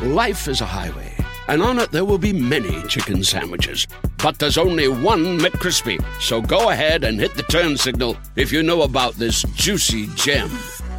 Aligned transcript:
Life 0.00 0.48
is 0.48 0.60
a 0.60 0.66
highway, 0.66 1.14
and 1.48 1.62
on 1.62 1.78
it 1.78 1.90
there 1.90 2.04
will 2.04 2.18
be 2.18 2.32
many 2.32 2.82
chicken 2.88 3.22
sandwiches. 3.22 3.86
But 4.22 4.38
there's 4.38 4.58
only 4.58 4.88
one 4.88 5.38
McCrispy. 5.38 6.02
So 6.20 6.40
go 6.40 6.70
ahead 6.70 7.04
and 7.04 7.18
hit 7.18 7.34
the 7.34 7.42
turn 7.44 7.76
signal 7.76 8.16
if 8.36 8.52
you 8.52 8.62
know 8.62 8.82
about 8.82 9.14
this 9.14 9.42
juicy 9.54 10.06
gem 10.14 10.50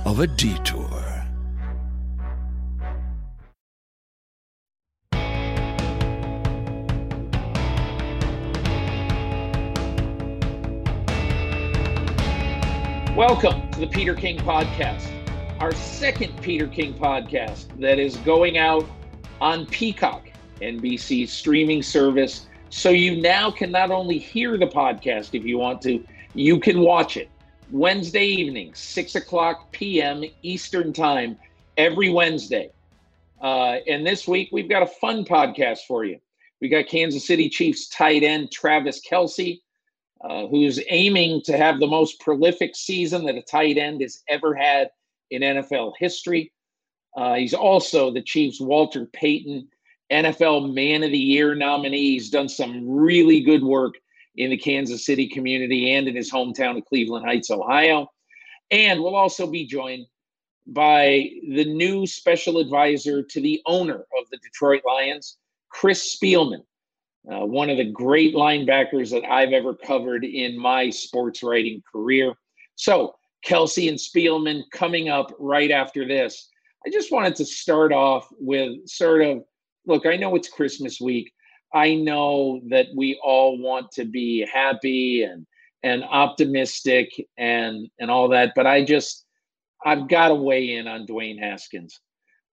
of 0.05 0.19
a 0.19 0.27
detour. 0.27 1.01
Welcome 13.15 13.69
to 13.71 13.81
the 13.81 13.87
Peter 13.87 14.15
King 14.15 14.39
Podcast, 14.39 15.05
our 15.61 15.71
second 15.75 16.41
Peter 16.41 16.65
King 16.65 16.91
podcast 16.95 17.67
that 17.79 17.99
is 17.99 18.17
going 18.17 18.57
out 18.57 18.83
on 19.39 19.67
Peacock, 19.67 20.27
NBC's 20.59 21.31
streaming 21.31 21.83
service. 21.83 22.47
So 22.71 22.89
you 22.89 23.21
now 23.21 23.51
can 23.51 23.69
not 23.69 23.91
only 23.91 24.17
hear 24.17 24.57
the 24.57 24.65
podcast 24.65 25.35
if 25.35 25.45
you 25.45 25.59
want 25.59 25.79
to, 25.83 26.03
you 26.33 26.59
can 26.59 26.79
watch 26.79 27.15
it 27.15 27.29
Wednesday 27.69 28.25
evening, 28.25 28.73
6 28.73 29.13
o'clock 29.13 29.71
p.m. 29.71 30.23
Eastern 30.41 30.93
Time, 30.93 31.37
every 31.77 32.09
Wednesday. 32.09 32.71
Uh, 33.39 33.75
and 33.87 34.03
this 34.03 34.27
week, 34.27 34.49
we've 34.51 34.69
got 34.69 34.81
a 34.81 34.87
fun 34.87 35.23
podcast 35.23 35.81
for 35.87 36.03
you. 36.03 36.17
We 36.59 36.69
got 36.69 36.87
Kansas 36.87 37.27
City 37.27 37.49
Chiefs 37.49 37.87
tight 37.87 38.23
end 38.23 38.51
Travis 38.51 38.99
Kelce, 39.07 39.61
uh, 40.21 40.47
who's 40.47 40.79
aiming 40.89 41.43
to 41.43 41.55
have 41.55 41.79
the 41.79 41.85
most 41.85 42.19
prolific 42.19 42.75
season 42.75 43.25
that 43.25 43.35
a 43.35 43.43
tight 43.43 43.77
end 43.77 44.01
has 44.01 44.23
ever 44.27 44.55
had 44.55 44.89
in 45.31 45.41
NFL 45.41 45.93
history. 45.97 46.51
Uh, 47.15 47.35
he's 47.35 47.53
also 47.53 48.11
the 48.11 48.21
Chiefs' 48.21 48.61
Walter 48.61 49.05
Payton 49.05 49.67
NFL 50.11 50.73
Man 50.73 51.03
of 51.03 51.11
the 51.11 51.17
Year 51.17 51.55
nominee. 51.55 52.11
He's 52.11 52.29
done 52.29 52.49
some 52.49 52.87
really 52.87 53.41
good 53.41 53.63
work 53.63 53.95
in 54.35 54.49
the 54.49 54.57
Kansas 54.57 55.05
City 55.05 55.27
community 55.27 55.93
and 55.93 56.07
in 56.07 56.15
his 56.15 56.31
hometown 56.31 56.77
of 56.77 56.85
Cleveland 56.85 57.25
Heights, 57.25 57.51
Ohio. 57.51 58.09
And 58.69 59.01
we'll 59.01 59.15
also 59.15 59.47
be 59.47 59.65
joined 59.65 60.05
by 60.67 61.29
the 61.49 61.65
new 61.65 62.07
special 62.07 62.59
advisor 62.59 63.23
to 63.23 63.41
the 63.41 63.61
owner 63.65 63.95
of 63.95 64.29
the 64.31 64.37
Detroit 64.37 64.83
Lions, 64.85 65.37
Chris 65.69 66.15
Spielman 66.15 66.63
uh, 67.29 67.45
one 67.45 67.69
of 67.69 67.77
the 67.77 67.91
great 67.91 68.33
linebackers 68.33 69.11
that 69.11 69.29
I've 69.29 69.53
ever 69.53 69.75
covered 69.75 70.23
in 70.23 70.57
my 70.57 70.89
sports 70.89 71.43
writing 71.43 71.83
career. 71.91 72.33
So, 72.75 73.15
Kelce 73.45 73.89
and 73.89 73.97
Spielman 73.97 74.63
coming 74.71 75.09
up 75.09 75.33
right 75.39 75.71
after 75.71 76.07
this. 76.07 76.49
I 76.85 76.89
just 76.89 77.11
wanted 77.11 77.35
to 77.35 77.45
start 77.45 77.93
off 77.93 78.27
with 78.39 78.87
sort 78.87 79.21
of 79.21 79.43
look, 79.85 80.05
I 80.05 80.17
know 80.17 80.35
it's 80.35 80.49
Christmas 80.49 80.99
week. 81.01 81.31
I 81.73 81.95
know 81.95 82.61
that 82.69 82.87
we 82.95 83.19
all 83.23 83.57
want 83.57 83.91
to 83.93 84.05
be 84.05 84.45
happy 84.51 85.23
and 85.23 85.45
and 85.83 86.03
optimistic 86.03 87.09
and 87.37 87.87
and 87.99 88.11
all 88.11 88.29
that, 88.29 88.53
but 88.55 88.67
I 88.67 88.83
just 88.83 89.25
I've 89.85 90.07
got 90.07 90.27
to 90.27 90.35
weigh 90.35 90.75
in 90.75 90.87
on 90.87 91.07
Dwayne 91.07 91.39
Haskins 91.39 91.99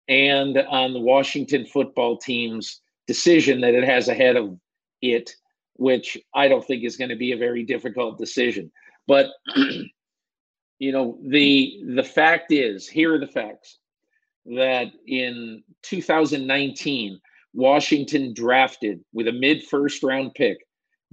and 0.08 0.56
on 0.56 0.94
the 0.94 1.00
Washington 1.00 1.66
football 1.66 2.16
team's 2.16 2.80
decision 3.06 3.60
that 3.60 3.74
it 3.74 3.84
has 3.84 4.08
ahead 4.08 4.36
of 4.36 4.58
it, 5.02 5.30
which 5.74 6.16
I 6.34 6.48
don't 6.48 6.64
think 6.64 6.84
is 6.84 6.96
going 6.96 7.10
to 7.10 7.16
be 7.16 7.32
a 7.32 7.36
very 7.36 7.64
difficult 7.64 8.18
decision. 8.18 8.70
But 9.06 9.26
you 10.78 10.92
know, 10.92 11.18
the 11.22 11.82
the 11.94 12.04
fact 12.04 12.52
is, 12.52 12.88
here 12.88 13.14
are 13.14 13.18
the 13.18 13.26
facts 13.26 13.78
that 14.46 14.88
in 15.06 15.62
2019, 15.82 17.20
Washington 17.52 18.32
drafted 18.32 19.00
with 19.12 19.28
a 19.28 19.32
mid 19.32 19.64
first 19.64 20.02
round 20.02 20.34
pick, 20.34 20.58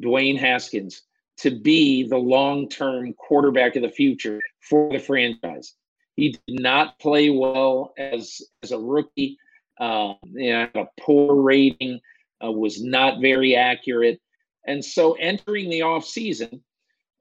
Dwayne 0.01 0.39
Haskins, 0.39 1.01
to 1.37 1.51
be 1.51 2.07
the 2.07 2.17
long 2.17 2.69
term 2.69 3.13
quarterback 3.13 3.75
of 3.75 3.81
the 3.81 3.89
future 3.89 4.39
for 4.61 4.91
the 4.91 4.99
franchise. 4.99 5.73
He 6.15 6.29
did 6.29 6.61
not 6.61 6.99
play 6.99 7.29
well 7.29 7.93
as 7.97 8.41
as 8.63 8.71
a 8.71 8.79
rookie. 8.79 9.37
Uh, 9.77 10.13
you 10.31 10.53
know, 10.53 10.69
a 10.75 10.85
poor 11.01 11.41
rating, 11.41 11.99
uh, 12.43 12.51
was 12.51 12.81
not 12.81 13.19
very 13.19 13.55
accurate. 13.55 14.21
And 14.65 14.83
so 14.83 15.13
entering 15.13 15.69
the 15.69 15.81
offseason, 15.81 16.61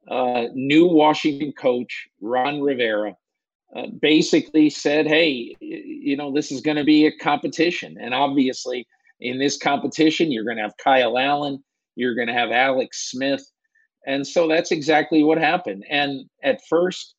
uh, 0.08 0.46
new 0.54 0.86
Washington 0.86 1.52
coach, 1.52 2.08
Ron 2.20 2.60
Rivera, 2.60 3.16
uh, 3.74 3.86
basically 4.00 4.70
said, 4.70 5.06
hey, 5.06 5.56
you 5.60 6.16
know, 6.16 6.32
this 6.32 6.52
is 6.52 6.60
going 6.60 6.76
to 6.76 6.84
be 6.84 7.06
a 7.06 7.16
competition. 7.18 7.96
And 8.00 8.14
obviously, 8.14 8.86
in 9.20 9.38
this 9.38 9.56
competition, 9.56 10.30
you're 10.30 10.44
going 10.44 10.58
to 10.58 10.62
have 10.62 10.76
Kyle 10.82 11.18
Allen, 11.18 11.62
you're 11.96 12.14
going 12.14 12.28
to 12.28 12.34
have 12.34 12.50
Alex 12.50 13.10
Smith. 13.10 13.44
And 14.06 14.26
so 14.26 14.46
that's 14.46 14.70
exactly 14.70 15.24
what 15.24 15.38
happened. 15.38 15.84
And 15.88 16.28
at 16.42 16.60
first, 16.68 17.14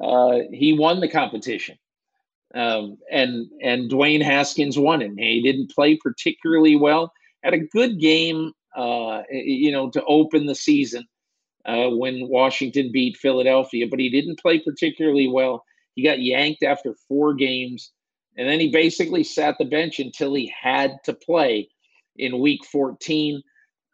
uh, 0.00 0.38
he 0.52 0.72
won 0.72 1.00
the 1.00 1.08
competition. 1.08 1.76
Um, 2.54 2.98
and 3.10 3.46
and 3.62 3.90
Dwayne 3.90 4.22
Haskins 4.22 4.78
won 4.78 5.00
it. 5.00 5.12
He 5.16 5.42
didn't 5.42 5.70
play 5.70 5.96
particularly 5.96 6.76
well. 6.76 7.10
Had 7.42 7.54
a 7.54 7.58
good 7.58 7.98
game, 7.98 8.52
uh, 8.76 9.22
you 9.30 9.72
know, 9.72 9.90
to 9.90 10.04
open 10.04 10.44
the 10.46 10.54
season 10.54 11.06
uh, 11.66 11.88
when 11.90 12.28
Washington 12.28 12.90
beat 12.92 13.16
Philadelphia, 13.16 13.86
but 13.88 14.00
he 14.00 14.10
didn't 14.10 14.40
play 14.40 14.58
particularly 14.58 15.28
well. 15.28 15.64
He 15.94 16.02
got 16.02 16.22
yanked 16.22 16.62
after 16.62 16.94
four 17.08 17.34
games, 17.34 17.92
and 18.36 18.48
then 18.48 18.60
he 18.60 18.70
basically 18.70 19.24
sat 19.24 19.56
the 19.58 19.64
bench 19.64 19.98
until 19.98 20.34
he 20.34 20.52
had 20.60 20.96
to 21.04 21.12
play 21.12 21.68
in 22.16 22.40
Week 22.40 22.64
14. 22.64 23.42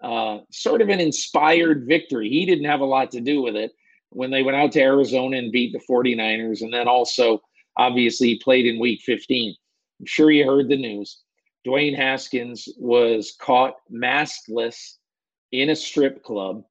Uh, 0.01 0.39
sort 0.53 0.81
of 0.81 0.89
an 0.91 1.01
inspired 1.01 1.85
victory. 1.89 2.29
He 2.29 2.47
didn't 2.47 2.67
have 2.67 2.81
a 2.81 2.85
lot 2.85 3.11
to 3.11 3.21
do 3.21 3.43
with 3.43 3.57
it 3.57 3.73
when 4.11 4.31
they 4.31 4.45
went 4.45 4.57
out 4.57 4.73
to 4.73 4.81
Arizona 4.81 5.39
and 5.39 5.51
beat 5.51 5.73
the 5.73 5.81
49ers. 5.91 6.63
And 6.63 6.73
then 6.73 6.87
also, 6.87 7.41
obviously, 7.77 8.29
he 8.29 8.39
played 8.39 8.65
in 8.65 8.79
week 8.79 9.01
15. 9.05 9.55
I'm 9.99 10.07
sure 10.07 10.31
you 10.31 10.47
heard 10.47 10.69
the 10.69 10.77
news. 10.77 11.21
Dwayne 11.67 11.97
Haskins 11.97 12.69
was 12.79 13.35
caught 13.41 13.75
maskless 13.93 14.95
in 15.53 15.71
a 15.71 15.77
strip 15.77 16.23
club. 16.23 16.63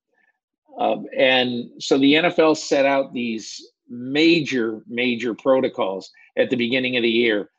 Um, 0.78 1.06
and 1.18 1.70
so 1.80 1.98
the 1.98 2.14
NFL 2.14 2.58
set 2.58 2.86
out 2.86 3.14
these 3.14 3.72
major, 3.90 4.82
major 4.88 5.34
protocols 5.34 6.12
at 6.38 6.50
the 6.50 6.56
beginning 6.56 6.98
of 6.98 7.04
the 7.04 7.10
year. 7.10 7.50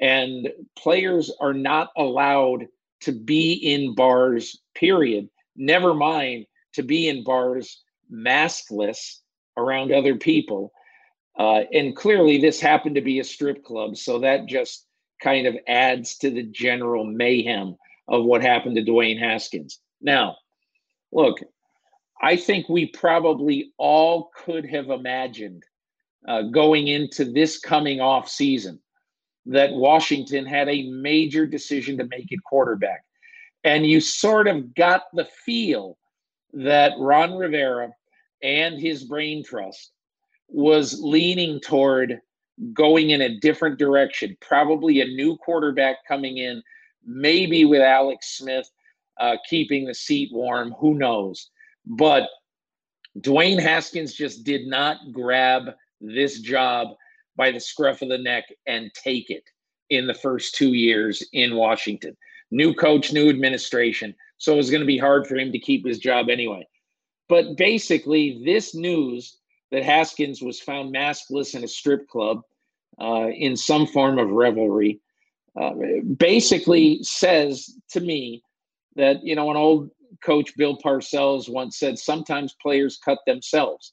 And 0.00 0.48
players 0.76 1.32
are 1.40 1.54
not 1.54 1.90
allowed 1.96 2.66
to 3.00 3.12
be 3.12 3.52
in 3.52 3.94
bars, 3.94 4.60
period. 4.74 5.28
Never 5.56 5.94
mind 5.94 6.46
to 6.74 6.82
be 6.82 7.08
in 7.08 7.24
bars 7.24 7.82
maskless 8.12 9.18
around 9.56 9.92
other 9.92 10.16
people. 10.16 10.72
Uh, 11.38 11.62
and 11.72 11.96
clearly, 11.96 12.38
this 12.38 12.60
happened 12.60 12.94
to 12.94 13.00
be 13.00 13.18
a 13.18 13.24
strip 13.24 13.64
club. 13.64 13.96
So 13.96 14.20
that 14.20 14.46
just 14.46 14.86
kind 15.20 15.46
of 15.46 15.56
adds 15.66 16.16
to 16.18 16.30
the 16.30 16.44
general 16.44 17.04
mayhem 17.04 17.76
of 18.06 18.24
what 18.24 18.42
happened 18.42 18.76
to 18.76 18.82
Dwayne 18.82 19.18
Haskins. 19.18 19.80
Now, 20.00 20.36
look, 21.12 21.40
I 22.20 22.36
think 22.36 22.68
we 22.68 22.86
probably 22.86 23.72
all 23.78 24.30
could 24.36 24.66
have 24.66 24.90
imagined 24.90 25.62
uh, 26.26 26.42
going 26.42 26.88
into 26.88 27.24
this 27.24 27.58
coming 27.58 28.00
off 28.00 28.28
season 28.28 28.80
that 29.46 29.72
Washington 29.72 30.44
had 30.44 30.68
a 30.68 30.90
major 30.90 31.46
decision 31.46 31.96
to 31.98 32.04
make 32.04 32.32
at 32.32 32.42
quarterback. 32.44 33.04
And 33.64 33.86
you 33.86 34.00
sort 34.00 34.48
of 34.48 34.74
got 34.74 35.04
the 35.14 35.24
feel 35.24 35.96
that 36.52 36.92
Ron 36.98 37.36
Rivera 37.36 37.90
and 38.42 38.78
his 38.78 39.04
brain 39.04 39.44
trust 39.44 39.92
was 40.48 41.00
leaning 41.00 41.60
toward 41.60 42.20
going 42.72 43.10
in 43.10 43.22
a 43.22 43.38
different 43.38 43.78
direction. 43.78 44.36
Probably 44.40 45.00
a 45.00 45.06
new 45.06 45.36
quarterback 45.36 45.96
coming 46.06 46.38
in, 46.38 46.62
maybe 47.04 47.64
with 47.64 47.80
Alex 47.80 48.38
Smith 48.38 48.68
uh, 49.18 49.36
keeping 49.48 49.86
the 49.86 49.94
seat 49.94 50.30
warm. 50.32 50.74
Who 50.78 50.94
knows? 50.94 51.50
But 51.88 52.28
Dwayne 53.18 53.60
Haskins 53.60 54.14
just 54.14 54.44
did 54.44 54.66
not 54.66 54.98
grab 55.12 55.70
this 56.00 56.40
job 56.40 56.88
by 57.36 57.50
the 57.50 57.58
scruff 57.60 58.02
of 58.02 58.10
the 58.10 58.18
neck 58.18 58.44
and 58.66 58.92
take 58.94 59.30
it. 59.30 59.42
in 59.90 60.06
the 60.06 60.14
first 60.14 60.54
two 60.54 60.74
years 60.74 61.26
in 61.32 61.56
Washington. 61.56 62.16
New 62.50 62.74
coach, 62.74 63.12
new 63.12 63.28
administration. 63.28 64.14
So 64.36 64.52
it 64.52 64.56
was 64.56 64.70
going 64.70 64.80
to 64.80 64.86
be 64.86 64.98
hard 64.98 65.26
for 65.26 65.36
him 65.36 65.52
to 65.52 65.58
keep 65.58 65.86
his 65.86 65.98
job 65.98 66.28
anyway. 66.28 66.66
But 67.28 67.56
basically, 67.56 68.42
this 68.44 68.74
news 68.74 69.38
that 69.70 69.82
Haskins 69.82 70.40
was 70.42 70.60
found 70.60 70.94
maskless 70.94 71.54
in 71.54 71.64
a 71.64 71.68
strip 71.68 72.08
club 72.08 72.42
uh, 73.00 73.28
in 73.28 73.56
some 73.56 73.86
form 73.86 74.18
of 74.18 74.30
revelry 74.30 75.00
uh, 75.60 75.72
basically 76.16 77.02
says 77.02 77.74
to 77.90 78.00
me 78.00 78.42
that, 78.96 79.24
you 79.24 79.34
know, 79.34 79.50
an 79.50 79.56
old 79.56 79.90
coach, 80.24 80.56
Bill 80.56 80.76
Parcells, 80.76 81.48
once 81.48 81.78
said 81.78 81.98
sometimes 81.98 82.56
players 82.60 82.98
cut 83.04 83.18
themselves. 83.26 83.92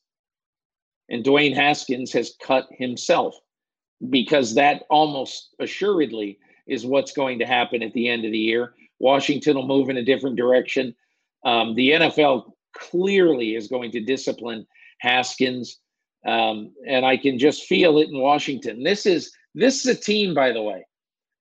And 1.10 1.24
Dwayne 1.24 1.56
Haskins 1.56 2.12
has 2.14 2.34
cut 2.42 2.68
himself 2.72 3.36
because 4.10 4.56
that 4.56 4.84
almost 4.90 5.56
assuredly 5.60 6.40
is 6.68 6.86
what's 6.86 7.12
going 7.12 7.40
to 7.40 7.46
happen 7.46 7.84
at 7.84 7.94
the 7.94 8.10
end 8.10 8.26
of 8.26 8.32
the 8.32 8.38
year. 8.38 8.74
Washington 9.00 9.56
will 9.56 9.68
move 9.68 9.90
in 9.90 9.98
a 9.98 10.04
different 10.04 10.36
direction. 10.36 10.96
Um, 11.44 11.76
the 11.76 11.92
NFL 11.92 12.52
clearly 12.74 13.56
is 13.56 13.68
going 13.68 13.92
to 13.92 14.00
discipline 14.00 14.66
Haskins, 15.00 15.80
um, 16.26 16.74
and 16.88 17.06
I 17.06 17.18
can 17.18 17.38
just 17.38 17.64
feel 17.66 18.00
it 18.00 18.10
in 18.10 18.20
Washington. 18.20 18.84
This 18.84 19.06
is 19.06 19.32
this 19.54 19.86
is 19.86 19.98
a 19.98 20.00
team, 20.00 20.34
by 20.34 20.52
the 20.52 20.62
way, 20.62 20.86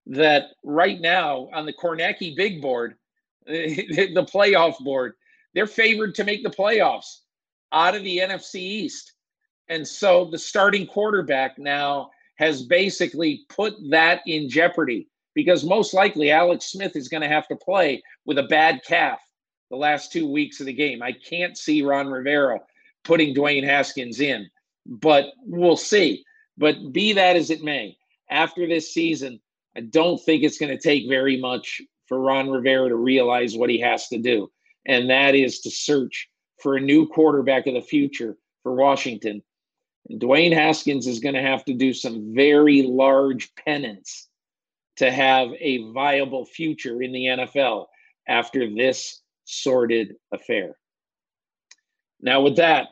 that 0.07 0.51
right 0.63 1.01
now 1.01 1.49
on 1.53 1.67
the 1.67 1.73
Kornacki 1.73 2.37
big 2.37 2.61
board, 2.61 2.97
the 3.47 4.29
playoff 4.33 4.79
board, 4.81 5.15
they're 5.55 5.67
favored 5.67 6.15
to 6.17 6.25
make 6.25 6.43
the 6.43 6.51
playoffs 6.51 7.21
out 7.73 7.95
of 7.95 8.03
the 8.03 8.19
NFC 8.19 8.57
East. 8.57 9.13
And 9.69 9.87
so 9.87 10.27
the 10.31 10.39
starting 10.39 10.87
quarterback 10.87 11.59
now 11.59 12.11
has 12.37 12.63
basically 12.63 13.43
put 13.49 13.75
that 13.91 14.23
in 14.27 14.49
jeopardy 14.49 15.09
because 15.35 15.65
most 15.65 15.95
likely 15.95 16.31
Alex 16.31 16.67
Smith 16.67 16.97
is 16.97 17.09
going 17.09 17.23
to 17.23 17.29
have 17.29 17.49
to 17.49 17.57
play 17.57 18.03
with 18.25 18.39
a 18.39 18.45
bad 18.45 18.81
calf 18.87 19.21
the 19.71 19.77
last 19.77 20.13
two 20.13 20.31
weeks 20.31 20.61
of 20.61 20.67
the 20.67 20.73
game. 20.73 21.03
I 21.03 21.13
can't 21.13 21.57
see 21.57 21.83
Ron 21.83 22.09
Rivera 22.09 22.61
putting 23.05 23.35
Dwayne 23.35 23.65
Haskins 23.65 24.21
in, 24.21 24.49
but 24.87 25.33
we'll 25.45 25.77
see. 25.77 26.25
But 26.57 26.93
be 26.93 27.13
that 27.15 27.37
as 27.37 27.51
it 27.51 27.63
may, 27.63 27.97
after 28.31 28.67
this 28.67 28.95
season, 28.95 29.41
I 29.77 29.81
don't 29.81 30.19
think 30.19 30.43
it's 30.43 30.59
going 30.59 30.77
to 30.77 30.83
take 30.83 31.09
very 31.09 31.37
much 31.37 31.81
for 32.07 32.21
Ron 32.21 32.51
Rivera 32.51 32.89
to 32.89 32.97
realize 32.97 33.57
what 33.57 33.71
he 33.71 33.81
has 33.81 34.09
to 34.09 34.19
do, 34.19 34.51
and 34.87 35.11
that 35.11 35.35
is 35.35 35.61
to 35.61 35.71
search 35.71 36.29
for 36.61 36.77
a 36.77 36.81
new 36.81 37.07
quarterback 37.07 37.67
of 37.67 37.75
the 37.75 37.83
future 37.83 38.37
for 38.63 38.75
Washington. 38.75 39.43
And 40.09 40.21
Dwayne 40.21 40.53
Haskins 40.53 41.07
is 41.07 41.21
going 41.21 41.35
to 41.35 41.43
have 41.43 41.65
to 41.65 41.75
do 41.75 41.93
some 41.93 42.35
very 42.35 42.83
large 42.83 43.55
penance 43.57 44.29
to 44.97 45.11
have 45.11 45.49
a 45.59 45.91
viable 45.93 46.45
future 46.45 47.03
in 47.03 47.13
the 47.13 47.25
NFL 47.25 47.87
after 48.29 48.69
this 48.75 49.23
sordid 49.45 50.15
affair. 50.33 50.77
Now, 52.21 52.41
with 52.43 52.57
that, 52.57 52.89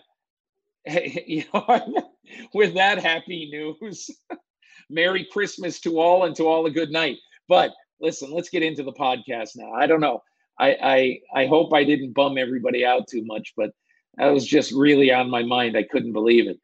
you 0.87 1.45
know, 1.53 2.11
with 2.55 2.75
that 2.75 2.99
happy 2.99 3.49
news, 3.51 4.11
Merry 4.91 5.27
Christmas 5.31 5.81
to 5.81 6.01
all 6.01 6.25
and 6.25 6.37
to 6.37 6.47
all 6.47 6.67
a 6.67 6.71
good 6.71 6.91
night. 6.91 7.17
But 7.49 7.73
listen, 8.03 8.33
let's 8.33 8.51
get 8.51 8.63
into 8.63 8.83
the 8.83 8.93
podcast 8.93 9.57
now. 9.57 9.73
I 9.73 9.87
don't 9.87 10.01
know. 10.01 10.23
I, 10.59 10.77
I 10.83 11.43
I 11.43 11.47
hope 11.47 11.73
I 11.73 11.85
didn't 11.85 12.13
bum 12.13 12.37
everybody 12.37 12.85
out 12.85 13.09
too 13.09 13.25
much, 13.25 13.55
but 13.57 13.71
that 14.17 14.27
was 14.27 14.47
just 14.47 14.73
really 14.73 15.11
on 15.11 15.31
my 15.31 15.43
mind. 15.43 15.77
I 15.77 15.85
couldn't 15.85 16.13
believe 16.13 16.49
it. 16.49 16.61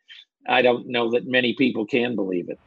I 0.47 0.61
don't 0.61 0.87
know 0.89 1.11
that 1.13 1.27
many 1.27 1.55
people 1.55 1.87
can 1.87 2.15
believe 2.15 2.51
it. 2.51 2.59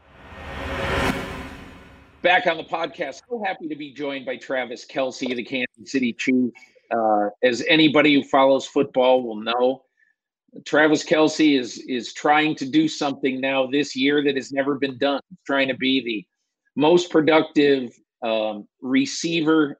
Back 2.23 2.47
on 2.47 2.57
the 2.57 2.63
podcast, 2.63 3.21
so 3.27 3.43
happy 3.43 3.67
to 3.67 3.75
be 3.75 3.93
joined 3.93 4.25
by 4.25 4.37
Travis 4.37 4.85
Kelce, 4.85 5.35
the 5.35 5.43
Kansas 5.43 5.91
City 5.91 6.13
Chief. 6.13 6.51
Uh, 6.91 7.29
as 7.43 7.63
anybody 7.67 8.13
who 8.13 8.23
follows 8.23 8.65
football 8.65 9.23
will 9.23 9.37
know, 9.37 9.83
Travis 10.65 11.03
Kelce 11.03 11.59
is 11.59 11.77
is 11.87 12.13
trying 12.13 12.55
to 12.55 12.65
do 12.65 12.87
something 12.87 13.39
now 13.39 13.67
this 13.67 13.95
year 13.95 14.23
that 14.23 14.35
has 14.35 14.51
never 14.51 14.75
been 14.75 14.97
done. 14.97 15.21
Trying 15.45 15.67
to 15.67 15.75
be 15.75 16.03
the 16.03 16.25
most 16.75 17.11
productive 17.11 17.91
um, 18.23 18.67
receiver 18.81 19.79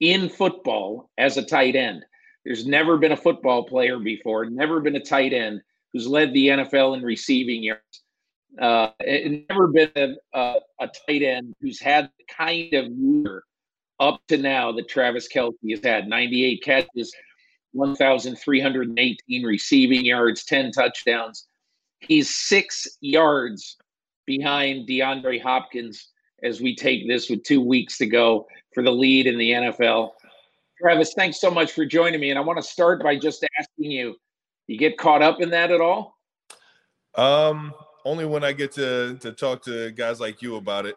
in 0.00 0.28
football 0.28 1.10
as 1.18 1.36
a 1.36 1.42
tight 1.42 1.76
end. 1.76 2.04
There's 2.44 2.66
never 2.66 2.96
been 2.96 3.12
a 3.12 3.16
football 3.16 3.64
player 3.64 3.98
before, 3.98 4.46
never 4.46 4.80
been 4.80 4.96
a 4.96 5.04
tight 5.04 5.32
end 5.32 5.60
who's 5.92 6.06
led 6.06 6.32
the 6.32 6.48
NFL 6.48 6.96
in 6.96 7.02
receiving 7.02 7.62
yards. 7.62 7.82
Uh, 8.60 8.90
never 9.48 9.68
been 9.68 9.90
a, 9.96 10.14
a, 10.32 10.54
a, 10.80 10.88
tight 11.06 11.22
end 11.22 11.54
who's 11.60 11.80
had 11.80 12.10
the 12.18 12.24
kind 12.34 12.72
of 12.72 12.90
year 12.90 13.42
up 14.00 14.20
to 14.28 14.38
now 14.38 14.72
that 14.72 14.88
Travis 14.88 15.28
Kelce 15.28 15.52
has 15.70 15.84
had 15.84 16.08
98 16.08 16.62
catches, 16.62 17.12
1,318 17.72 19.42
receiving 19.44 20.04
yards, 20.04 20.44
10 20.44 20.72
touchdowns. 20.72 21.46
He's 22.00 22.34
six 22.34 22.86
yards 23.00 23.76
behind 24.24 24.88
DeAndre 24.88 25.42
Hopkins 25.42 26.08
as 26.42 26.60
we 26.60 26.74
take 26.74 27.08
this 27.08 27.28
with 27.28 27.42
two 27.42 27.60
weeks 27.60 27.98
to 27.98 28.06
go 28.06 28.46
for 28.74 28.82
the 28.82 28.90
lead 28.90 29.26
in 29.26 29.38
the 29.38 29.50
NFL. 29.50 30.12
Travis, 30.80 31.14
thanks 31.14 31.40
so 31.40 31.50
much 31.50 31.72
for 31.72 31.84
joining 31.84 32.20
me. 32.20 32.30
And 32.30 32.38
I 32.38 32.42
want 32.42 32.58
to 32.58 32.62
start 32.62 33.02
by 33.02 33.16
just 33.16 33.44
asking 33.58 33.90
you, 33.90 34.16
you 34.66 34.78
get 34.78 34.98
caught 34.98 35.22
up 35.22 35.40
in 35.40 35.50
that 35.50 35.72
at 35.72 35.80
all? 35.80 36.16
Um, 37.16 37.74
only 38.04 38.26
when 38.26 38.44
I 38.44 38.52
get 38.52 38.72
to 38.72 39.18
to 39.20 39.32
talk 39.32 39.62
to 39.64 39.90
guys 39.92 40.20
like 40.20 40.40
you 40.40 40.56
about 40.56 40.86
it. 40.86 40.96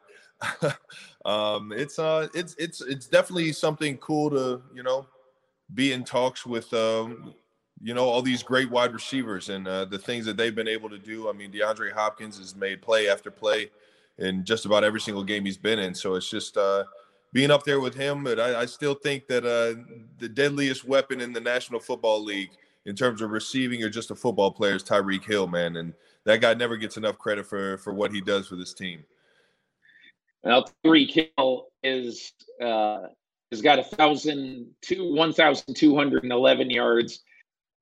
um, 1.26 1.72
it's 1.72 1.98
uh, 1.98 2.28
it's 2.34 2.56
it's 2.60 2.82
it's 2.82 3.08
definitely 3.08 3.52
something 3.52 3.98
cool 3.98 4.30
to 4.30 4.62
you 4.74 4.84
know 4.84 5.08
be 5.74 5.94
in 5.94 6.04
talks 6.04 6.46
with 6.46 6.72
um, 6.74 7.34
you 7.82 7.94
know 7.94 8.06
all 8.06 8.22
these 8.22 8.44
great 8.44 8.70
wide 8.70 8.94
receivers 8.94 9.50
and 9.50 9.68
uh, 9.68 9.86
the 9.86 9.98
things 9.98 10.26
that 10.26 10.38
they've 10.38 10.56
been 10.56 10.68
able 10.68 10.90
to 10.90 11.00
do. 11.00 11.30
I 11.30 11.34
mean, 11.34 11.52
DeAndre 11.52 11.92
Hopkins 11.92 12.38
has 12.38 12.56
made 12.56 12.82
play 12.82 13.10
after 13.10 13.32
play 13.32 13.72
in 14.22 14.46
just 14.46 14.66
about 14.66 14.84
every 14.84 15.02
single 15.02 15.24
game 15.24 15.46
he's 15.46 15.58
been 15.58 15.80
in. 15.80 15.94
So 15.94 16.16
it's 16.16 16.30
just 16.30 16.56
uh, 16.58 16.86
being 17.34 17.52
up 17.52 17.64
there 17.64 17.80
with 17.80 17.96
him. 17.96 18.24
But 18.24 18.40
I, 18.40 18.62
I 18.62 18.66
still 18.66 18.94
think 18.94 19.28
that 19.28 19.46
uh, 19.46 19.82
the 20.20 20.30
deadliest 20.30 20.86
weapon 20.86 21.22
in 21.22 21.34
the 21.34 21.42
National 21.42 21.80
Football 21.80 22.24
League 22.24 22.52
in 22.86 22.96
terms 22.96 23.22
of 23.22 23.32
receiving 23.32 23.84
or 23.84 23.90
just 23.90 24.12
a 24.12 24.16
football 24.16 24.52
player 24.52 24.76
is 24.76 24.84
Tyreek 24.84 25.26
Hill, 25.26 25.48
man. 25.48 25.78
And 25.78 25.94
that 26.26 26.42
guy 26.42 26.54
never 26.54 26.78
gets 26.78 26.98
enough 26.98 27.18
credit 27.18 27.46
for 27.46 27.78
for 27.78 27.94
what 27.94 28.12
he 28.12 28.22
does 28.22 28.48
for 28.48 28.56
this 28.56 28.74
team. 28.74 29.04
Well, 30.44 30.70
Tyreek 30.84 31.30
Hill 31.38 31.68
is 31.84 32.34
uh, 32.62 33.08
has 33.52 33.62
got 33.62 33.80
a 33.80 33.84
thousand 33.84 34.68
two 34.82 35.14
one 35.14 35.34
thousand 35.34 35.76
two 35.76 35.96
hundred 35.96 36.24
and 36.24 36.32
eleven 36.32 36.70
yards. 36.70 37.22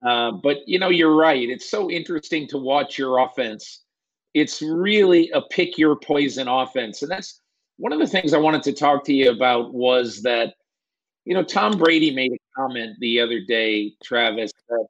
Uh, 0.05 0.31
but 0.31 0.57
you 0.65 0.79
know, 0.79 0.89
you're 0.89 1.15
right. 1.15 1.49
It's 1.49 1.69
so 1.69 1.89
interesting 1.89 2.47
to 2.47 2.57
watch 2.57 2.97
your 2.97 3.19
offense. 3.19 3.83
It's 4.33 4.61
really 4.61 5.29
a 5.31 5.41
pick 5.41 5.77
your 5.77 5.95
poison 5.95 6.47
offense, 6.47 7.01
and 7.01 7.11
that's 7.11 7.41
one 7.77 7.93
of 7.93 7.99
the 7.99 8.07
things 8.07 8.33
I 8.33 8.37
wanted 8.37 8.63
to 8.63 8.73
talk 8.73 9.05
to 9.05 9.13
you 9.13 9.31
about 9.31 9.73
was 9.73 10.21
that, 10.23 10.53
you 11.25 11.33
know, 11.33 11.43
Tom 11.43 11.77
Brady 11.77 12.13
made 12.13 12.33
a 12.33 12.39
comment 12.55 12.97
the 12.99 13.21
other 13.21 13.39
day, 13.39 13.93
Travis, 14.03 14.51
that, 14.67 14.85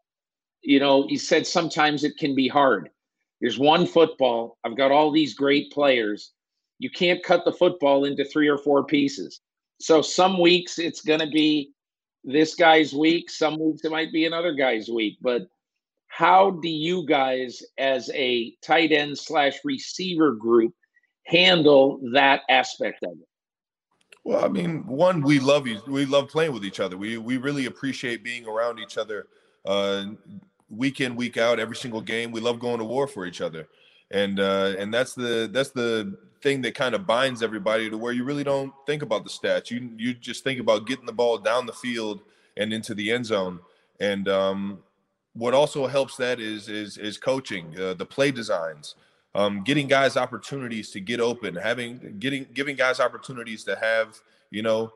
you 0.61 0.79
know, 0.79 1.07
he 1.07 1.15
said 1.15 1.45
sometimes 1.45 2.03
it 2.03 2.17
can 2.17 2.33
be 2.35 2.47
hard. 2.47 2.89
There's 3.41 3.59
one 3.59 3.85
football. 3.85 4.57
I've 4.63 4.75
got 4.75 4.91
all 4.91 5.11
these 5.11 5.33
great 5.33 5.71
players. 5.71 6.33
You 6.79 6.89
can't 6.89 7.23
cut 7.23 7.45
the 7.45 7.53
football 7.53 8.05
into 8.05 8.25
three 8.25 8.47
or 8.47 8.57
four 8.57 8.83
pieces. 8.85 9.39
So 9.79 10.01
some 10.01 10.39
weeks 10.39 10.79
it's 10.79 11.01
going 11.01 11.21
to 11.21 11.29
be 11.29 11.71
this 12.23 12.55
guy's 12.55 12.93
week. 12.93 13.29
Some 13.29 13.59
weeks 13.59 13.85
it 13.85 13.91
might 13.91 14.11
be 14.11 14.25
another 14.25 14.53
guy's 14.53 14.89
week. 14.89 15.17
But 15.21 15.43
how 16.09 16.51
do 16.51 16.67
you 16.67 17.05
guys, 17.05 17.63
as 17.77 18.09
a 18.13 18.53
tight 18.61 18.91
end 18.91 19.17
slash 19.17 19.57
receiver 19.63 20.33
group, 20.33 20.73
handle 21.25 22.01
that 22.13 22.41
aspect 22.49 23.03
of 23.03 23.13
it? 23.13 23.27
Well, 24.25 24.43
I 24.43 24.49
mean, 24.49 24.85
one, 24.85 25.21
we 25.21 25.39
love 25.39 25.65
you. 25.65 25.79
We 25.87 26.05
love 26.05 26.27
playing 26.27 26.51
with 26.51 26.65
each 26.65 26.79
other. 26.79 26.97
We 26.97 27.17
we 27.17 27.37
really 27.37 27.67
appreciate 27.67 28.23
being 28.23 28.45
around 28.45 28.79
each 28.79 28.97
other, 28.97 29.27
uh, 29.65 30.07
week 30.69 30.99
in, 30.99 31.15
week 31.15 31.37
out, 31.37 31.59
every 31.59 31.77
single 31.77 32.01
game. 32.01 32.31
We 32.31 32.41
love 32.41 32.59
going 32.59 32.79
to 32.79 32.85
war 32.85 33.07
for 33.07 33.25
each 33.25 33.39
other, 33.39 33.67
and 34.11 34.39
uh, 34.39 34.73
and 34.77 34.93
that's 34.93 35.13
the 35.13 35.49
that's 35.51 35.71
the 35.71 36.17
thing 36.41 36.61
that 36.63 36.75
kind 36.75 36.95
of 36.95 37.07
binds 37.07 37.41
everybody 37.41 37.89
to 37.89 37.97
where 37.97 38.13
you 38.13 38.23
really 38.23 38.43
don't 38.43 38.73
think 38.85 39.01
about 39.03 39.23
the 39.23 39.29
stats. 39.29 39.71
You 39.71 39.89
you 39.97 40.13
just 40.13 40.43
think 40.43 40.59
about 40.59 40.85
getting 40.85 41.05
the 41.05 41.13
ball 41.13 41.37
down 41.37 41.65
the 41.65 41.73
field 41.73 42.21
and 42.57 42.73
into 42.73 42.93
the 42.93 43.11
end 43.11 43.25
zone. 43.25 43.59
And 43.99 44.27
um, 44.27 44.79
what 45.39 45.53
also 45.53 45.87
helps 45.87 46.15
that 46.17 46.39
is 46.39 46.69
is 46.69 46.97
is 46.97 47.17
coaching, 47.17 47.77
uh, 47.79 47.93
the 47.95 48.05
play 48.05 48.31
designs 48.31 48.95
um, 49.35 49.63
getting 49.63 49.87
guys 49.87 50.17
opportunities 50.17 50.89
to 50.91 50.99
get 50.99 51.19
open, 51.19 51.55
having 51.55 52.15
getting 52.19 52.47
giving 52.53 52.75
guys 52.75 52.99
opportunities 52.99 53.63
to 53.65 53.75
have 53.75 54.19
you 54.51 54.61
know 54.61 54.91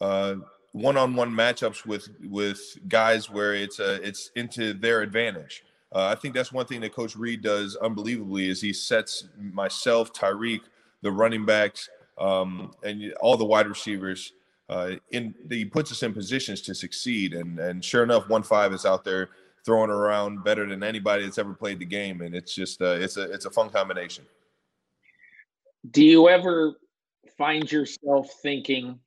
uh, 0.00 0.34
one-on-one 0.72 1.32
matchups 1.32 1.86
with 1.86 2.08
with 2.28 2.60
guys 2.88 3.30
where 3.30 3.54
it's 3.54 3.78
a 3.78 3.94
it's 4.06 4.30
into 4.36 4.74
their 4.74 5.02
advantage. 5.02 5.64
Uh, 5.94 6.06
I 6.06 6.16
think 6.16 6.34
that's 6.34 6.52
one 6.52 6.66
thing 6.66 6.80
that 6.82 6.94
Coach 6.94 7.16
Reid 7.16 7.40
does 7.40 7.76
unbelievably 7.76 8.48
is 8.48 8.60
he 8.60 8.74
sets 8.74 9.24
myself, 9.38 10.12
Tyreek, 10.12 10.60
the 11.00 11.10
running 11.10 11.46
backs, 11.46 11.88
um, 12.18 12.72
and 12.82 13.14
all 13.20 13.36
the 13.36 13.44
wide 13.44 13.66
receivers. 13.66 14.32
Uh, 14.68 14.96
in 15.12 15.34
he 15.48 15.64
puts 15.64 15.90
us 15.90 16.02
in 16.02 16.12
positions 16.12 16.60
to 16.62 16.74
succeed, 16.74 17.32
and 17.32 17.58
and 17.58 17.82
sure 17.82 18.02
enough, 18.02 18.28
one 18.28 18.42
five 18.42 18.72
is 18.74 18.84
out 18.84 19.04
there 19.04 19.30
throwing 19.68 19.90
around 19.90 20.42
better 20.42 20.66
than 20.66 20.82
anybody 20.82 21.24
that's 21.24 21.36
ever 21.36 21.52
played 21.52 21.78
the 21.78 21.84
game, 21.84 22.22
and 22.22 22.34
it's 22.34 22.54
just 22.54 22.80
uh, 22.80 22.92
it's 22.92 23.18
a 23.18 23.30
it's 23.30 23.44
a 23.44 23.50
fun 23.50 23.68
combination. 23.68 24.24
Do 25.90 26.02
you 26.02 26.30
ever 26.30 26.76
find 27.36 27.70
yourself 27.70 28.30
thinking, 28.42 28.98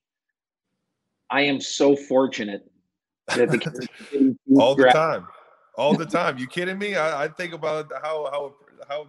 "I 1.32 1.42
am 1.42 1.60
so 1.60 1.96
fortunate 1.96 2.70
that 3.36 3.50
the 3.50 4.36
all 4.60 4.76
the 4.76 4.92
time, 4.92 5.28
all 5.80 5.96
the 5.96 6.06
time"? 6.06 6.38
You 6.38 6.46
kidding 6.46 6.78
me? 6.78 6.96
I, 6.96 7.24
I 7.24 7.28
think 7.28 7.56
about 7.56 7.92
how 8.04 8.30
how 8.30 8.54
how 8.88 9.08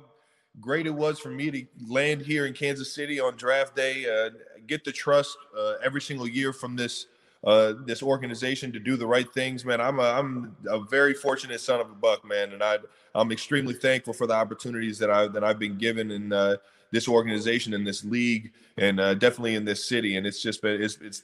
great 0.59 0.87
it 0.87 0.95
was 0.95 1.19
for 1.19 1.29
me 1.29 1.51
to 1.51 1.67
land 1.87 2.23
here 2.23 2.47
in 2.47 2.55
Kansas 2.55 2.95
City 2.95 3.21
on 3.21 3.37
draft 3.37 3.77
day, 3.77 4.07
uh, 4.09 4.31
get 4.67 4.85
the 4.85 4.93
trust 4.93 5.37
uh, 5.55 5.75
every 5.85 6.01
single 6.01 6.27
year 6.27 6.55
from 6.55 6.77
this 6.77 7.09
uh, 7.45 7.75
this 7.85 8.03
organization 8.03 8.73
to 8.73 8.79
do 8.79 8.97
the 8.97 9.07
right 9.07 9.33
things, 9.35 9.65
man. 9.65 9.81
I'm 9.81 9.99
a, 9.99 10.05
I'm 10.05 10.57
a 10.69 10.81
very 10.81 11.15
fortunate 11.15 11.61
son 11.61 11.81
of 11.81 11.91
a 11.91 11.95
buck, 11.95 12.25
man, 12.25 12.53
and 12.53 12.63
I 12.63 12.79
I'm 13.15 13.33
extremely 13.33 13.75
thankful 13.75 14.13
for 14.13 14.27
the 14.27 14.35
opportunities 14.35 14.99
that 14.99 15.11
I 15.11 15.27
that 15.29 15.43
I've 15.43 15.59
been 15.59 15.77
given 15.77 16.11
in 16.13 16.33
uh, 16.33 16.57
this 16.93 17.09
organization, 17.09 17.75
in 17.75 17.85
this 17.85 18.05
league, 18.05 18.53
and 18.77 19.01
uh, 19.01 19.15
definitely 19.15 19.57
in 19.57 19.65
this 19.65 19.89
city. 19.89 20.17
And 20.17 20.27
it's 20.27 20.41
just 20.41 20.63
been 20.63 20.81
it's 20.81 20.99
it's 21.01 21.23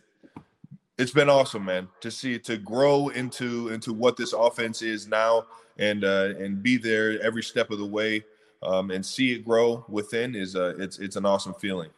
it's 0.99 1.13
been 1.13 1.29
awesome, 1.31 1.65
man, 1.65 1.89
to 2.01 2.11
see 2.11 2.39
to 2.41 2.57
grow 2.57 3.09
into 3.11 3.69
into 3.69 3.93
what 3.93 4.17
this 4.17 4.33
offense 4.33 4.83
is 4.83 5.07
now, 5.07 5.45
and 5.79 6.05
uh, 6.05 6.35
and 6.39 6.63
be 6.63 6.77
there 6.79 7.23
every 7.23 7.45
step 7.45 7.71
of 7.71 7.79
the 7.79 7.87
way, 7.87 8.25
um, 8.65 8.91
and 8.91 9.07
see 9.07 9.33
it 9.33 9.45
grow 9.45 9.85
within 9.89 10.35
is 10.35 10.57
uh, 10.57 10.75
it's 10.79 10.99
it's 10.99 11.15
an 11.15 11.25
awesome 11.25 11.55
feeling. 11.55 11.91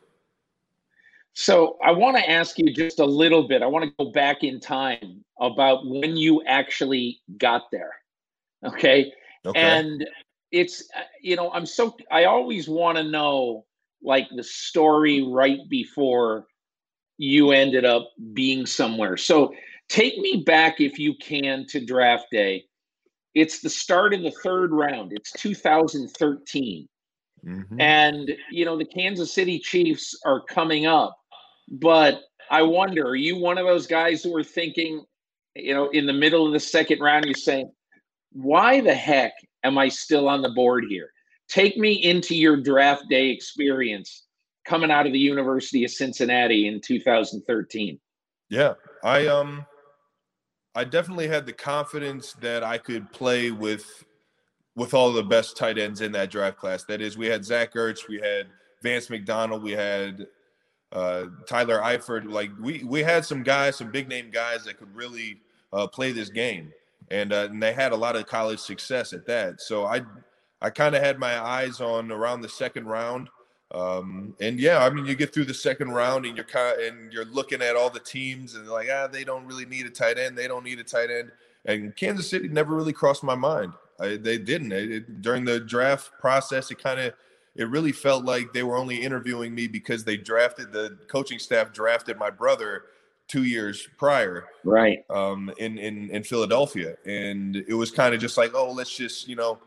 So 1.34 1.78
I 1.84 1.92
want 1.92 2.16
to 2.16 2.28
ask 2.28 2.58
you 2.58 2.72
just 2.72 2.98
a 2.98 3.04
little 3.04 3.46
bit. 3.46 3.62
I 3.62 3.66
want 3.66 3.84
to 3.84 4.04
go 4.04 4.10
back 4.10 4.42
in 4.42 4.60
time 4.60 5.24
about 5.40 5.86
when 5.86 6.16
you 6.16 6.42
actually 6.44 7.20
got 7.38 7.70
there. 7.70 7.92
Okay. 8.64 9.12
okay. 9.46 9.60
And 9.60 10.06
it's, 10.50 10.88
you 11.22 11.36
know, 11.36 11.50
I'm 11.52 11.66
so, 11.66 11.96
I 12.10 12.24
always 12.24 12.68
want 12.68 12.98
to 12.98 13.04
know 13.04 13.64
like 14.02 14.28
the 14.34 14.42
story 14.42 15.22
right 15.22 15.60
before 15.68 16.46
you 17.16 17.52
ended 17.52 17.84
up 17.84 18.10
being 18.32 18.66
somewhere. 18.66 19.16
So 19.16 19.54
take 19.88 20.18
me 20.18 20.42
back, 20.44 20.80
if 20.80 20.98
you 20.98 21.14
can, 21.14 21.66
to 21.68 21.84
draft 21.84 22.26
day. 22.32 22.64
It's 23.34 23.60
the 23.60 23.70
start 23.70 24.12
of 24.12 24.22
the 24.22 24.32
third 24.42 24.72
round, 24.72 25.12
it's 25.12 25.30
2013. 25.32 26.88
Mm-hmm. 27.46 27.80
And, 27.80 28.32
you 28.50 28.64
know, 28.64 28.76
the 28.76 28.84
Kansas 28.84 29.32
City 29.32 29.58
Chiefs 29.58 30.18
are 30.26 30.42
coming 30.44 30.86
up 30.86 31.16
but 31.70 32.22
I 32.50 32.62
wonder, 32.62 33.06
are 33.06 33.16
you 33.16 33.38
one 33.38 33.58
of 33.58 33.66
those 33.66 33.86
guys 33.86 34.22
who 34.22 34.36
are 34.36 34.44
thinking, 34.44 35.04
you 35.54 35.72
know, 35.72 35.88
in 35.90 36.06
the 36.06 36.12
middle 36.12 36.46
of 36.46 36.52
the 36.52 36.60
second 36.60 37.00
round, 37.00 37.24
you're 37.24 37.34
saying, 37.34 37.70
why 38.32 38.80
the 38.80 38.94
heck 38.94 39.32
am 39.62 39.78
I 39.78 39.88
still 39.88 40.28
on 40.28 40.42
the 40.42 40.50
board 40.50 40.84
here? 40.88 41.10
Take 41.48 41.76
me 41.76 41.92
into 41.92 42.34
your 42.34 42.56
draft 42.56 43.04
day 43.08 43.28
experience 43.28 44.26
coming 44.64 44.90
out 44.90 45.06
of 45.06 45.12
the 45.12 45.18
University 45.18 45.84
of 45.84 45.90
Cincinnati 45.90 46.66
in 46.68 46.80
2013. 46.80 47.98
Yeah, 48.50 48.74
I 49.02 49.26
um 49.26 49.64
I 50.74 50.84
definitely 50.84 51.28
had 51.28 51.46
the 51.46 51.52
confidence 51.52 52.32
that 52.34 52.62
I 52.62 52.78
could 52.78 53.10
play 53.12 53.50
with 53.50 54.04
with 54.76 54.94
all 54.94 55.12
the 55.12 55.22
best 55.22 55.56
tight 55.56 55.78
ends 55.78 56.00
in 56.00 56.12
that 56.12 56.30
draft 56.30 56.56
class. 56.56 56.84
That 56.84 57.00
is, 57.00 57.18
we 57.18 57.26
had 57.26 57.44
Zach 57.44 57.74
Ertz, 57.74 58.08
we 58.08 58.20
had 58.20 58.46
Vance 58.82 59.10
McDonald, 59.10 59.62
we 59.62 59.72
had 59.72 60.26
uh, 60.92 61.26
Tyler 61.46 61.80
Eifert. 61.80 62.30
Like 62.30 62.50
we 62.60 62.84
we 62.84 63.02
had 63.02 63.24
some 63.24 63.42
guys, 63.42 63.76
some 63.76 63.90
big 63.90 64.08
name 64.08 64.30
guys 64.30 64.64
that 64.64 64.78
could 64.78 64.94
really 64.94 65.40
uh, 65.72 65.86
play 65.86 66.12
this 66.12 66.30
game, 66.30 66.72
and 67.10 67.32
uh, 67.32 67.48
and 67.50 67.62
they 67.62 67.72
had 67.72 67.92
a 67.92 67.96
lot 67.96 68.16
of 68.16 68.26
college 68.26 68.60
success 68.60 69.12
at 69.12 69.26
that. 69.26 69.60
So 69.60 69.86
I 69.86 70.02
I 70.60 70.70
kind 70.70 70.94
of 70.94 71.02
had 71.02 71.18
my 71.18 71.38
eyes 71.38 71.80
on 71.80 72.10
around 72.10 72.42
the 72.42 72.48
second 72.48 72.86
round. 72.86 73.28
Um, 73.72 74.34
and 74.40 74.58
yeah, 74.58 74.84
I 74.84 74.90
mean, 74.90 75.06
you 75.06 75.14
get 75.14 75.32
through 75.32 75.44
the 75.44 75.54
second 75.54 75.92
round 75.92 76.26
and 76.26 76.36
you're 76.36 76.44
kind 76.44 76.80
and 76.80 77.12
you're 77.12 77.24
looking 77.26 77.62
at 77.62 77.76
all 77.76 77.88
the 77.88 78.00
teams 78.00 78.56
and 78.56 78.66
like, 78.66 78.88
ah, 78.92 79.06
they 79.06 79.22
don't 79.22 79.46
really 79.46 79.64
need 79.64 79.86
a 79.86 79.90
tight 79.90 80.18
end. 80.18 80.36
They 80.36 80.48
don't 80.48 80.64
need 80.64 80.80
a 80.80 80.84
tight 80.84 81.08
end. 81.10 81.30
And 81.66 81.94
Kansas 81.94 82.28
City 82.28 82.48
never 82.48 82.74
really 82.74 82.92
crossed 82.92 83.22
my 83.22 83.36
mind. 83.36 83.72
I, 84.00 84.16
they 84.16 84.38
didn't. 84.38 84.72
It, 84.72 84.90
it, 84.90 85.22
during 85.22 85.44
the 85.44 85.60
draft 85.60 86.10
process, 86.18 86.70
it 86.70 86.82
kind 86.82 86.98
of 86.98 87.14
it 87.56 87.68
really 87.68 87.92
felt 87.92 88.24
like 88.24 88.52
they 88.52 88.62
were 88.62 88.76
only 88.76 89.02
interviewing 89.02 89.54
me 89.54 89.66
because 89.66 90.04
they 90.04 90.16
drafted 90.16 90.72
the 90.72 90.98
coaching 91.08 91.38
staff 91.38 91.72
drafted 91.72 92.18
my 92.18 92.30
brother 92.30 92.84
two 93.28 93.44
years 93.44 93.88
prior, 93.96 94.46
right? 94.64 94.98
Um, 95.08 95.52
in 95.58 95.78
in 95.78 96.10
in 96.10 96.22
Philadelphia, 96.22 96.96
and 97.06 97.56
it 97.56 97.74
was 97.74 97.90
kind 97.90 98.14
of 98.14 98.20
just 98.20 98.36
like, 98.36 98.52
oh, 98.54 98.72
let's 98.72 98.94
just 98.94 99.28
you 99.28 99.36
know 99.36 99.58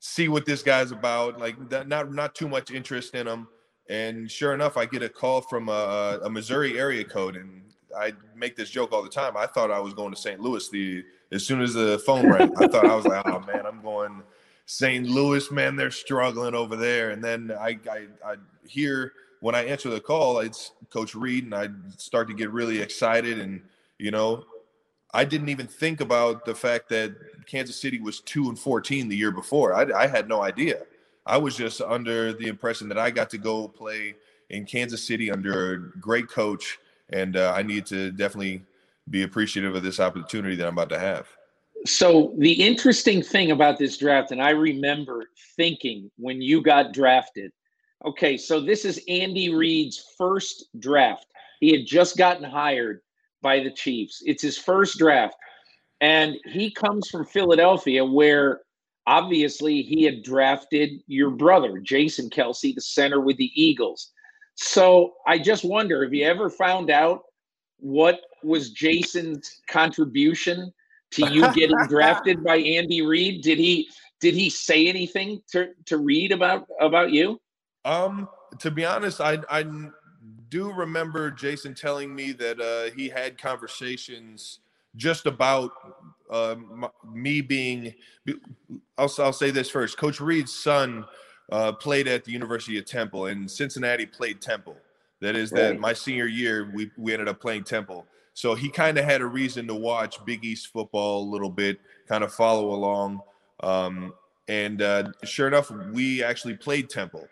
see 0.00 0.28
what 0.28 0.46
this 0.46 0.62
guy's 0.62 0.92
about. 0.92 1.38
Like 1.38 1.56
not 1.88 2.12
not 2.12 2.34
too 2.34 2.48
much 2.48 2.70
interest 2.70 3.14
in 3.14 3.26
him. 3.26 3.48
And 3.88 4.30
sure 4.30 4.52
enough, 4.52 4.76
I 4.76 4.84
get 4.84 5.02
a 5.02 5.08
call 5.08 5.40
from 5.40 5.68
a, 5.68 6.18
a 6.24 6.30
Missouri 6.30 6.78
area 6.78 7.04
code, 7.04 7.36
and 7.36 7.62
I 7.96 8.12
make 8.34 8.56
this 8.56 8.68
joke 8.68 8.92
all 8.92 9.02
the 9.02 9.08
time. 9.08 9.36
I 9.36 9.46
thought 9.46 9.70
I 9.70 9.78
was 9.78 9.94
going 9.94 10.12
to 10.12 10.20
St. 10.20 10.40
Louis. 10.40 10.68
The 10.68 11.04
as 11.32 11.46
soon 11.46 11.62
as 11.62 11.74
the 11.74 11.98
phone 12.04 12.28
rang, 12.28 12.52
I 12.58 12.66
thought 12.66 12.86
I 12.86 12.94
was 12.94 13.04
like, 13.04 13.26
oh 13.26 13.40
man, 13.40 13.64
I'm 13.66 13.82
going 13.82 14.22
St. 14.66 15.06
Louis, 15.06 15.50
man, 15.50 15.76
they're 15.76 15.90
struggling 15.90 16.54
over 16.54 16.76
there. 16.76 17.10
And 17.10 17.22
then 17.22 17.52
I, 17.58 17.78
I, 17.90 18.06
I 18.24 18.34
hear 18.66 19.12
when 19.40 19.54
I 19.54 19.64
answer 19.64 19.88
the 19.88 20.00
call, 20.00 20.40
it's 20.40 20.72
Coach 20.90 21.14
Reid, 21.14 21.44
and 21.44 21.54
I 21.54 21.68
start 21.96 22.28
to 22.28 22.34
get 22.34 22.50
really 22.50 22.80
excited. 22.80 23.38
And 23.38 23.62
you 23.98 24.10
know, 24.10 24.44
I 25.14 25.24
didn't 25.24 25.48
even 25.48 25.66
think 25.66 26.00
about 26.00 26.44
the 26.44 26.54
fact 26.54 26.88
that 26.90 27.14
Kansas 27.46 27.80
City 27.80 28.00
was 28.00 28.20
two 28.20 28.48
and 28.48 28.58
fourteen 28.58 29.08
the 29.08 29.16
year 29.16 29.30
before. 29.30 29.74
I, 29.74 30.02
I 30.02 30.06
had 30.06 30.28
no 30.28 30.42
idea. 30.42 30.82
I 31.24 31.38
was 31.38 31.56
just 31.56 31.80
under 31.80 32.32
the 32.32 32.48
impression 32.48 32.88
that 32.88 32.98
I 32.98 33.10
got 33.10 33.30
to 33.30 33.38
go 33.38 33.68
play 33.68 34.14
in 34.50 34.64
Kansas 34.64 35.06
City 35.06 35.30
under 35.30 35.74
a 35.74 35.78
great 36.00 36.28
coach, 36.28 36.78
and 37.10 37.36
uh, 37.36 37.52
I 37.54 37.62
need 37.62 37.86
to 37.86 38.10
definitely 38.10 38.62
be 39.10 39.22
appreciative 39.22 39.74
of 39.74 39.82
this 39.82 40.00
opportunity 40.00 40.56
that 40.56 40.66
I'm 40.66 40.74
about 40.74 40.88
to 40.90 40.98
have. 40.98 41.28
So 41.84 42.34
the 42.38 42.52
interesting 42.52 43.22
thing 43.22 43.50
about 43.50 43.78
this 43.78 43.96
draft, 43.98 44.32
and 44.32 44.42
I 44.42 44.50
remember 44.50 45.26
thinking 45.56 46.10
when 46.16 46.40
you 46.40 46.62
got 46.62 46.92
drafted, 46.92 47.52
okay, 48.04 48.36
so 48.36 48.60
this 48.60 48.84
is 48.84 49.00
Andy 49.08 49.54
Reid's 49.54 50.14
first 50.18 50.66
draft. 50.78 51.26
He 51.60 51.70
had 51.70 51.86
just 51.86 52.16
gotten 52.16 52.44
hired 52.44 53.00
by 53.42 53.60
the 53.60 53.70
Chiefs. 53.70 54.22
It's 54.24 54.42
his 54.42 54.58
first 54.58 54.98
draft. 54.98 55.36
And 56.00 56.36
he 56.46 56.70
comes 56.70 57.08
from 57.08 57.24
Philadelphia, 57.24 58.04
where 58.04 58.60
obviously 59.06 59.82
he 59.82 60.02
had 60.02 60.22
drafted 60.22 60.90
your 61.06 61.30
brother, 61.30 61.78
Jason 61.78 62.28
Kelce, 62.28 62.74
the 62.74 62.80
center 62.80 63.20
with 63.20 63.36
the 63.36 63.50
Eagles. 63.54 64.12
So 64.56 65.14
I 65.26 65.38
just 65.38 65.64
wonder 65.64 66.02
if 66.02 66.12
you 66.12 66.24
ever 66.24 66.50
found 66.50 66.90
out 66.90 67.22
what 67.78 68.20
was 68.42 68.70
Jason's 68.70 69.60
contribution 69.68 70.72
to 71.16 71.32
you 71.32 71.52
getting 71.54 71.78
drafted 71.88 72.42
by 72.44 72.56
Andy 72.56 73.02
Reid? 73.02 73.42
Did 73.42 73.58
he 73.58 73.88
did 74.20 74.34
he 74.34 74.48
say 74.48 74.86
anything 74.86 75.42
to 75.52 75.70
to 75.86 75.98
Reid 75.98 76.32
about 76.32 76.66
about 76.80 77.12
you? 77.12 77.40
Um, 77.84 78.28
to 78.58 78.70
be 78.70 78.84
honest, 78.84 79.20
I 79.20 79.38
I 79.50 79.64
do 80.48 80.72
remember 80.72 81.30
Jason 81.30 81.74
telling 81.74 82.14
me 82.14 82.32
that 82.32 82.60
uh, 82.60 82.94
he 82.96 83.08
had 83.08 83.38
conversations 83.38 84.60
just 84.96 85.26
about 85.26 85.72
uh, 86.30 86.56
me 87.12 87.40
being. 87.40 87.94
I'll 88.98 89.12
I'll 89.18 89.32
say 89.32 89.50
this 89.50 89.70
first. 89.70 89.98
Coach 89.98 90.20
Reid's 90.20 90.52
son 90.52 91.04
uh, 91.50 91.72
played 91.72 92.08
at 92.08 92.24
the 92.24 92.32
University 92.32 92.78
of 92.78 92.86
Temple, 92.86 93.26
and 93.26 93.50
Cincinnati 93.50 94.06
played 94.06 94.40
Temple. 94.40 94.76
That 95.20 95.36
is 95.36 95.52
right. 95.52 95.62
that 95.62 95.80
my 95.80 95.92
senior 95.92 96.26
year, 96.26 96.70
we 96.74 96.90
we 96.96 97.12
ended 97.12 97.28
up 97.28 97.40
playing 97.40 97.64
Temple. 97.64 98.06
So 98.36 98.54
he 98.54 98.68
kind 98.68 98.98
of 98.98 99.06
had 99.06 99.22
a 99.22 99.26
reason 99.26 99.66
to 99.68 99.74
watch 99.74 100.22
Big 100.26 100.44
East 100.44 100.66
football 100.66 101.22
a 101.22 101.26
little 101.26 101.48
bit, 101.48 101.80
kind 102.06 102.22
of 102.22 102.34
follow 102.34 102.74
along. 102.74 103.22
Um, 103.60 104.12
and 104.46 104.82
uh, 104.82 105.12
sure 105.24 105.48
enough, 105.48 105.70
we 105.70 106.22
actually 106.22 106.54
played 106.54 106.90
Temple. 106.90 107.26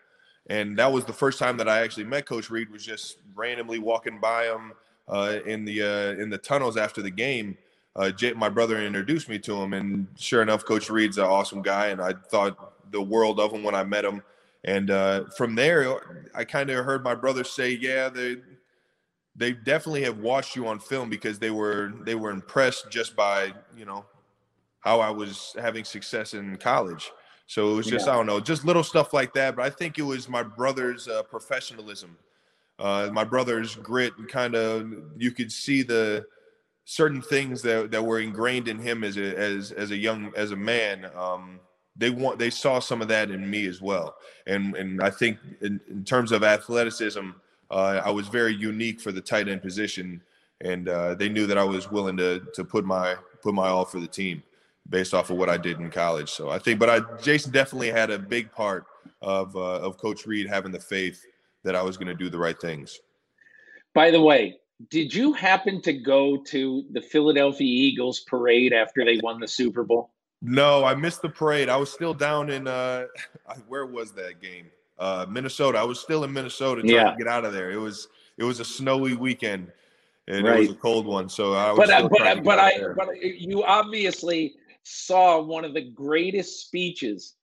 And 0.47 0.75
that 0.79 0.91
was 0.91 1.05
the 1.05 1.13
first 1.13 1.37
time 1.37 1.57
that 1.57 1.69
I 1.69 1.81
actually 1.81 2.05
met 2.05 2.25
Coach 2.25 2.49
Reid. 2.49 2.71
Was 2.71 2.83
just 2.83 3.19
randomly 3.35 3.77
walking 3.77 4.19
by 4.19 4.45
him 4.45 4.73
uh, 5.07 5.37
in 5.45 5.63
the 5.63 5.83
uh, 5.83 6.21
in 6.21 6.31
the 6.31 6.39
tunnels 6.39 6.75
after 6.75 7.03
the 7.03 7.11
game. 7.11 7.55
Uh, 7.95 8.09
Jay, 8.09 8.33
my 8.33 8.49
brother 8.49 8.81
introduced 8.81 9.29
me 9.29 9.37
to 9.39 9.61
him, 9.61 9.73
and 9.73 10.07
sure 10.17 10.41
enough, 10.41 10.65
Coach 10.65 10.89
Reid's 10.89 11.19
an 11.19 11.25
awesome 11.25 11.61
guy, 11.61 11.87
and 11.89 12.01
I 12.01 12.13
thought 12.13 12.91
the 12.91 13.01
world 13.01 13.39
of 13.39 13.53
him 13.53 13.61
when 13.61 13.75
I 13.75 13.83
met 13.83 14.03
him. 14.03 14.23
And 14.63 14.89
uh, 14.89 15.25
from 15.37 15.53
there, 15.53 16.31
I 16.33 16.45
kind 16.45 16.71
of 16.71 16.83
heard 16.83 17.03
my 17.03 17.13
brother 17.13 17.43
say, 17.43 17.77
"Yeah, 17.79 18.09
the 18.09 18.41
they 19.35 19.53
definitely 19.53 20.03
have 20.03 20.19
watched 20.19 20.55
you 20.55 20.67
on 20.67 20.79
film 20.79 21.09
because 21.09 21.39
they 21.39 21.51
were 21.51 21.93
they 22.03 22.15
were 22.15 22.31
impressed 22.31 22.89
just 22.89 23.15
by 23.15 23.53
you 23.77 23.85
know 23.85 24.05
how 24.81 24.99
I 24.99 25.09
was 25.09 25.55
having 25.59 25.83
success 25.83 26.33
in 26.33 26.57
college. 26.57 27.11
So 27.47 27.71
it 27.71 27.75
was 27.75 27.87
just 27.87 28.07
yeah. 28.07 28.13
I 28.13 28.15
don't 28.15 28.25
know, 28.25 28.39
just 28.39 28.65
little 28.65 28.83
stuff 28.83 29.13
like 29.13 29.33
that. 29.33 29.55
But 29.55 29.65
I 29.65 29.69
think 29.69 29.99
it 29.99 30.03
was 30.03 30.27
my 30.27 30.41
brother's 30.41 31.07
uh, 31.07 31.23
professionalism 31.23 32.17
uh, 32.79 33.09
my 33.11 33.23
brother's 33.23 33.75
grit 33.75 34.13
and 34.17 34.27
kind 34.27 34.55
of 34.55 34.91
you 35.17 35.31
could 35.31 35.51
see 35.51 35.81
the 35.81 36.25
certain 36.83 37.21
things 37.21 37.61
that, 37.61 37.89
that 37.91 38.03
were 38.03 38.19
ingrained 38.19 38.67
in 38.67 38.77
him 38.77 39.03
as 39.03 39.17
a 39.17 39.37
as 39.37 39.71
as 39.71 39.91
a 39.91 39.97
young 39.97 40.31
as 40.35 40.51
a 40.51 40.55
man. 40.55 41.09
Um, 41.15 41.59
they 41.95 42.09
want 42.09 42.37
they 42.37 42.49
saw 42.49 42.79
some 42.79 43.01
of 43.01 43.07
that 43.07 43.31
in 43.31 43.49
me 43.49 43.65
as 43.67 43.81
well, 43.81 44.15
and 44.45 44.75
and 44.75 45.01
I 45.01 45.09
think 45.09 45.37
in, 45.61 45.79
in 45.89 46.03
terms 46.03 46.33
of 46.33 46.43
athleticism, 46.43 47.29
uh, 47.71 48.01
I 48.03 48.11
was 48.11 48.27
very 48.27 48.53
unique 48.53 49.01
for 49.01 49.11
the 49.11 49.21
tight 49.21 49.47
end 49.47 49.61
position, 49.61 50.21
and 50.61 50.87
uh, 50.87 51.15
they 51.15 51.29
knew 51.29 51.47
that 51.47 51.57
I 51.57 51.63
was 51.63 51.91
willing 51.91 52.17
to 52.17 52.41
to 52.53 52.63
put 52.63 52.85
my 52.85 53.15
put 53.41 53.53
my 53.53 53.67
all 53.67 53.85
for 53.85 53.99
the 53.99 54.07
team 54.07 54.43
based 54.89 55.13
off 55.13 55.29
of 55.29 55.37
what 55.37 55.49
I 55.49 55.57
did 55.57 55.79
in 55.79 55.89
college. 55.89 56.29
So 56.29 56.49
I 56.49 56.59
think, 56.59 56.79
but 56.79 56.89
I 56.89 56.99
Jason 57.21 57.51
definitely 57.51 57.91
had 57.91 58.11
a 58.11 58.19
big 58.19 58.51
part 58.51 58.85
of 59.21 59.55
uh, 59.55 59.79
of 59.79 59.97
Coach 59.97 60.25
Reid 60.25 60.47
having 60.47 60.71
the 60.71 60.79
faith 60.79 61.25
that 61.63 61.75
I 61.75 61.81
was 61.81 61.97
going 61.97 62.07
to 62.07 62.15
do 62.15 62.29
the 62.29 62.37
right 62.37 62.59
things. 62.59 62.99
By 63.93 64.11
the 64.11 64.21
way, 64.21 64.59
did 64.89 65.13
you 65.13 65.33
happen 65.33 65.81
to 65.81 65.93
go 65.93 66.37
to 66.43 66.85
the 66.91 67.01
Philadelphia 67.01 67.67
Eagles 67.67 68.21
parade 68.21 68.73
after 68.73 69.03
they 69.05 69.19
won 69.23 69.39
the 69.39 69.47
Super 69.47 69.83
Bowl? 69.83 70.11
No, 70.41 70.83
I 70.83 70.93
missed 70.93 71.21
the 71.21 71.29
parade. 71.29 71.69
I 71.69 71.77
was 71.77 71.91
still 71.91 72.13
down 72.13 72.49
in 72.49 72.67
uh 72.67 73.05
where 73.67 73.85
was 73.85 74.11
that 74.13 74.41
game? 74.41 74.67
Uh 74.97 75.25
Minnesota. 75.29 75.77
I 75.77 75.83
was 75.83 75.99
still 75.99 76.23
in 76.23 76.31
Minnesota 76.33 76.81
trying 76.81 76.93
yeah. 76.93 77.11
to 77.11 77.17
get 77.17 77.27
out 77.27 77.45
of 77.45 77.53
there. 77.53 77.71
It 77.71 77.77
was 77.77 78.07
it 78.37 78.43
was 78.43 78.59
a 78.59 78.65
snowy 78.65 79.15
weekend 79.15 79.71
and 80.27 80.45
right. 80.45 80.57
it 80.57 80.59
was 80.61 80.69
a 80.71 80.75
cold 80.75 81.05
one. 81.05 81.29
So 81.29 81.53
I 81.53 81.71
was 81.71 81.87
But 81.87 81.89
uh, 81.89 82.07
but 82.07 82.43
but 82.43 82.59
I 82.59 82.79
but 82.95 83.21
you 83.21 83.63
obviously 83.63 84.55
saw 84.83 85.41
one 85.41 85.65
of 85.65 85.73
the 85.73 85.81
greatest 85.81 86.65
speeches 86.65 87.33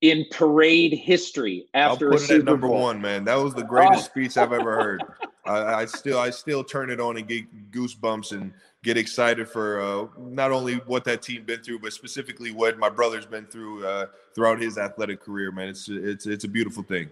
in 0.00 0.24
parade 0.30 0.92
history 0.92 1.66
after 1.74 2.06
I'll 2.06 2.12
put 2.12 2.22
a 2.22 2.24
Super 2.24 2.34
it 2.34 2.38
at 2.40 2.44
number 2.44 2.68
Bowl. 2.68 2.82
one, 2.82 3.00
man. 3.00 3.24
That 3.24 3.36
was 3.36 3.54
the 3.54 3.64
greatest 3.64 4.04
oh. 4.04 4.10
speech 4.10 4.36
I've 4.36 4.52
ever 4.52 4.74
heard. 4.76 5.02
I, 5.48 5.80
I, 5.80 5.84
still 5.86 6.18
I 6.18 6.30
still 6.30 6.62
turn 6.62 6.90
it 6.90 7.00
on 7.00 7.16
and 7.16 7.26
get 7.26 7.70
goosebumps 7.70 8.32
and 8.32 8.52
get 8.82 8.96
excited 8.96 9.48
for 9.48 9.80
uh, 9.80 10.06
not 10.18 10.52
only 10.52 10.76
what 10.86 11.04
that 11.04 11.22
team 11.22 11.44
been 11.44 11.62
through, 11.62 11.80
but 11.80 11.92
specifically 11.92 12.52
what 12.52 12.78
my 12.78 12.88
brother's 12.88 13.26
been 13.26 13.46
through 13.46 13.86
uh, 13.86 14.06
throughout 14.34 14.60
his 14.60 14.78
athletic 14.78 15.20
career. 15.20 15.50
Man, 15.50 15.68
it's 15.68 15.88
it's 15.88 16.26
it's 16.26 16.44
a 16.44 16.48
beautiful 16.48 16.82
thing. 16.82 17.10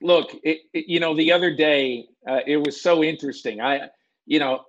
Look, 0.00 0.34
it, 0.42 0.62
it, 0.72 0.86
you 0.88 0.98
know, 0.98 1.14
the 1.14 1.30
other 1.32 1.54
day 1.54 2.06
uh, 2.28 2.40
it 2.46 2.56
was 2.56 2.80
so 2.80 3.04
interesting. 3.04 3.60
I, 3.60 3.88
you 4.26 4.38
know, 4.38 4.64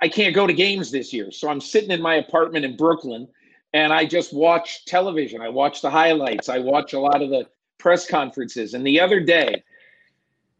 I 0.00 0.08
can't 0.08 0.34
go 0.34 0.46
to 0.46 0.52
games 0.52 0.90
this 0.90 1.12
year, 1.12 1.32
so 1.32 1.48
I'm 1.48 1.60
sitting 1.60 1.90
in 1.90 2.00
my 2.00 2.16
apartment 2.16 2.64
in 2.64 2.76
Brooklyn 2.76 3.26
and 3.72 3.92
I 3.92 4.06
just 4.06 4.32
watch 4.32 4.86
television. 4.86 5.42
I 5.42 5.48
watch 5.50 5.82
the 5.82 5.90
highlights. 5.90 6.48
I 6.48 6.58
watch 6.58 6.94
a 6.94 6.98
lot 6.98 7.20
of 7.20 7.28
the 7.28 7.46
press 7.78 8.08
conferences. 8.08 8.72
And 8.72 8.86
the 8.86 9.00
other 9.00 9.20
day, 9.20 9.62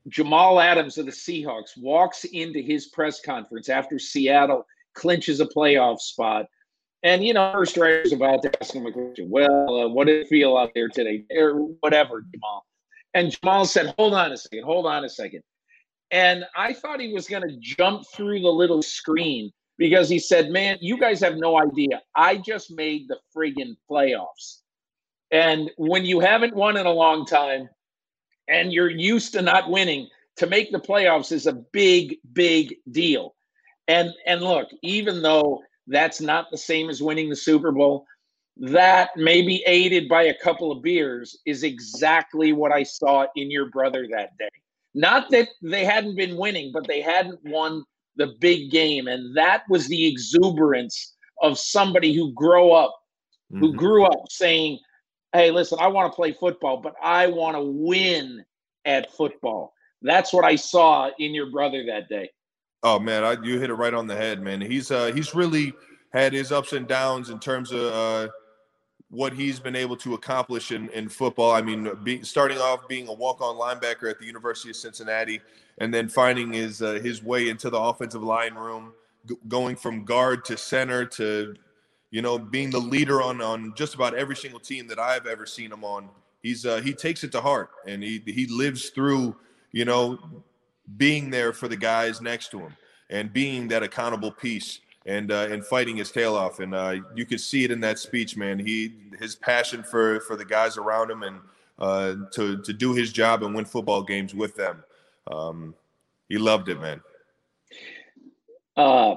Jamal 0.09 0.61
Adams 0.61 0.99
of 0.99 1.07
the 1.07 1.13
Seahawks 1.13 1.77
walks 1.77 2.25
into 2.25 2.61
his 2.61 2.87
press 2.87 3.21
conference 3.21 3.69
after 3.69 3.99
Seattle 3.99 4.65
clinches 4.95 5.41
a 5.41 5.47
playoff 5.47 6.01
spot. 6.01 6.47
And, 7.03 7.25
you 7.25 7.35
know, 7.35 7.53
first 7.53 7.77
writer's 7.77 8.13
about 8.13 8.43
to 8.43 8.63
ask 8.63 8.75
him 8.75 8.87
a 8.87 8.93
question. 8.93 9.29
Well, 9.31 9.81
uh, 9.81 9.89
what 9.89 10.07
did 10.07 10.23
it 10.23 10.29
feel 10.29 10.57
out 10.57 10.73
there 10.75 10.89
today? 10.89 11.25
Or 11.37 11.55
whatever, 11.81 12.25
Jamal. 12.35 12.65
And 13.15 13.31
Jamal 13.31 13.67
said, 13.67 13.95
hold 13.99 14.15
on 14.15 14.33
a 14.33 14.37
second, 14.37 14.65
hold 14.65 14.87
on 14.87 15.05
a 15.05 15.09
second. 15.09 15.43
And 16.11 16.45
I 16.57 16.73
thought 16.73 17.01
he 17.01 17.13
was 17.13 17.27
going 17.27 17.43
to 17.43 17.57
jump 17.61 18.05
through 18.15 18.41
the 18.41 18.49
little 18.49 18.83
screen 18.83 19.53
because 19.79 20.09
he 20.09 20.19
said, 20.19 20.51
Man, 20.51 20.79
you 20.81 20.99
guys 20.99 21.21
have 21.21 21.37
no 21.37 21.59
idea. 21.59 22.01
I 22.15 22.37
just 22.37 22.71
made 22.71 23.09
the 23.09 23.19
friggin' 23.35 23.77
playoffs. 23.91 24.61
And 25.31 25.71
when 25.77 26.05
you 26.05 26.21
haven't 26.21 26.55
won 26.55 26.77
in 26.77 26.87
a 26.87 26.93
long 26.93 27.27
time 27.27 27.69
and 28.49 28.73
you're 28.73 28.91
used 28.91 29.33
to 29.33 29.43
not 29.43 29.71
winning, 29.71 30.09
to 30.37 30.47
make 30.47 30.71
the 30.71 30.79
playoffs 30.79 31.33
is 31.33 31.47
a 31.47 31.53
big, 31.53 32.17
big 32.33 32.77
deal. 32.91 33.35
And 33.89 34.11
and 34.27 34.43
look, 34.43 34.69
even 34.83 35.23
though 35.23 35.63
that's 35.87 36.21
not 36.21 36.51
the 36.51 36.59
same 36.59 36.91
as 36.91 37.03
winning 37.03 37.31
the 37.31 37.37
Super 37.37 37.73
Bowl, 37.73 38.07
that 38.57 39.11
maybe 39.17 39.63
aided 39.67 40.09
by 40.09 40.25
a 40.25 40.39
couple 40.43 40.73
of 40.73 40.83
beers 40.83 41.39
is 41.47 41.63
exactly 41.63 42.53
what 42.53 42.73
I 42.73 42.83
saw 42.83 43.27
in 43.37 43.51
your 43.51 43.71
brother 43.71 44.07
that 44.11 44.37
day. 44.39 44.49
Not 44.95 45.31
that 45.31 45.49
they 45.63 45.85
hadn't 45.85 46.17
been 46.17 46.37
winning, 46.37 46.73
but 46.73 46.87
they 46.87 47.03
hadn't 47.03 47.39
won 47.45 47.85
the 48.17 48.35
big 48.41 48.71
game. 48.71 49.09
And 49.09 49.37
that 49.37 49.65
was 49.69 49.87
the 49.89 50.07
exuberance 50.07 51.15
of 51.43 51.59
somebody 51.59 52.15
who 52.15 52.33
grew 52.33 52.73
up, 52.73 52.95
mm-hmm. 53.53 53.61
who 53.61 53.75
grew 53.75 54.07
up 54.07 54.25
saying, 54.31 54.79
Hey, 55.37 55.51
listen, 55.51 55.79
I 55.81 55.89
want 55.89 56.11
to 56.13 56.17
play 56.17 56.33
football, 56.33 56.79
but 56.79 56.95
I 57.03 57.27
want 57.27 57.57
to 57.57 57.63
win 57.63 58.45
at 58.85 59.13
football. 59.13 59.75
That's 60.03 60.33
what 60.33 60.45
I 60.45 60.57
saw 60.57 61.11
in 61.19 61.35
your 61.35 61.51
brother 61.51 61.85
that 61.87 62.09
day. 62.09 62.31
Oh 62.83 62.99
man, 62.99 63.25
I, 63.25 63.37
you 63.43 63.59
hit 63.59 63.71
it 63.71 63.75
right 63.75 63.95
on 63.95 64.07
the 64.07 64.17
head, 64.17 64.41
man. 64.43 64.61
He's 64.61 64.91
uh 64.91 65.13
he's 65.13 65.35
really 65.35 65.73
had 66.13 66.33
his 66.33 66.53
ups 66.53 66.73
and 66.73 66.87
downs 66.87 67.31
in 67.31 67.39
terms 67.39 67.73
of 67.73 67.83
uh 67.83 68.29
what 69.09 69.33
he's 69.33 69.61
been 69.61 69.77
able 69.77 69.97
to 69.97 70.15
accomplish 70.15 70.73
in, 70.73 70.89
in 70.91 71.09
football. 71.09 71.53
I 71.53 71.63
mean, 71.63 71.89
be, 72.03 72.23
starting 72.23 72.59
off 72.59 72.89
being 72.89 73.09
a 73.09 73.13
walk-on 73.13 73.57
linebacker 73.57 74.11
at 74.11 74.19
the 74.19 74.27
University 74.27 74.71
of 74.71 74.77
Cincinnati, 74.77 75.41
and 75.79 75.93
then 75.93 76.09
finding 76.09 76.53
his 76.53 76.83
uh, 76.83 76.95
his 76.95 77.23
way 77.23 77.49
into 77.49 77.71
the 77.71 77.79
offensive 77.79 78.23
line 78.23 78.55
room, 78.55 78.93
g- 79.27 79.37
going 79.49 79.77
from 79.77 80.05
guard 80.05 80.45
to 80.47 80.57
center 80.57 81.05
to, 81.05 81.55
you 82.11 82.23
know, 82.23 82.39
being 82.39 82.71
the 82.71 82.79
leader 82.79 83.23
on 83.23 83.41
on 83.41 83.75
just 83.75 83.95
about 83.95 84.15
every 84.15 84.37
single 84.37 84.61
team 84.61 84.87
that 84.89 84.99
I've 84.99 85.27
ever 85.27 85.47
seen 85.47 85.73
him 85.73 85.85
on. 85.85 86.09
He's 86.43 86.65
uh, 86.65 86.81
he 86.81 86.93
takes 86.93 87.25
it 87.25 87.33
to 87.33 87.41
heart, 87.41 87.71
and 87.87 88.03
he 88.03 88.23
he 88.25 88.47
lives 88.47 88.91
through, 88.91 89.37
you 89.73 89.85
know, 89.85 90.19
being 90.97 91.31
there 91.31 91.53
for 91.53 91.69
the 91.69 91.77
guys 91.77 92.21
next 92.21 92.51
to 92.53 92.61
him 92.61 92.77
and 93.11 93.33
being 93.33 93.69
that 93.69 93.83
accountable 93.83 94.31
piece 94.31 94.81
and 95.07 95.31
uh, 95.31 95.49
and 95.51 95.65
fighting 95.65 95.97
his 95.97 96.11
tail 96.11 96.35
off. 96.35 96.61
And 96.61 96.75
uh, 96.75 96.97
you 97.15 97.27
could 97.27 97.41
see 97.41 97.65
it 97.65 97.71
in 97.71 97.81
that 97.81 97.99
speech, 97.99 98.37
man. 98.37 98.59
He 98.59 98.93
his 99.19 99.35
passion 99.35 99.83
for 99.83 100.21
for 100.21 100.37
the 100.37 100.45
guys 100.45 100.77
around 100.77 101.11
him 101.11 101.23
and 101.23 101.41
uh, 101.79 102.15
to 102.33 102.63
to 102.63 102.73
do 102.73 102.95
his 102.95 103.13
job 103.13 103.43
and 103.43 103.55
win 103.55 103.65
football 103.65 104.03
games 104.03 104.35
with 104.35 104.57
them. 104.57 104.83
Um, 105.31 105.75
he 106.29 106.39
loved 106.39 106.69
it, 106.69 106.81
man. 106.81 107.01
Uh, 108.77 109.17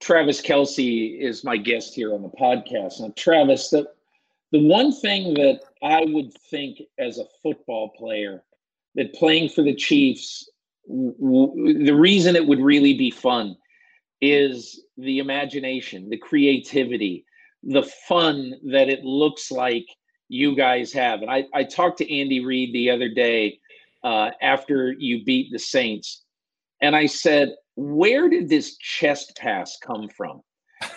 Travis 0.00 0.40
Kelce 0.40 1.20
is 1.20 1.44
my 1.44 1.56
guest 1.56 1.94
here 1.94 2.14
on 2.14 2.22
the 2.22 2.28
podcast. 2.28 3.00
And 3.00 3.16
Travis, 3.16 3.70
the 3.70 3.88
the 4.52 4.62
one 4.68 4.92
thing 4.92 5.34
that 5.34 5.60
I 5.82 6.04
would 6.04 6.32
think 6.50 6.78
as 6.98 7.18
a 7.18 7.24
football 7.42 7.88
player 7.88 8.42
that 8.94 9.12
playing 9.14 9.48
for 9.48 9.62
the 9.62 9.74
Chiefs, 9.74 10.48
w- 10.86 11.14
w- 11.18 11.84
the 11.84 11.94
reason 11.94 12.36
it 12.36 12.46
would 12.46 12.60
really 12.60 12.94
be 12.96 13.10
fun 13.10 13.56
is 14.20 14.84
the 14.96 15.18
imagination, 15.18 16.08
the 16.08 16.16
creativity, 16.16 17.24
the 17.64 17.82
fun 17.82 18.54
that 18.70 18.88
it 18.88 19.04
looks 19.04 19.50
like 19.50 19.86
you 20.28 20.54
guys 20.54 20.92
have. 20.92 21.22
And 21.22 21.30
I, 21.30 21.46
I 21.52 21.64
talked 21.64 21.98
to 21.98 22.16
Andy 22.16 22.44
Reid 22.44 22.72
the 22.72 22.90
other 22.90 23.08
day 23.08 23.58
uh, 24.04 24.30
after 24.40 24.92
you 24.92 25.24
beat 25.24 25.50
the 25.50 25.58
Saints, 25.58 26.22
and 26.80 26.94
I 26.94 27.06
said, 27.06 27.54
Where 27.76 28.28
did 28.28 28.48
this 28.48 28.76
chest 28.78 29.36
pass 29.36 29.78
come 29.82 30.08
from? 30.08 30.42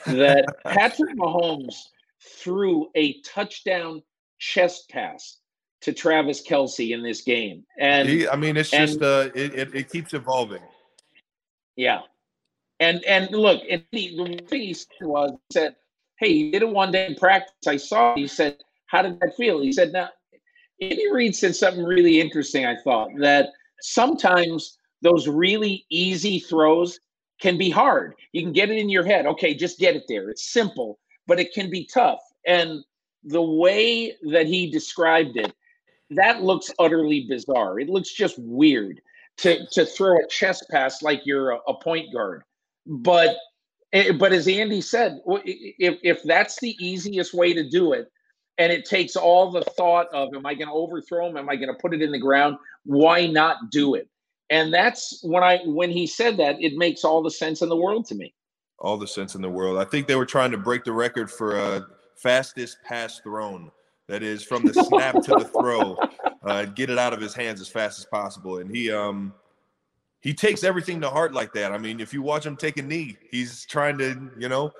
That 0.05 0.45
Patrick 0.65 1.15
Mahomes 1.15 1.75
threw 2.21 2.89
a 2.95 3.19
touchdown 3.21 4.01
chest 4.39 4.89
pass 4.89 5.37
to 5.81 5.93
Travis 5.93 6.45
Kelce 6.45 6.91
in 6.91 7.03
this 7.03 7.21
game. 7.21 7.63
And 7.79 8.09
he, 8.09 8.27
I 8.27 8.35
mean, 8.35 8.57
it's 8.57 8.73
and, 8.73 8.87
just 8.87 9.01
uh, 9.01 9.29
it, 9.33 9.53
it, 9.53 9.75
it 9.75 9.89
keeps 9.89 10.13
evolving. 10.13 10.61
Yeah, 11.75 12.01
and 12.79 13.03
and 13.05 13.29
look, 13.31 13.61
and 13.69 13.83
he, 13.91 14.15
the 14.17 14.43
thing 14.47 14.61
he 14.61 14.73
said 14.73 14.87
was 15.01 15.31
he 15.31 15.53
said, 15.53 15.75
"Hey, 16.19 16.33
he 16.33 16.51
did 16.51 16.63
it 16.63 16.69
one 16.69 16.91
day 16.91 17.07
in 17.07 17.15
practice. 17.15 17.67
I 17.67 17.77
saw." 17.77 18.15
He 18.15 18.27
said, 18.27 18.57
"How 18.87 19.03
did 19.03 19.19
that 19.19 19.35
feel?" 19.35 19.61
He 19.61 19.71
said, 19.71 19.91
"Now." 19.91 20.09
Andy 20.79 21.11
Reid 21.11 21.35
said 21.35 21.55
something 21.55 21.83
really 21.83 22.19
interesting. 22.21 22.65
I 22.65 22.75
thought 22.83 23.09
that 23.17 23.49
sometimes 23.81 24.76
those 25.01 25.27
really 25.27 25.85
easy 25.89 26.39
throws 26.39 26.99
can 27.39 27.57
be 27.57 27.69
hard. 27.69 28.15
You 28.31 28.41
can 28.41 28.53
get 28.53 28.69
it 28.69 28.77
in 28.77 28.89
your 28.89 29.05
head. 29.05 29.25
Okay, 29.25 29.53
just 29.53 29.79
get 29.79 29.95
it 29.95 30.03
there. 30.07 30.29
It's 30.29 30.51
simple, 30.51 30.99
but 31.27 31.39
it 31.39 31.53
can 31.53 31.69
be 31.69 31.85
tough. 31.85 32.19
And 32.45 32.83
the 33.23 33.41
way 33.41 34.15
that 34.31 34.47
he 34.47 34.71
described 34.71 35.37
it, 35.37 35.53
that 36.11 36.41
looks 36.41 36.71
utterly 36.79 37.25
bizarre. 37.27 37.79
It 37.79 37.89
looks 37.89 38.11
just 38.13 38.37
weird 38.39 39.01
to 39.37 39.65
to 39.67 39.85
throw 39.85 40.17
a 40.17 40.27
chest 40.27 40.65
pass 40.71 41.01
like 41.01 41.21
you're 41.25 41.51
a, 41.51 41.59
a 41.67 41.79
point 41.79 42.11
guard. 42.13 42.43
But 42.85 43.35
eh, 43.93 44.13
but 44.13 44.31
as 44.31 44.47
Andy 44.47 44.81
said, 44.81 45.19
if 45.25 45.99
if 46.03 46.23
that's 46.23 46.59
the 46.59 46.75
easiest 46.79 47.33
way 47.33 47.53
to 47.53 47.69
do 47.69 47.93
it, 47.93 48.07
and 48.57 48.71
it 48.71 48.85
takes 48.85 49.15
all 49.15 49.51
the 49.51 49.61
thought 49.61 50.07
of 50.13 50.33
am 50.33 50.45
I 50.45 50.53
going 50.53 50.69
to 50.69 50.73
overthrow 50.73 51.27
him? 51.27 51.37
Am 51.37 51.49
I 51.49 51.55
going 51.55 51.73
to 51.73 51.79
put 51.79 51.93
it 51.93 52.01
in 52.01 52.11
the 52.11 52.19
ground? 52.19 52.57
Why 52.83 53.27
not 53.27 53.69
do 53.69 53.95
it? 53.95 54.09
And 54.49 54.73
that's 54.73 55.19
when 55.23 55.43
I 55.43 55.59
when 55.65 55.91
he 55.91 56.07
said 56.07 56.37
that, 56.37 56.61
it 56.61 56.75
makes 56.75 57.03
all 57.03 57.21
the 57.21 57.31
sense 57.31 57.61
in 57.61 57.69
the 57.69 57.75
world 57.75 58.05
to 58.07 58.15
me. 58.15 58.33
All 58.79 58.97
the 58.97 59.07
sense 59.07 59.35
in 59.35 59.41
the 59.41 59.49
world. 59.49 59.77
I 59.77 59.83
think 59.83 60.07
they 60.07 60.15
were 60.15 60.25
trying 60.25 60.51
to 60.51 60.57
break 60.57 60.83
the 60.83 60.93
record 60.93 61.29
for 61.29 61.59
uh, 61.59 61.81
fastest 62.15 62.77
pass 62.85 63.19
thrown. 63.19 63.71
That 64.07 64.23
is 64.23 64.41
from 64.41 64.63
the 64.63 64.73
snap 64.73 65.15
to 65.15 65.31
the 65.31 65.45
throw, 65.45 65.97
uh, 66.43 66.65
get 66.65 66.89
it 66.89 66.97
out 66.97 67.11
of 67.11 67.19
his 67.19 67.33
hands 67.33 67.59
as 67.59 67.67
fast 67.67 67.99
as 67.99 68.05
possible. 68.05 68.59
And 68.59 68.73
he 68.73 68.89
um 68.91 69.33
he 70.21 70.33
takes 70.33 70.63
everything 70.63 71.01
to 71.01 71.09
heart 71.09 71.33
like 71.33 71.53
that. 71.53 71.71
I 71.71 71.77
mean, 71.77 71.99
if 71.99 72.13
you 72.13 72.21
watch 72.21 72.45
him 72.45 72.55
take 72.55 72.77
a 72.77 72.81
knee, 72.81 73.17
he's 73.29 73.65
trying 73.65 73.97
to, 73.99 74.31
you 74.37 74.49
know, 74.49 74.71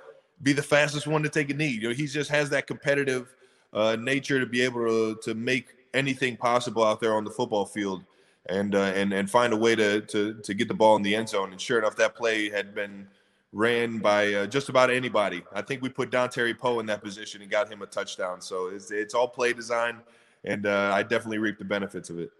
be 0.43 0.53
the 0.53 0.63
fastest 0.63 1.08
one 1.08 1.23
to 1.23 1.30
take 1.30 1.49
a 1.49 1.53
knee. 1.53 1.67
You 1.67 1.89
know, 1.89 1.93
he 1.93 2.08
just 2.08 2.30
has 2.32 2.49
that 2.51 2.67
competitive 2.67 3.36
uh, 3.73 3.97
nature 3.99 4.39
to 4.39 4.45
be 4.45 4.62
able 4.62 4.86
to 4.86 5.19
to 5.23 5.36
make 5.36 5.67
anything 5.93 6.38
possible 6.38 6.84
out 6.84 6.99
there 6.99 7.15
on 7.15 7.23
the 7.23 7.32
football 7.32 7.65
field, 7.65 8.03
and 8.49 8.75
uh, 8.75 8.91
and 8.95 9.13
and 9.13 9.29
find 9.29 9.53
a 9.53 9.57
way 9.57 9.75
to 9.75 10.01
to 10.01 10.33
to 10.36 10.53
get 10.53 10.67
the 10.67 10.73
ball 10.73 10.95
in 10.95 11.01
the 11.01 11.15
end 11.15 11.29
zone. 11.29 11.51
And 11.51 11.60
sure 11.60 11.79
enough, 11.79 11.95
that 11.97 12.15
play 12.15 12.49
had 12.49 12.73
been 12.73 13.07
ran 13.53 13.99
by 13.99 14.33
uh, 14.33 14.45
just 14.45 14.69
about 14.69 14.89
anybody. 14.89 15.43
I 15.53 15.62
think 15.62 15.81
we 15.81 15.89
put 15.89 16.12
Dontari 16.12 16.57
Poe 16.57 16.79
in 16.79 16.86
that 16.88 17.03
position 17.03 17.41
and 17.41 17.49
got 17.49 17.71
him 17.71 17.81
a 17.81 17.86
touchdown. 17.86 18.41
So 18.41 18.67
it's 18.67 18.91
it's 18.91 19.13
all 19.13 19.27
play 19.27 19.53
design, 19.53 20.01
and 20.43 20.65
uh, 20.65 20.91
I 20.93 21.03
definitely 21.03 21.39
reap 21.39 21.57
the 21.57 21.65
benefits 21.65 22.10
of 22.10 22.19
it. 22.19 22.31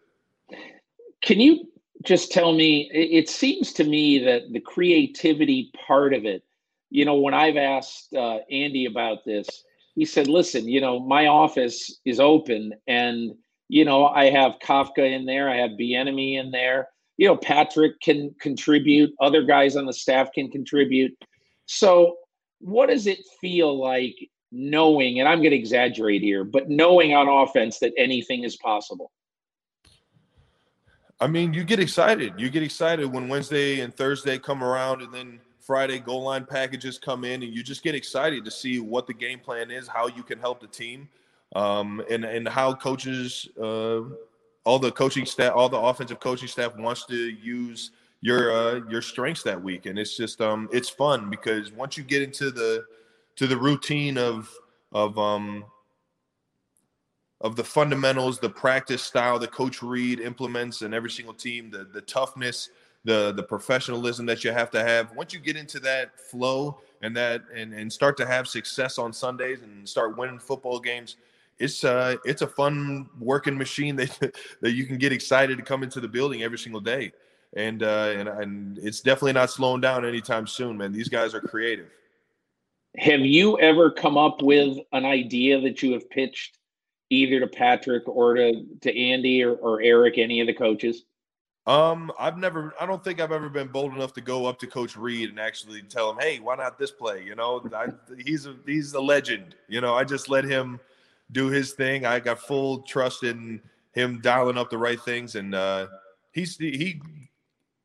Can 1.22 1.40
you 1.40 1.68
just 2.06 2.32
tell 2.32 2.54
me? 2.54 2.90
It 2.94 3.30
seems 3.30 3.74
to 3.74 3.84
me 3.84 4.20
that 4.20 4.52
the 4.52 4.60
creativity 4.60 5.72
part 5.88 6.14
of 6.14 6.26
it. 6.26 6.44
You 6.90 7.04
know, 7.04 7.16
when 7.16 7.34
I've 7.34 7.58
asked 7.58 8.14
uh, 8.14 8.40
Andy 8.50 8.86
about 8.86 9.26
this, 9.26 9.64
he 9.96 10.06
said, 10.06 10.28
"Listen, 10.28 10.68
you 10.68 10.80
know, 10.80 11.00
my 11.00 11.28
office 11.28 12.00
is 12.06 12.20
open, 12.20 12.74
and 12.88 13.34
you 13.70 13.86
know, 13.86 14.08
I 14.08 14.30
have 14.30 14.54
Kafka 14.64 15.00
in 15.00 15.26
there, 15.26 15.50
I 15.50 15.58
have 15.58 15.72
Bieniemy 15.72 16.40
in 16.40 16.52
there." 16.52 16.90
you 17.18 17.28
know, 17.28 17.36
Patrick 17.36 18.00
can 18.00 18.34
contribute, 18.40 19.14
other 19.20 19.44
guys 19.44 19.76
on 19.76 19.86
the 19.86 19.94
staff 19.94 20.30
can 20.34 20.50
contribute. 20.50 21.12
So, 21.66 22.18
what 22.60 22.90
does 22.90 23.08
it 23.08 23.20
feel 23.42 23.80
like 23.80 24.16
knowing, 24.52 25.20
and 25.20 25.28
I'm 25.28 25.40
going 25.40 25.52
to 25.52 25.58
exaggerate 25.58 26.22
here, 26.22 26.44
but 26.44 26.70
knowing 26.70 27.14
on 27.14 27.28
offense 27.28 27.80
that 27.80 27.94
anything 27.98 28.44
is 28.44 28.56
possible? 28.58 29.12
I 31.20 31.28
mean, 31.28 31.54
you 31.54 31.64
get 31.64 31.80
excited. 31.80 32.34
You 32.38 32.50
get 32.50 32.62
excited 32.62 33.12
when 33.12 33.28
Wednesday 33.28 33.80
and 33.80 33.94
Thursday 33.94 34.38
come 34.38 34.64
around, 34.64 35.02
and 35.02 35.12
then 35.12 35.40
Friday 35.60 36.00
goal 36.00 36.24
line 36.24 36.46
packages 36.46 37.00
come 37.00 37.26
in, 37.26 37.42
and 37.42 37.52
you 37.52 37.64
just 37.64 37.84
get 37.84 37.96
excited 37.96 38.46
to 38.46 38.52
see 38.52 38.80
what 38.80 39.08
the 39.08 39.14
game 39.14 39.40
plan 39.40 39.72
is, 39.72 39.88
how 39.88 40.08
you 40.08 40.22
can 40.22 40.40
help 40.40 40.62
the 40.62 40.68
team, 40.68 41.10
um, 41.56 42.04
and 42.10 42.26
and 42.26 42.48
how 42.48 42.74
coaches 42.74 43.48
uh, 43.62 44.02
all 44.64 44.80
the 44.80 44.92
coaching 44.92 45.26
staff, 45.26 45.54
all 45.56 45.70
the 45.70 45.80
offensive 45.80 46.20
coaching 46.20 46.48
staff 46.48 46.76
wants 46.76 47.06
to 47.06 47.16
use 47.16 47.92
your 48.22 48.52
uh, 48.52 48.82
your 48.90 49.02
strengths 49.02 49.44
that 49.44 49.62
week, 49.62 49.86
and 49.86 49.98
it's 49.98 50.18
just 50.18 50.42
um 50.42 50.68
it's 50.74 50.90
fun 50.90 51.30
because 51.30 51.72
once 51.72 51.98
you 51.98 52.04
get 52.04 52.22
into 52.22 52.52
the 52.52 52.84
to 53.38 53.48
the 53.48 53.58
routine 53.58 54.18
of 54.18 54.54
of 54.92 55.18
um 55.18 55.64
of 57.42 57.56
the 57.56 57.64
fundamentals, 57.64 58.40
the 58.40 58.50
practice 58.50 59.04
style 59.04 59.38
that 59.40 59.52
Coach 59.52 59.84
Reid 59.84 60.20
implements 60.20 60.82
in 60.82 60.94
every 60.94 61.12
single 61.12 61.34
team, 61.34 61.70
the 61.70 61.88
the 61.94 62.02
toughness, 62.02 62.70
the 63.06 63.32
the 63.32 63.44
professionalism 63.44 64.26
that 64.26 64.44
you 64.44 64.52
have 64.52 64.72
to 64.72 64.84
have. 64.84 65.16
Once 65.16 65.34
you 65.34 65.40
get 65.40 65.56
into 65.56 65.80
that 65.80 66.20
flow 66.20 66.80
and 67.02 67.16
that 67.16 67.44
and 67.56 67.74
and 67.74 67.92
start 67.94 68.18
to 68.18 68.26
have 68.26 68.48
success 68.48 68.98
on 68.98 69.14
Sundays 69.14 69.62
and 69.62 69.88
start 69.88 70.18
winning 70.18 70.40
football 70.40 70.80
games, 70.80 71.16
it's 71.60 71.84
uh 71.84 72.16
it's 72.26 72.42
a 72.42 72.48
fun 72.48 73.08
working 73.20 73.58
machine 73.58 73.96
that 73.96 74.36
that 74.62 74.72
you 74.72 74.86
can 74.86 74.98
get 74.98 75.12
excited 75.12 75.58
to 75.58 75.64
come 75.64 75.84
into 75.84 76.00
the 76.00 76.08
building 76.08 76.44
every 76.44 76.58
single 76.58 76.82
day 76.82 77.12
and 77.56 77.84
uh 77.84 78.14
and, 78.16 78.30
and 78.30 78.78
it's 78.80 79.02
definitely 79.02 79.34
not 79.34 79.50
slowing 79.50 79.82
down 79.82 80.06
anytime 80.06 80.48
soon 80.48 80.78
man 80.78 80.92
these 80.92 81.10
guys 81.10 81.34
are 81.34 81.42
creative 81.42 81.88
have 82.98 83.22
you 83.22 83.60
ever 83.60 83.92
come 83.92 84.18
up 84.18 84.42
with 84.42 84.78
an 84.94 85.06
idea 85.06 85.60
that 85.60 85.82
you 85.82 85.94
have 85.94 86.10
pitched 86.10 86.58
either 87.10 87.40
to 87.40 87.48
patrick 87.48 88.08
or 88.08 88.36
to 88.36 88.66
to 88.82 88.98
andy 88.98 89.44
or, 89.44 89.56
or 89.56 89.82
eric 89.82 90.18
any 90.18 90.40
of 90.40 90.48
the 90.48 90.54
coaches 90.54 91.04
um, 91.66 92.14
I've 92.18 92.38
never, 92.38 92.74
I 92.80 92.86
don't 92.86 93.04
think 93.04 93.20
I've 93.20 93.34
ever 93.34 93.50
been 93.50 93.68
bold 93.68 93.94
enough 93.94 94.14
to 94.14 94.22
go 94.22 94.46
up 94.46 94.58
to 94.60 94.68
Coach 94.68 94.96
Reid 94.96 95.32
and 95.32 95.38
actually 95.38 95.82
tell 95.82 96.10
him, 96.10 96.18
"Hey, 96.18 96.40
why 96.40 96.56
not 96.56 96.80
this 96.80 96.92
play?" 96.92 97.22
You 97.26 97.36
know, 97.36 97.62
I, 97.76 97.88
he's 98.18 98.46
a 98.46 98.56
he's 98.66 98.94
a 98.94 99.02
legend. 99.02 99.54
You 99.68 99.82
know, 99.82 99.94
I 99.94 100.06
just 100.06 100.30
let 100.30 100.46
him 100.46 100.80
do 101.32 101.48
his 101.48 101.74
thing. 101.74 102.06
I 102.06 102.20
got 102.20 102.40
full 102.40 102.80
trust 102.80 103.24
in 103.24 103.62
him 103.94 104.22
dialing 104.22 104.58
up 104.58 104.70
the 104.70 104.78
right 104.78 105.00
things, 105.00 105.36
and 105.36 105.56
uh, 105.56 105.88
he's 106.32 106.58
he 106.58 107.02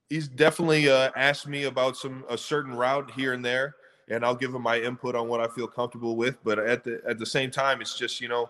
he's 0.09 0.29
definitely 0.29 0.91
uh, 0.91 1.11
asked 1.17 1.49
me 1.49 1.65
about 1.65 1.97
some 1.97 2.25
a 2.29 2.39
certain 2.39 2.75
route 2.75 3.11
here 3.11 3.33
and 3.33 3.45
there, 3.45 3.77
and 4.09 4.25
I'll 4.25 4.35
give 4.35 4.55
him 4.55 4.63
my 4.63 4.79
input 4.79 5.15
on 5.15 5.29
what 5.29 5.41
I 5.41 5.49
feel 5.49 5.67
comfortable 5.67 6.17
with. 6.17 6.37
But 6.45 6.59
at 6.59 6.85
the 6.85 7.01
at 7.09 7.19
the 7.19 7.27
same 7.27 7.51
time, 7.51 7.81
it's 7.81 7.97
just 7.97 8.21
you 8.21 8.29
know 8.29 8.49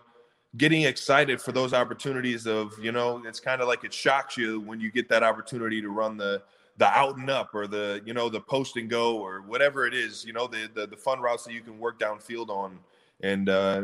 getting 0.57 0.83
excited 0.83 1.41
for 1.41 1.51
those 1.51 1.73
opportunities 1.73 2.45
of 2.45 2.73
you 2.79 2.91
know 2.91 3.21
it's 3.25 3.39
kind 3.39 3.61
of 3.61 3.67
like 3.67 3.83
it 3.83 3.93
shocks 3.93 4.37
you 4.37 4.59
when 4.61 4.79
you 4.79 4.91
get 4.91 5.09
that 5.09 5.23
opportunity 5.23 5.81
to 5.81 5.89
run 5.89 6.17
the 6.17 6.41
the 6.77 6.85
out 6.87 7.17
and 7.17 7.29
up 7.29 7.53
or 7.53 7.67
the 7.67 8.01
you 8.05 8.13
know 8.13 8.29
the 8.29 8.39
post 8.39 8.77
and 8.77 8.89
go 8.89 9.17
or 9.17 9.41
whatever 9.41 9.85
it 9.87 9.93
is 9.93 10.23
you 10.25 10.33
know 10.33 10.47
the 10.47 10.69
the, 10.73 10.87
the 10.87 10.97
fun 10.97 11.19
routes 11.19 11.43
that 11.43 11.53
you 11.53 11.61
can 11.61 11.79
work 11.79 11.99
downfield 11.99 12.49
on 12.49 12.77
and 13.21 13.49
uh 13.49 13.83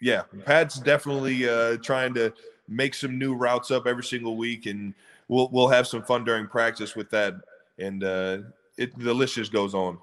yeah, 0.00 0.22
Pat's 0.44 0.78
definitely 0.78 1.48
uh, 1.48 1.76
trying 1.78 2.14
to 2.14 2.32
make 2.68 2.94
some 2.94 3.18
new 3.18 3.34
routes 3.34 3.70
up 3.70 3.86
every 3.86 4.04
single 4.04 4.36
week, 4.36 4.66
and 4.66 4.94
we'll 5.28 5.48
we'll 5.50 5.68
have 5.68 5.86
some 5.86 6.02
fun 6.02 6.24
during 6.24 6.46
practice 6.46 6.96
with 6.96 7.10
that. 7.10 7.34
And 7.78 8.02
uh, 8.02 8.38
it 8.78 8.98
the 8.98 9.12
list 9.12 9.34
just 9.34 9.52
goes 9.52 9.74
on. 9.74 9.98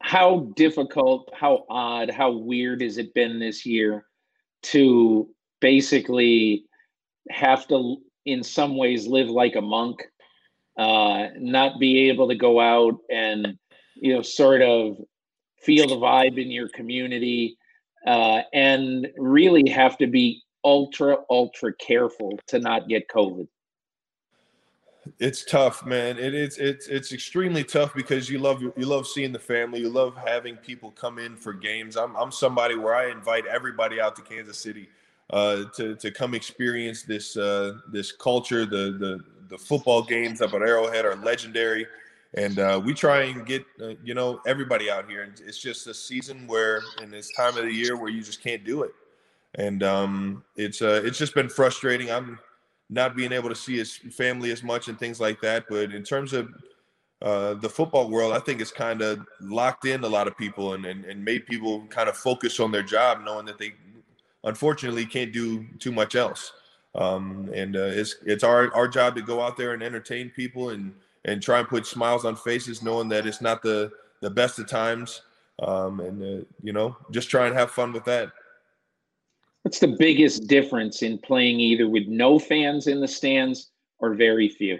How 0.00 0.52
difficult, 0.56 1.30
how 1.32 1.64
odd, 1.70 2.10
how 2.10 2.32
weird 2.32 2.82
has 2.82 2.98
it 2.98 3.14
been 3.14 3.38
this 3.38 3.64
year 3.64 4.04
to 4.62 5.28
basically 5.60 6.64
have 7.30 7.68
to, 7.68 7.98
in 8.26 8.42
some 8.42 8.76
ways, 8.76 9.06
live 9.06 9.28
like 9.28 9.54
a 9.54 9.60
monk, 9.60 10.02
uh, 10.76 11.28
not 11.36 11.78
be 11.78 12.10
able 12.10 12.28
to 12.28 12.34
go 12.34 12.60
out 12.60 12.98
and 13.10 13.56
you 13.94 14.14
know 14.14 14.22
sort 14.22 14.60
of 14.60 14.96
feel 15.56 15.86
the 15.86 15.96
vibe 15.96 16.42
in 16.42 16.50
your 16.50 16.68
community 16.68 17.56
uh, 18.06 18.42
and 18.52 19.08
really 19.16 19.68
have 19.70 19.96
to 19.98 20.06
be 20.06 20.42
ultra 20.64 21.18
ultra 21.30 21.72
careful 21.74 22.38
to 22.46 22.58
not 22.58 22.88
get 22.88 23.08
COVID. 23.08 23.48
It's 25.18 25.44
tough, 25.44 25.84
man. 25.84 26.16
It 26.18 26.34
is 26.34 26.58
it's 26.58 26.86
it's 26.86 27.12
extremely 27.12 27.64
tough 27.64 27.92
because 27.94 28.30
you 28.30 28.38
love 28.38 28.62
you 28.62 28.72
love 28.76 29.06
seeing 29.06 29.32
the 29.32 29.38
family. 29.38 29.80
You 29.80 29.88
love 29.88 30.16
having 30.16 30.56
people 30.56 30.92
come 30.92 31.18
in 31.18 31.36
for 31.36 31.52
games. 31.52 31.96
I'm 31.96 32.14
I'm 32.16 32.30
somebody 32.30 32.76
where 32.76 32.94
I 32.94 33.10
invite 33.10 33.46
everybody 33.46 34.00
out 34.00 34.14
to 34.16 34.22
Kansas 34.22 34.58
City 34.58 34.88
uh, 35.30 35.64
to 35.76 35.96
to 35.96 36.10
come 36.12 36.34
experience 36.34 37.02
this 37.02 37.36
uh, 37.36 37.78
this 37.90 38.12
culture. 38.12 38.64
The 38.64 38.96
the 38.98 39.20
the 39.48 39.58
football 39.58 40.02
games 40.02 40.40
up 40.40 40.54
at 40.54 40.62
Arrowhead 40.62 41.04
are 41.04 41.16
legendary 41.16 41.86
and 42.34 42.58
uh, 42.58 42.80
we 42.82 42.94
try 42.94 43.22
and 43.24 43.46
get 43.46 43.64
uh, 43.80 43.94
you 44.02 44.14
know 44.14 44.40
everybody 44.46 44.90
out 44.90 45.08
here. 45.08 45.22
And 45.22 45.40
it's 45.46 45.58
just 45.58 45.86
a 45.86 45.94
season 45.94 46.46
where 46.46 46.82
in 47.02 47.10
this 47.10 47.30
time 47.36 47.56
of 47.56 47.64
the 47.64 47.72
year 47.72 47.96
where 47.96 48.10
you 48.10 48.22
just 48.22 48.42
can't 48.42 48.64
do 48.64 48.82
it. 48.82 48.92
And 49.56 49.82
um, 49.82 50.44
it's 50.56 50.82
uh, 50.82 51.02
it's 51.04 51.18
just 51.18 51.34
been 51.34 51.48
frustrating. 51.48 52.10
I'm 52.10 52.38
not 52.90 53.16
being 53.16 53.32
able 53.32 53.48
to 53.48 53.54
see 53.54 53.76
his 53.76 53.96
family 53.96 54.50
as 54.50 54.62
much 54.62 54.88
and 54.88 54.98
things 54.98 55.20
like 55.20 55.40
that. 55.42 55.64
But 55.68 55.92
in 55.92 56.02
terms 56.02 56.32
of 56.32 56.48
uh, 57.22 57.54
the 57.54 57.68
football 57.68 58.10
world 58.10 58.32
i 58.32 58.38
think 58.40 58.60
it's 58.60 58.72
kind 58.72 59.00
of 59.00 59.24
locked 59.40 59.86
in 59.86 60.02
a 60.02 60.08
lot 60.08 60.26
of 60.26 60.36
people 60.36 60.74
and, 60.74 60.84
and, 60.84 61.04
and 61.04 61.24
made 61.24 61.46
people 61.46 61.86
kind 61.86 62.08
of 62.08 62.16
focus 62.16 62.58
on 62.58 62.72
their 62.72 62.82
job 62.82 63.20
knowing 63.24 63.46
that 63.46 63.58
they 63.58 63.72
unfortunately 64.44 65.06
can't 65.06 65.32
do 65.32 65.64
too 65.78 65.92
much 65.92 66.14
else. 66.14 66.52
Um, 66.94 67.50
and 67.54 67.76
uh, 67.76 67.84
it's 67.84 68.16
it's 68.24 68.44
our, 68.44 68.72
our 68.74 68.86
job 68.86 69.14
to 69.14 69.22
go 69.22 69.40
out 69.40 69.56
there 69.56 69.72
and 69.72 69.82
entertain 69.82 70.30
people 70.30 70.70
and 70.70 70.92
and 71.24 71.42
try 71.42 71.58
and 71.58 71.68
put 71.68 71.86
smiles 71.86 72.24
on 72.24 72.36
faces, 72.36 72.82
knowing 72.82 73.08
that 73.10 73.26
it's 73.26 73.40
not 73.40 73.62
the 73.62 73.90
the 74.20 74.30
best 74.30 74.58
of 74.58 74.68
times, 74.68 75.22
um, 75.62 76.00
and 76.00 76.22
uh, 76.22 76.44
you 76.62 76.72
know, 76.72 76.96
just 77.10 77.28
try 77.28 77.46
and 77.46 77.56
have 77.56 77.70
fun 77.70 77.92
with 77.92 78.04
that. 78.04 78.32
What's 79.62 79.78
the 79.78 79.96
biggest 79.98 80.48
difference 80.48 81.02
in 81.02 81.18
playing 81.18 81.60
either 81.60 81.88
with 81.88 82.06
no 82.08 82.38
fans 82.38 82.88
in 82.88 83.00
the 83.00 83.08
stands 83.08 83.70
or 83.98 84.14
very 84.14 84.48
few? 84.48 84.78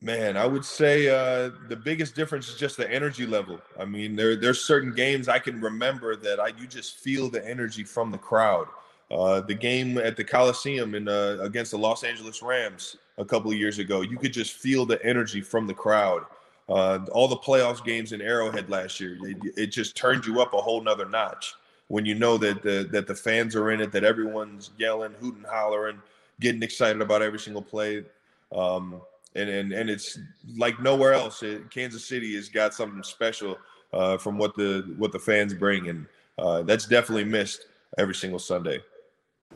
Man, 0.00 0.36
I 0.36 0.46
would 0.46 0.64
say 0.64 1.08
uh, 1.08 1.50
the 1.68 1.76
biggest 1.76 2.14
difference 2.14 2.48
is 2.48 2.54
just 2.54 2.76
the 2.76 2.88
energy 2.88 3.26
level. 3.26 3.60
I 3.78 3.84
mean, 3.84 4.14
there 4.14 4.36
there's 4.36 4.60
certain 4.60 4.92
games 4.92 5.28
I 5.28 5.40
can 5.40 5.60
remember 5.60 6.14
that 6.16 6.38
I 6.38 6.48
you 6.48 6.68
just 6.68 6.98
feel 6.98 7.28
the 7.28 7.44
energy 7.48 7.82
from 7.82 8.12
the 8.12 8.18
crowd. 8.18 8.68
Uh, 9.10 9.40
the 9.40 9.54
game 9.54 9.96
at 9.96 10.16
the 10.16 10.24
Coliseum 10.24 10.94
in 10.94 11.08
uh, 11.08 11.38
against 11.40 11.70
the 11.70 11.78
Los 11.78 12.04
Angeles 12.04 12.42
Rams 12.42 12.96
a 13.16 13.24
couple 13.24 13.50
of 13.50 13.56
years 13.56 13.78
ago, 13.78 14.02
you 14.02 14.18
could 14.18 14.32
just 14.32 14.52
feel 14.52 14.84
the 14.84 15.02
energy 15.04 15.40
from 15.40 15.66
the 15.66 15.74
crowd. 15.74 16.24
Uh, 16.68 16.98
all 17.12 17.26
the 17.26 17.36
playoffs 17.36 17.82
games 17.82 18.12
in 18.12 18.20
Arrowhead 18.20 18.68
last 18.68 19.00
year, 19.00 19.16
it, 19.22 19.38
it, 19.56 19.66
just 19.68 19.96
turned 19.96 20.26
you 20.26 20.42
up 20.42 20.52
a 20.52 20.58
whole 20.58 20.82
nother 20.82 21.08
notch 21.08 21.54
when 21.88 22.04
you 22.04 22.14
know 22.14 22.36
that 22.36 22.62
the 22.62 22.86
that 22.92 23.06
the 23.06 23.14
fans 23.14 23.56
are 23.56 23.70
in 23.70 23.80
it, 23.80 23.90
that 23.92 24.04
everyone's 24.04 24.70
yelling, 24.76 25.14
hooting, 25.18 25.46
hollering, 25.48 26.02
getting 26.40 26.62
excited 26.62 27.00
about 27.00 27.22
every 27.22 27.38
single 27.38 27.62
play. 27.62 28.04
Um, 28.52 29.00
and, 29.34 29.48
and 29.48 29.72
and 29.72 29.88
it's 29.88 30.18
like 30.56 30.80
nowhere 30.82 31.14
else. 31.14 31.42
It, 31.42 31.70
Kansas 31.70 32.04
City 32.04 32.34
has 32.36 32.50
got 32.50 32.74
something 32.74 33.02
special 33.02 33.56
uh, 33.94 34.18
from 34.18 34.36
what 34.36 34.54
the 34.54 34.94
what 34.98 35.12
the 35.12 35.18
fans 35.18 35.54
bring, 35.54 35.88
and 35.88 36.06
uh, 36.38 36.62
that's 36.62 36.86
definitely 36.86 37.24
missed 37.24 37.66
every 37.96 38.14
single 38.14 38.38
Sunday. 38.38 38.80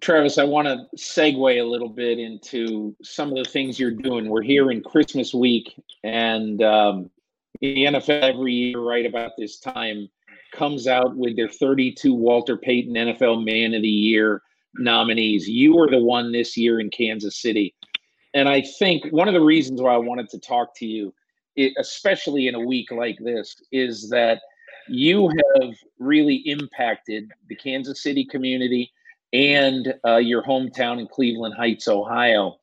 Travis, 0.00 0.38
I 0.38 0.44
want 0.44 0.68
to 0.68 0.86
segue 0.96 1.60
a 1.60 1.64
little 1.64 1.88
bit 1.88 2.18
into 2.18 2.94
some 3.02 3.30
of 3.30 3.36
the 3.36 3.50
things 3.50 3.78
you're 3.78 3.90
doing. 3.90 4.28
We're 4.28 4.42
here 4.42 4.70
in 4.70 4.82
Christmas 4.82 5.34
week, 5.34 5.74
and 6.04 6.62
um, 6.62 7.10
the 7.60 7.84
NFL 7.84 8.22
every 8.22 8.52
year, 8.52 8.80
right 8.80 9.04
about 9.04 9.32
this 9.36 9.58
time, 9.58 10.08
comes 10.52 10.86
out 10.86 11.16
with 11.16 11.36
their 11.36 11.48
32 11.48 12.14
Walter 12.14 12.56
Payton 12.56 12.94
NFL 12.94 13.44
Man 13.44 13.74
of 13.74 13.82
the 13.82 13.88
Year 13.88 14.42
nominees. 14.74 15.48
You 15.48 15.74
were 15.74 15.90
the 15.90 15.98
one 15.98 16.30
this 16.30 16.56
year 16.56 16.78
in 16.78 16.90
Kansas 16.90 17.36
City. 17.36 17.74
And 18.32 18.48
I 18.48 18.62
think 18.78 19.06
one 19.10 19.26
of 19.26 19.34
the 19.34 19.40
reasons 19.40 19.82
why 19.82 19.94
I 19.94 19.98
wanted 19.98 20.30
to 20.30 20.38
talk 20.38 20.74
to 20.76 20.86
you, 20.86 21.12
especially 21.78 22.46
in 22.46 22.54
a 22.54 22.60
week 22.60 22.92
like 22.92 23.18
this, 23.18 23.56
is 23.72 24.08
that 24.10 24.40
you 24.88 25.28
have 25.28 25.74
really 25.98 26.36
impacted 26.46 27.30
the 27.48 27.56
Kansas 27.56 28.02
City 28.02 28.24
community 28.24 28.92
and 29.32 29.94
uh, 30.06 30.16
your 30.16 30.42
hometown 30.42 30.98
in 30.98 31.06
Cleveland 31.06 31.54
Heights, 31.56 31.88
Ohio. 31.88 32.56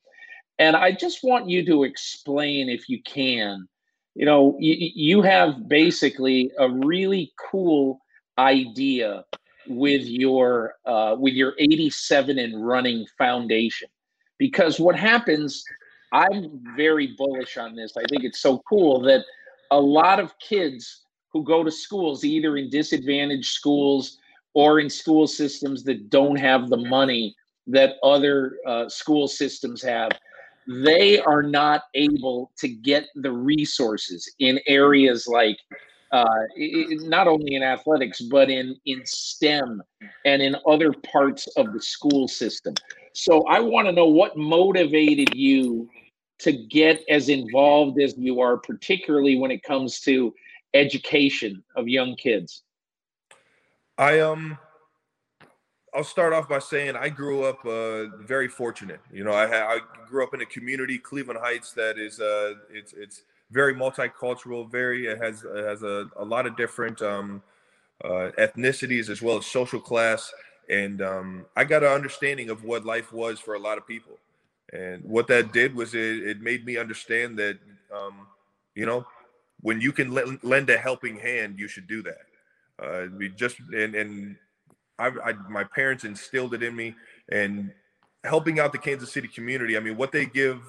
And 0.60 0.76
I 0.76 0.92
just 0.92 1.24
want 1.24 1.50
you 1.50 1.66
to 1.66 1.84
explain, 1.84 2.70
if 2.70 2.90
you 2.90 3.02
can, 3.04 3.68
you 4.16 4.26
know, 4.26 4.58
you, 4.60 4.76
you 4.96 5.22
have 5.22 5.68
basically 5.68 6.52
a 6.58 6.70
really 6.70 7.32
cool 7.52 8.00
idea 8.38 9.24
with 9.68 10.06
your 10.06 10.76
uh, 10.86 11.16
with 11.18 11.34
your 11.34 11.54
87 11.60 12.40
and 12.40 12.66
running 12.66 13.06
foundation 13.18 13.90
because 14.38 14.80
what 14.80 14.96
happens 14.96 15.64
i'm 16.14 16.62
very 16.78 17.16
bullish 17.18 17.58
on 17.58 17.76
this 17.76 17.98
i 17.98 18.04
think 18.10 18.24
it's 18.24 18.40
so 18.40 18.62
cool 18.70 19.02
that 19.02 19.26
a 19.72 19.80
lot 19.80 20.20
of 20.20 20.38
kids 20.40 21.04
who 21.34 21.44
go 21.44 21.64
to 21.64 21.72
schools 21.72 22.24
either 22.24 22.56
in 22.56 22.70
disadvantaged 22.70 23.52
schools 23.52 24.18
or 24.58 24.80
in 24.80 24.90
school 24.90 25.28
systems 25.28 25.84
that 25.84 26.10
don't 26.10 26.36
have 26.36 26.68
the 26.68 26.78
money 26.78 27.36
that 27.68 27.98
other 28.02 28.58
uh, 28.66 28.90
school 28.90 29.28
systems 29.28 29.84
have, 29.84 30.10
they 30.68 31.20
are 31.20 31.44
not 31.44 31.84
able 31.94 32.52
to 32.58 32.68
get 32.68 33.06
the 33.14 33.32
resources 33.32 34.28
in 34.40 34.60
areas 34.66 35.28
like 35.28 35.60
uh, 36.12 36.40
it, 36.56 37.08
not 37.08 37.28
only 37.28 37.54
in 37.54 37.62
athletics 37.62 38.20
but 38.22 38.50
in 38.50 38.76
in 38.88 39.00
STEM 39.06 39.80
and 40.26 40.42
in 40.42 40.56
other 40.66 40.92
parts 41.14 41.46
of 41.56 41.72
the 41.72 41.82
school 41.82 42.28
system. 42.28 42.74
So 43.14 43.46
I 43.46 43.60
want 43.60 43.88
to 43.88 43.92
know 43.92 44.08
what 44.08 44.38
motivated 44.38 45.36
you 45.36 45.88
to 46.40 46.52
get 46.52 47.04
as 47.10 47.30
involved 47.30 48.02
as 48.02 48.16
you 48.18 48.42
are, 48.42 48.58
particularly 48.58 49.38
when 49.38 49.52
it 49.52 49.62
comes 49.62 50.00
to 50.02 50.34
education 50.74 51.64
of 51.76 51.88
young 51.88 52.16
kids. 52.16 52.64
I 53.98 54.20
um 54.20 54.58
I'll 55.94 56.04
start 56.04 56.34
off 56.34 56.48
by 56.48 56.60
saying 56.60 56.96
I 56.96 57.10
grew 57.10 57.44
up 57.44 57.66
uh, 57.66 58.18
very 58.20 58.48
fortunate. 58.48 59.00
You 59.12 59.24
know, 59.24 59.32
I, 59.32 59.78
I 59.78 59.80
grew 60.08 60.24
up 60.24 60.34
in 60.34 60.42
a 60.42 60.46
community, 60.46 61.00
Cleveland 61.00 61.40
Heights, 61.42 61.72
that 61.74 61.98
is 61.98 62.20
uh, 62.20 62.54
it's 62.72 62.94
it's 62.94 63.24
very 63.50 63.74
multicultural. 63.74 64.70
Very 64.70 65.08
it 65.08 65.18
has 65.20 65.44
it 65.44 65.64
has 65.64 65.82
a, 65.84 66.08
a 66.18 66.24
lot 66.24 66.46
of 66.46 66.56
different 66.56 67.02
um, 67.02 67.42
uh, 68.04 68.30
ethnicities 68.38 69.10
as 69.10 69.22
well 69.24 69.38
as 69.38 69.48
social 69.48 69.80
class, 69.80 70.32
and 70.70 71.02
um, 71.02 71.46
I 71.56 71.64
got 71.64 71.84
an 71.84 71.90
understanding 71.90 72.52
of 72.52 72.64
what 72.64 72.86
life 72.86 73.12
was 73.12 73.40
for 73.40 73.56
a 73.56 73.60
lot 73.60 73.80
of 73.80 73.88
people. 73.88 74.18
And 74.74 75.04
what 75.06 75.28
that 75.28 75.54
did 75.54 75.74
was 75.74 75.96
it, 75.96 76.28
it 76.28 76.42
made 76.42 76.66
me 76.66 76.78
understand 76.78 77.40
that 77.40 77.58
um, 77.92 78.28
you 78.76 78.86
know 78.86 79.08
when 79.62 79.82
you 79.82 79.92
can 79.92 80.14
lend 80.44 80.70
a 80.70 80.78
helping 80.78 81.18
hand, 81.18 81.58
you 81.58 81.68
should 81.68 81.88
do 81.88 82.04
that. 82.04 82.27
Uh, 82.82 83.06
we 83.18 83.30
just 83.30 83.58
and 83.74 83.96
and 83.96 84.36
I, 85.00 85.08
I 85.08 85.34
my 85.50 85.64
parents 85.64 86.04
instilled 86.04 86.54
it 86.54 86.64
in 86.64 86.76
me, 86.76 86.96
and 87.30 87.72
helping 88.24 88.60
out 88.60 88.72
the 88.72 88.78
Kansas 88.78 89.12
City 89.12 89.28
community. 89.28 89.78
I 89.78 89.80
mean, 89.80 89.98
what 89.98 90.12
they 90.12 90.26
give 90.26 90.62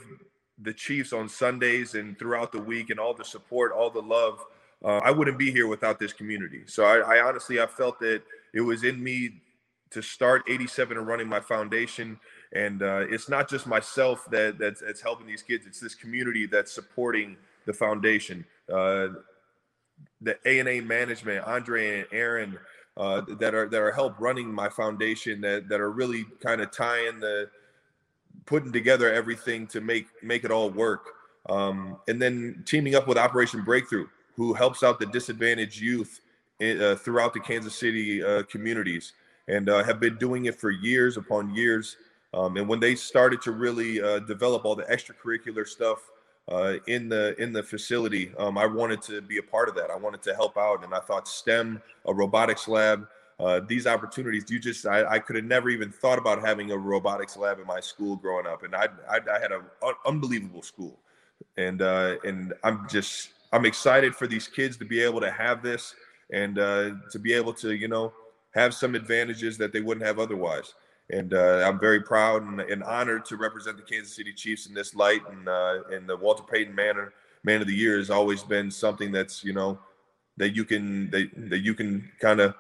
the 0.61 0.73
Chiefs 0.73 1.13
on 1.13 1.29
Sundays 1.29 1.95
and 1.95 2.19
throughout 2.19 2.53
the 2.53 2.61
week, 2.61 2.91
and 2.91 2.99
all 2.99 3.15
the 3.15 3.25
support, 3.25 3.73
all 3.73 3.91
the 3.91 4.03
love. 4.03 4.45
Uh, 4.85 5.01
I 5.03 5.11
wouldn't 5.11 5.39
be 5.39 5.51
here 5.51 5.67
without 5.67 5.99
this 5.99 6.13
community. 6.13 6.63
So 6.67 6.85
I, 6.85 7.17
I 7.17 7.27
honestly, 7.27 7.61
I 7.61 7.67
felt 7.67 7.99
that 7.99 8.23
it 8.55 8.61
was 8.61 8.85
in 8.85 9.03
me 9.03 9.41
to 9.91 10.03
start 10.03 10.45
87 10.49 10.97
and 10.97 11.07
running 11.07 11.29
my 11.29 11.41
foundation. 11.41 12.21
And 12.53 12.83
uh, 12.83 13.07
it's 13.09 13.29
not 13.29 13.49
just 13.49 13.67
myself 13.67 14.25
that 14.31 14.59
that's, 14.59 14.81
that's 14.81 15.01
helping 15.01 15.27
these 15.27 15.43
kids; 15.43 15.67
it's 15.67 15.81
this 15.81 15.95
community 15.95 16.47
that's 16.47 16.73
supporting 16.73 17.37
the 17.67 17.73
foundation. 17.73 18.45
Uh, 18.73 19.09
the 20.21 20.39
A 20.45 20.59
and 20.59 20.69
A 20.69 20.81
management, 20.81 21.45
Andre 21.47 22.01
and 22.01 22.07
Aaron, 22.13 22.59
uh, 22.97 23.23
that 23.39 23.55
are 23.55 23.69
that 23.69 23.81
are 23.81 23.93
help 23.93 24.19
running 24.19 24.53
my 24.53 24.69
foundation, 24.69 25.41
that 25.43 25.69
that 25.69 25.81
are 25.81 25.91
really 25.91 26.25
kind 26.41 26.61
of 26.61 26.71
tying 26.71 27.21
the 27.21 27.49
putting 28.47 28.73
together 28.73 29.13
everything 29.13 29.67
to 29.69 29.81
make 29.81 30.07
make 30.23 30.45
it 30.45 30.51
all 30.51 30.71
work. 30.71 31.11
Um, 31.49 31.99
and 32.09 32.21
then 32.21 32.63
teaming 32.67 32.95
up 32.95 33.07
with 33.07 33.17
Operation 33.17 33.63
Breakthrough, 33.65 34.07
who 34.37 34.53
helps 34.53 34.83
out 34.83 34.99
the 34.99 35.07
disadvantaged 35.07 35.81
youth 35.81 36.21
in, 36.61 36.81
uh, 36.83 36.97
throughout 36.97 37.33
the 37.33 37.41
Kansas 37.41 37.75
City 37.75 38.23
uh, 38.23 38.43
communities, 38.45 39.13
and 39.47 39.69
uh, 39.69 39.83
have 39.85 40.01
been 40.01 40.17
doing 40.17 40.47
it 40.47 40.57
for 40.57 40.71
years 40.71 41.17
upon 41.17 41.55
years. 41.55 41.97
Um, 42.35 42.57
and 42.59 42.69
when 42.69 42.81
they 42.81 42.95
started 42.95 43.41
to 43.43 43.53
really 43.53 44.03
uh, 44.03 44.19
develop 44.21 44.65
all 44.65 44.75
the 44.75 44.85
extracurricular 44.85 45.67
stuff 45.67 46.11
uh, 46.49 46.75
in 46.87 47.09
the 47.09 47.41
in 47.41 47.53
the 47.53 47.63
facility. 47.63 48.33
Um, 48.39 48.57
I 48.57 48.67
wanted 48.67 49.03
to 49.03 49.21
be 49.21 49.39
a 49.39 49.43
part 49.43 49.69
of 49.69 49.75
that. 49.77 49.91
I 49.91 49.97
wanted 49.97 50.23
to 50.23 50.35
help 50.35 50.57
out, 50.57 50.83
and 50.85 50.95
I 50.95 51.01
thought 51.01 51.29
STEM, 51.29 51.83
a 52.07 52.15
robotics 52.15 52.67
lab, 52.67 53.07
uh, 53.39 53.61
these 53.67 53.87
opportunities. 53.87 54.45
You 54.49 54.59
just 54.59 54.87
I, 54.87 55.05
I 55.05 55.19
could 55.19 55.37
have 55.37 55.45
never 55.45 55.69
even 55.69 55.93
thought 55.93 56.19
about 56.19 56.45
having 56.45 56.71
a 56.71 56.77
robotics 56.77 57.37
lab 57.37 57.61
in 57.61 57.67
my 57.67 57.81
school 57.81 58.17
growing 58.17 58.47
up, 58.47 58.63
and 58.63 58.75
I 58.75 58.89
I, 59.09 59.21
I 59.31 59.39
had 59.41 59.53
an 59.53 59.63
unbelievable 60.07 60.63
school, 60.63 60.99
and 61.57 61.83
uh, 61.83 62.17
and 62.25 62.55
I'm 62.65 62.89
just 62.89 63.31
I'm 63.53 63.67
excited 63.67 64.15
for 64.15 64.27
these 64.27 64.49
kids 64.49 64.77
to 64.79 64.85
be 64.85 65.03
able 65.03 65.21
to 65.21 65.31
have 65.31 65.63
this 65.63 65.95
and 66.33 66.59
uh, 66.59 66.91
to 67.11 67.19
be 67.19 67.33
able 67.35 67.53
to 67.55 67.75
you 67.75 67.89
know 67.89 68.13
have 68.55 68.73
some 68.73 68.95
advantages 68.95 69.59
that 69.59 69.73
they 69.73 69.81
wouldn't 69.81 70.07
have 70.07 70.19
otherwise 70.19 70.75
and 71.11 71.33
uh, 71.33 71.65
I'm 71.67 71.79
very 71.79 72.01
proud 72.01 72.43
and, 72.43 72.61
and, 72.61 72.83
honored 72.83 73.25
to 73.27 73.37
represent 73.37 73.77
the 73.77 73.83
Kansas 73.83 74.15
City 74.15 74.33
Chiefs 74.33 74.67
in 74.67 74.75
this 74.75 74.95
light. 74.95 75.23
And 75.31 75.49
uh, 75.49 75.81
and 75.91 76.09
the 76.09 76.17
Walter 76.17 76.43
Payton 76.43 76.75
Manor 76.75 77.13
Man 77.45 77.61
of 77.61 77.67
the 77.67 77.75
Year 77.75 77.99
has 77.99 78.11
always 78.11 78.43
been 78.43 78.71
something 78.71 79.11
that's 79.11 79.43
you 79.43 79.53
know 79.53 79.79
that 80.37 80.55
you 80.55 80.65
can 80.65 81.11
that, 81.11 81.31
that 81.51 81.61
you 81.61 81.75
can 81.75 82.11
kind 82.21 82.41
of 82.41 82.55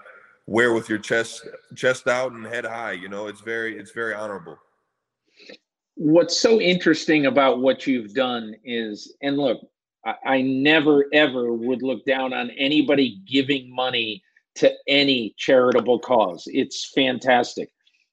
wear 0.46 0.72
with 0.72 0.88
your 0.88 0.98
chest 0.98 1.46
chest 1.74 2.08
out 2.08 2.32
and 2.32 2.46
head 2.46 2.64
high. 2.64 2.92
You 2.92 3.08
know, 3.08 3.26
it's 3.26 3.40
very 3.40 3.78
it's 3.78 3.92
very 3.92 4.14
honorable. 4.14 4.58
What's 5.96 6.40
so 6.40 6.60
interesting 6.60 7.26
about 7.26 7.60
what 7.60 7.86
you've 7.86 8.14
done 8.14 8.54
is, 8.64 9.14
and 9.20 9.36
look, 9.36 9.60
I, 10.06 10.14
I 10.24 10.42
never 10.42 11.04
ever 11.12 11.52
would 11.52 11.82
look 11.82 12.04
down 12.06 12.32
on 12.32 12.50
anybody 12.50 13.20
giving 13.26 13.74
money 13.74 14.22
to 14.54 14.72
any 14.88 15.34
charitable 15.36 15.98
cause. 16.00 16.44
It's 16.46 16.90
fantastic. 16.94 17.70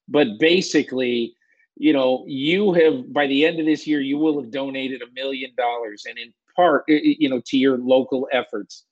But 0.07 0.39
basically, 0.39 1.35
you 1.75 1.93
know, 1.93 2.23
you 2.27 2.73
have 2.73 3.11
by 3.11 3.27
the 3.27 3.45
end 3.45 3.59
of 3.59 3.65
this 3.65 3.85
year, 3.85 4.01
you 4.01 4.17
will 4.17 4.41
have 4.41 4.51
donated 4.51 5.01
a 5.01 5.11
million 5.13 5.51
dollars, 5.57 6.05
and 6.07 6.17
in 6.17 6.33
part, 6.55 6.83
you 6.87 7.29
know, 7.29 7.41
to 7.45 7.57
your 7.57 7.77
local 7.77 8.27
efforts. 8.31 8.85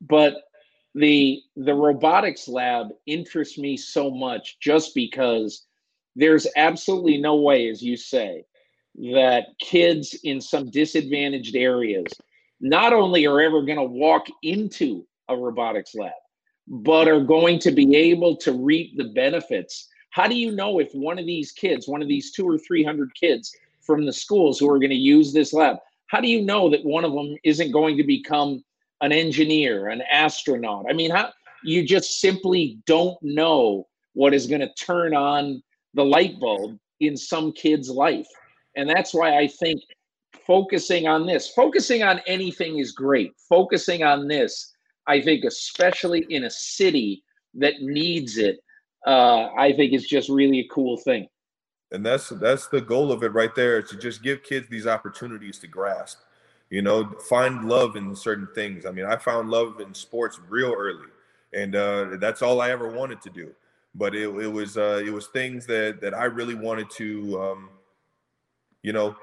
But 0.00 0.34
the 0.94 1.42
the 1.56 1.74
robotics 1.74 2.48
lab 2.48 2.88
interests 3.06 3.58
me 3.58 3.76
so 3.76 4.10
much 4.10 4.58
just 4.60 4.94
because 4.94 5.66
there's 6.14 6.46
absolutely 6.56 7.18
no 7.18 7.36
way, 7.36 7.68
as 7.68 7.82
you 7.82 7.96
say, 7.96 8.44
that 9.12 9.48
kids 9.60 10.18
in 10.24 10.40
some 10.40 10.70
disadvantaged 10.70 11.54
areas 11.54 12.06
not 12.60 12.94
only 12.94 13.26
are 13.26 13.40
ever 13.40 13.62
going 13.62 13.76
to 13.76 13.84
walk 13.84 14.26
into 14.42 15.06
a 15.28 15.36
robotics 15.36 15.94
lab, 15.94 16.12
but 16.66 17.06
are 17.08 17.20
going 17.20 17.58
to 17.58 17.70
be 17.70 17.94
able 17.94 18.36
to 18.36 18.52
reap 18.52 18.96
the 18.96 19.10
benefits. 19.14 19.88
How 20.16 20.26
do 20.26 20.34
you 20.34 20.50
know 20.50 20.78
if 20.78 20.94
one 20.94 21.18
of 21.18 21.26
these 21.26 21.52
kids, 21.52 21.86
one 21.86 22.00
of 22.00 22.08
these 22.08 22.32
two 22.32 22.48
or 22.48 22.56
300 22.56 23.14
kids 23.14 23.54
from 23.82 24.06
the 24.06 24.12
schools 24.14 24.58
who 24.58 24.70
are 24.70 24.78
going 24.78 24.88
to 24.88 24.96
use 24.96 25.30
this 25.30 25.52
lab, 25.52 25.76
how 26.06 26.22
do 26.22 26.28
you 26.28 26.40
know 26.40 26.70
that 26.70 26.86
one 26.86 27.04
of 27.04 27.12
them 27.12 27.36
isn't 27.44 27.70
going 27.70 27.98
to 27.98 28.02
become 28.02 28.64
an 29.02 29.12
engineer, 29.12 29.88
an 29.88 30.00
astronaut? 30.10 30.86
I 30.88 30.94
mean, 30.94 31.10
how 31.10 31.32
you 31.62 31.86
just 31.86 32.18
simply 32.18 32.78
don't 32.86 33.18
know 33.20 33.88
what 34.14 34.32
is 34.32 34.46
going 34.46 34.62
to 34.62 34.72
turn 34.72 35.14
on 35.14 35.62
the 35.92 36.04
light 36.04 36.40
bulb 36.40 36.78
in 37.00 37.14
some 37.14 37.52
kid's 37.52 37.90
life. 37.90 38.28
And 38.74 38.88
that's 38.88 39.12
why 39.12 39.36
I 39.36 39.46
think 39.46 39.82
focusing 40.46 41.06
on 41.06 41.26
this, 41.26 41.50
focusing 41.50 42.02
on 42.02 42.22
anything 42.26 42.78
is 42.78 42.92
great. 42.92 43.34
Focusing 43.50 44.02
on 44.02 44.28
this, 44.28 44.72
I 45.06 45.20
think, 45.20 45.44
especially 45.44 46.24
in 46.30 46.44
a 46.44 46.50
city 46.50 47.22
that 47.52 47.82
needs 47.82 48.38
it, 48.38 48.60
uh, 49.06 49.50
I 49.56 49.72
think 49.72 49.92
is 49.92 50.06
just 50.06 50.28
really 50.28 50.60
a 50.60 50.68
cool 50.68 50.96
thing. 50.96 51.28
And 51.92 52.04
that's 52.04 52.30
that's 52.30 52.66
the 52.68 52.80
goal 52.80 53.12
of 53.12 53.22
it 53.22 53.32
right 53.32 53.54
there 53.54 53.80
to 53.80 53.96
just 53.96 54.22
give 54.22 54.42
kids 54.42 54.68
these 54.68 54.86
opportunities 54.86 55.58
to 55.60 55.66
grasp. 55.66 56.18
You 56.68 56.82
know, 56.82 57.14
find 57.28 57.68
love 57.68 57.94
in 57.94 58.14
certain 58.16 58.48
things. 58.54 58.86
I 58.86 58.90
mean, 58.90 59.06
I 59.06 59.16
found 59.16 59.50
love 59.50 59.80
in 59.80 59.94
sports 59.94 60.40
real 60.48 60.74
early, 60.76 61.06
and 61.52 61.76
uh, 61.76 62.16
that's 62.18 62.42
all 62.42 62.60
I 62.60 62.70
ever 62.70 62.88
wanted 62.88 63.22
to 63.22 63.30
do 63.30 63.54
but 63.96 64.14
it, 64.14 64.28
it 64.28 64.52
was 64.52 64.76
uh, 64.76 65.02
it 65.04 65.10
was 65.10 65.26
things 65.28 65.66
that 65.66 66.00
that 66.00 66.14
I 66.14 66.24
really 66.24 66.54
wanted 66.54 66.90
to 66.90 67.42
um, 67.42 67.70
you 68.82 68.92
know 68.92 69.16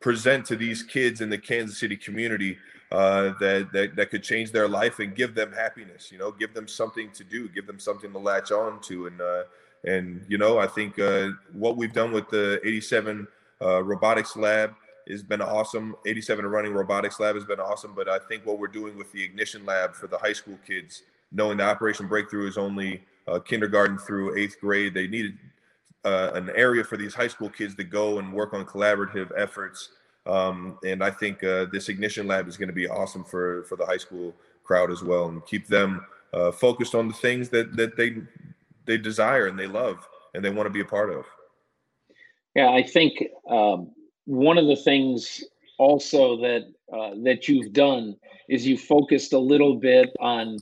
present 0.00 0.46
to 0.46 0.56
these 0.56 0.82
kids 0.82 1.20
in 1.20 1.28
the 1.28 1.38
Kansas 1.38 1.78
City 1.78 1.96
community 1.96 2.56
uh, 2.90 3.34
that, 3.38 3.68
that 3.72 3.96
that 3.96 4.10
could 4.10 4.22
change 4.22 4.50
their 4.50 4.68
life 4.68 4.98
and 4.98 5.14
give 5.14 5.34
them 5.34 5.52
happiness. 5.52 6.10
You 6.10 6.18
know, 6.18 6.32
give 6.32 6.54
them 6.54 6.66
something 6.66 7.10
to 7.12 7.24
do, 7.24 7.48
give 7.48 7.66
them 7.66 7.78
something 7.78 8.12
to 8.12 8.18
latch 8.18 8.50
on 8.50 8.80
to, 8.82 9.06
and 9.06 9.20
uh, 9.20 9.42
and 9.84 10.24
you 10.28 10.38
know, 10.38 10.58
I 10.58 10.66
think 10.66 10.98
uh, 10.98 11.30
what 11.52 11.76
we've 11.76 11.92
done 11.92 12.12
with 12.12 12.28
the 12.30 12.60
87 12.66 13.28
uh, 13.60 13.82
robotics 13.82 14.36
lab 14.36 14.74
has 15.08 15.22
been 15.22 15.40
awesome. 15.40 15.96
87 16.06 16.46
running 16.46 16.72
robotics 16.72 17.20
lab 17.20 17.34
has 17.34 17.44
been 17.44 17.60
awesome, 17.60 17.94
but 17.94 18.08
I 18.08 18.18
think 18.18 18.44
what 18.44 18.58
we're 18.58 18.68
doing 18.68 18.96
with 18.96 19.10
the 19.12 19.22
ignition 19.22 19.64
lab 19.64 19.94
for 19.94 20.06
the 20.06 20.18
high 20.18 20.32
school 20.32 20.58
kids, 20.66 21.02
knowing 21.32 21.58
the 21.58 21.64
Operation 21.64 22.08
Breakthrough 22.08 22.48
is 22.48 22.58
only 22.58 23.02
uh, 23.26 23.38
kindergarten 23.38 23.98
through 23.98 24.36
eighth 24.36 24.60
grade. 24.60 24.94
They 24.94 25.06
needed 25.06 25.38
uh, 26.04 26.32
an 26.34 26.50
area 26.54 26.84
for 26.84 26.96
these 26.96 27.14
high 27.14 27.28
school 27.28 27.48
kids 27.48 27.74
to 27.76 27.84
go 27.84 28.18
and 28.18 28.32
work 28.32 28.54
on 28.54 28.64
collaborative 28.64 29.30
efforts. 29.36 29.90
Um, 30.28 30.78
and 30.84 31.02
I 31.02 31.10
think 31.10 31.42
uh, 31.42 31.66
this 31.72 31.88
Ignition 31.88 32.26
Lab 32.26 32.48
is 32.48 32.56
going 32.56 32.68
to 32.68 32.74
be 32.74 32.86
awesome 32.86 33.24
for 33.24 33.64
for 33.64 33.76
the 33.76 33.86
high 33.86 33.96
school 33.96 34.34
crowd 34.62 34.90
as 34.90 35.02
well, 35.02 35.28
and 35.28 35.44
keep 35.46 35.66
them 35.66 36.04
uh, 36.32 36.52
focused 36.52 36.94
on 36.94 37.08
the 37.08 37.14
things 37.14 37.48
that 37.48 37.76
that 37.76 37.96
they 37.96 38.16
they 38.84 38.98
desire 38.98 39.46
and 39.46 39.58
they 39.58 39.66
love 39.66 40.06
and 40.34 40.44
they 40.44 40.50
want 40.50 40.66
to 40.66 40.70
be 40.70 40.80
a 40.80 40.84
part 40.84 41.10
of. 41.10 41.24
Yeah, 42.54 42.70
I 42.70 42.82
think 42.82 43.22
um, 43.48 43.90
one 44.26 44.58
of 44.58 44.66
the 44.66 44.76
things 44.76 45.42
also 45.78 46.36
that 46.38 46.62
uh, 46.92 47.10
that 47.24 47.48
you've 47.48 47.72
done 47.72 48.16
is 48.48 48.66
you 48.66 48.76
focused 48.76 49.32
a 49.32 49.38
little 49.38 49.76
bit 49.76 50.10
on 50.20 50.58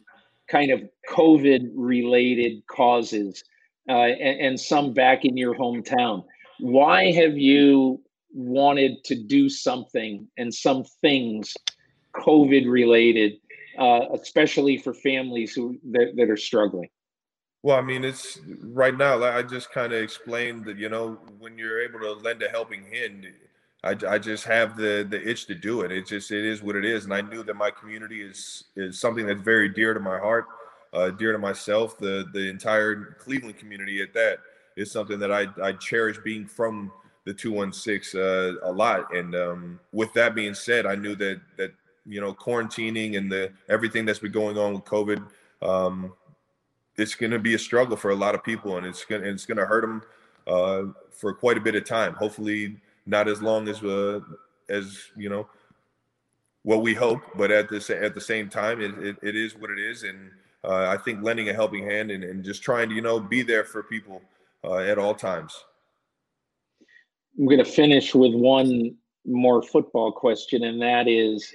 kind 0.48 0.70
of 0.70 0.82
COVID 1.10 1.70
related 1.74 2.64
causes 2.68 3.42
uh, 3.88 3.92
and, 3.92 4.40
and 4.40 4.60
some 4.60 4.92
back 4.92 5.24
in 5.24 5.36
your 5.36 5.54
hometown. 5.54 6.24
Why 6.60 7.12
have 7.12 7.36
you 7.36 8.00
wanted 8.32 9.04
to 9.04 9.14
do 9.14 9.48
something 9.48 10.28
and 10.36 10.52
some 10.52 10.84
things 11.00 11.56
COVID 12.14 12.70
related, 12.70 13.34
uh, 13.78 14.06
especially 14.14 14.78
for 14.78 14.94
families 14.94 15.54
who 15.54 15.78
that, 15.90 16.14
that 16.16 16.30
are 16.30 16.36
struggling? 16.36 16.88
Well, 17.62 17.76
I 17.76 17.82
mean, 17.82 18.04
it's 18.04 18.38
right 18.62 18.96
now. 18.96 19.22
I 19.24 19.42
just 19.42 19.72
kind 19.72 19.92
of 19.92 20.00
explained 20.00 20.64
that 20.66 20.76
you 20.76 20.88
know 20.88 21.18
when 21.38 21.58
you're 21.58 21.82
able 21.82 21.98
to 22.00 22.12
lend 22.12 22.42
a 22.42 22.48
helping 22.48 22.84
hand, 22.84 23.26
I, 23.82 23.96
I 24.08 24.18
just 24.18 24.44
have 24.44 24.76
the 24.76 25.06
the 25.08 25.28
itch 25.28 25.46
to 25.46 25.54
do 25.54 25.80
it. 25.80 25.90
It 25.90 26.06
just 26.06 26.30
it 26.30 26.44
is 26.44 26.62
what 26.62 26.76
it 26.76 26.84
is, 26.84 27.04
and 27.04 27.14
I 27.14 27.22
knew 27.22 27.42
that 27.42 27.54
my 27.54 27.70
community 27.70 28.22
is 28.22 28.64
is 28.76 29.00
something 29.00 29.26
that's 29.26 29.40
very 29.40 29.68
dear 29.68 29.94
to 29.94 30.00
my 30.00 30.18
heart, 30.18 30.46
uh, 30.92 31.10
dear 31.10 31.32
to 31.32 31.38
myself. 31.38 31.98
The 31.98 32.26
the 32.32 32.48
entire 32.48 33.16
Cleveland 33.18 33.58
community 33.58 34.00
at 34.00 34.14
that 34.14 34.38
is 34.76 34.92
something 34.92 35.18
that 35.18 35.32
I 35.32 35.48
I 35.60 35.72
cherish 35.72 36.18
being 36.18 36.46
from 36.46 36.92
the 37.26 37.34
216 37.34 38.18
uh, 38.18 38.52
a 38.62 38.72
lot. 38.72 39.14
And 39.14 39.34
um, 39.34 39.80
with 39.92 40.12
that 40.14 40.34
being 40.34 40.54
said, 40.54 40.86
I 40.86 40.94
knew 40.94 41.14
that 41.16 41.40
that 41.58 41.74
you 42.06 42.20
know 42.20 42.32
quarantining 42.32 43.18
and 43.18 43.30
the 43.30 43.52
everything 43.68 44.06
that's 44.06 44.20
been 44.20 44.32
going 44.32 44.56
on 44.56 44.74
with 44.74 44.84
COVID, 44.84 45.22
um, 45.60 46.14
it's 46.96 47.14
going 47.14 47.32
to 47.32 47.38
be 47.38 47.54
a 47.54 47.58
struggle 47.58 47.96
for 47.96 48.12
a 48.12 48.14
lot 48.14 48.34
of 48.34 48.42
people, 48.42 48.78
and 48.78 48.86
it's 48.86 49.04
going 49.04 49.24
it's 49.24 49.44
going 49.44 49.58
to 49.58 49.66
hurt 49.66 49.82
them 49.82 50.02
uh, 50.46 50.82
for 51.10 51.34
quite 51.34 51.58
a 51.58 51.60
bit 51.60 51.74
of 51.74 51.84
time. 51.84 52.14
Hopefully, 52.14 52.76
not 53.04 53.28
as 53.28 53.42
long 53.42 53.68
as 53.68 53.82
uh, 53.82 54.20
as 54.68 54.96
you 55.16 55.28
know 55.28 55.48
what 56.62 56.82
we 56.82 56.94
hope, 56.94 57.20
but 57.36 57.50
at 57.50 57.68
the 57.68 57.98
at 58.00 58.14
the 58.14 58.20
same 58.20 58.48
time, 58.48 58.80
it, 58.80 58.96
it, 58.98 59.16
it 59.20 59.36
is 59.36 59.56
what 59.56 59.70
it 59.70 59.80
is, 59.80 60.04
and 60.04 60.30
uh, 60.62 60.86
I 60.88 60.96
think 60.96 61.24
lending 61.24 61.48
a 61.48 61.52
helping 61.52 61.84
hand 61.84 62.12
and, 62.12 62.22
and 62.22 62.44
just 62.44 62.62
trying 62.62 62.88
to 62.88 62.94
you 62.94 63.02
know 63.02 63.18
be 63.18 63.42
there 63.42 63.64
for 63.64 63.82
people 63.82 64.22
uh, 64.62 64.76
at 64.76 64.96
all 64.96 65.14
times. 65.14 65.64
I'm 67.38 67.46
going 67.46 67.58
to 67.58 67.64
finish 67.64 68.14
with 68.14 68.34
one 68.34 68.96
more 69.26 69.62
football 69.62 70.12
question, 70.12 70.64
and 70.64 70.80
that 70.80 71.06
is, 71.08 71.52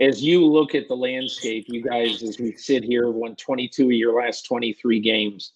as 0.00 0.22
you 0.22 0.44
look 0.44 0.74
at 0.74 0.86
the 0.86 0.94
landscape, 0.94 1.66
you 1.68 1.82
guys, 1.82 2.22
as 2.22 2.38
we 2.38 2.54
sit 2.56 2.84
here, 2.84 3.10
won 3.10 3.34
22 3.34 3.84
of 3.84 3.92
your 3.92 4.22
last 4.22 4.46
23 4.46 5.00
games. 5.00 5.52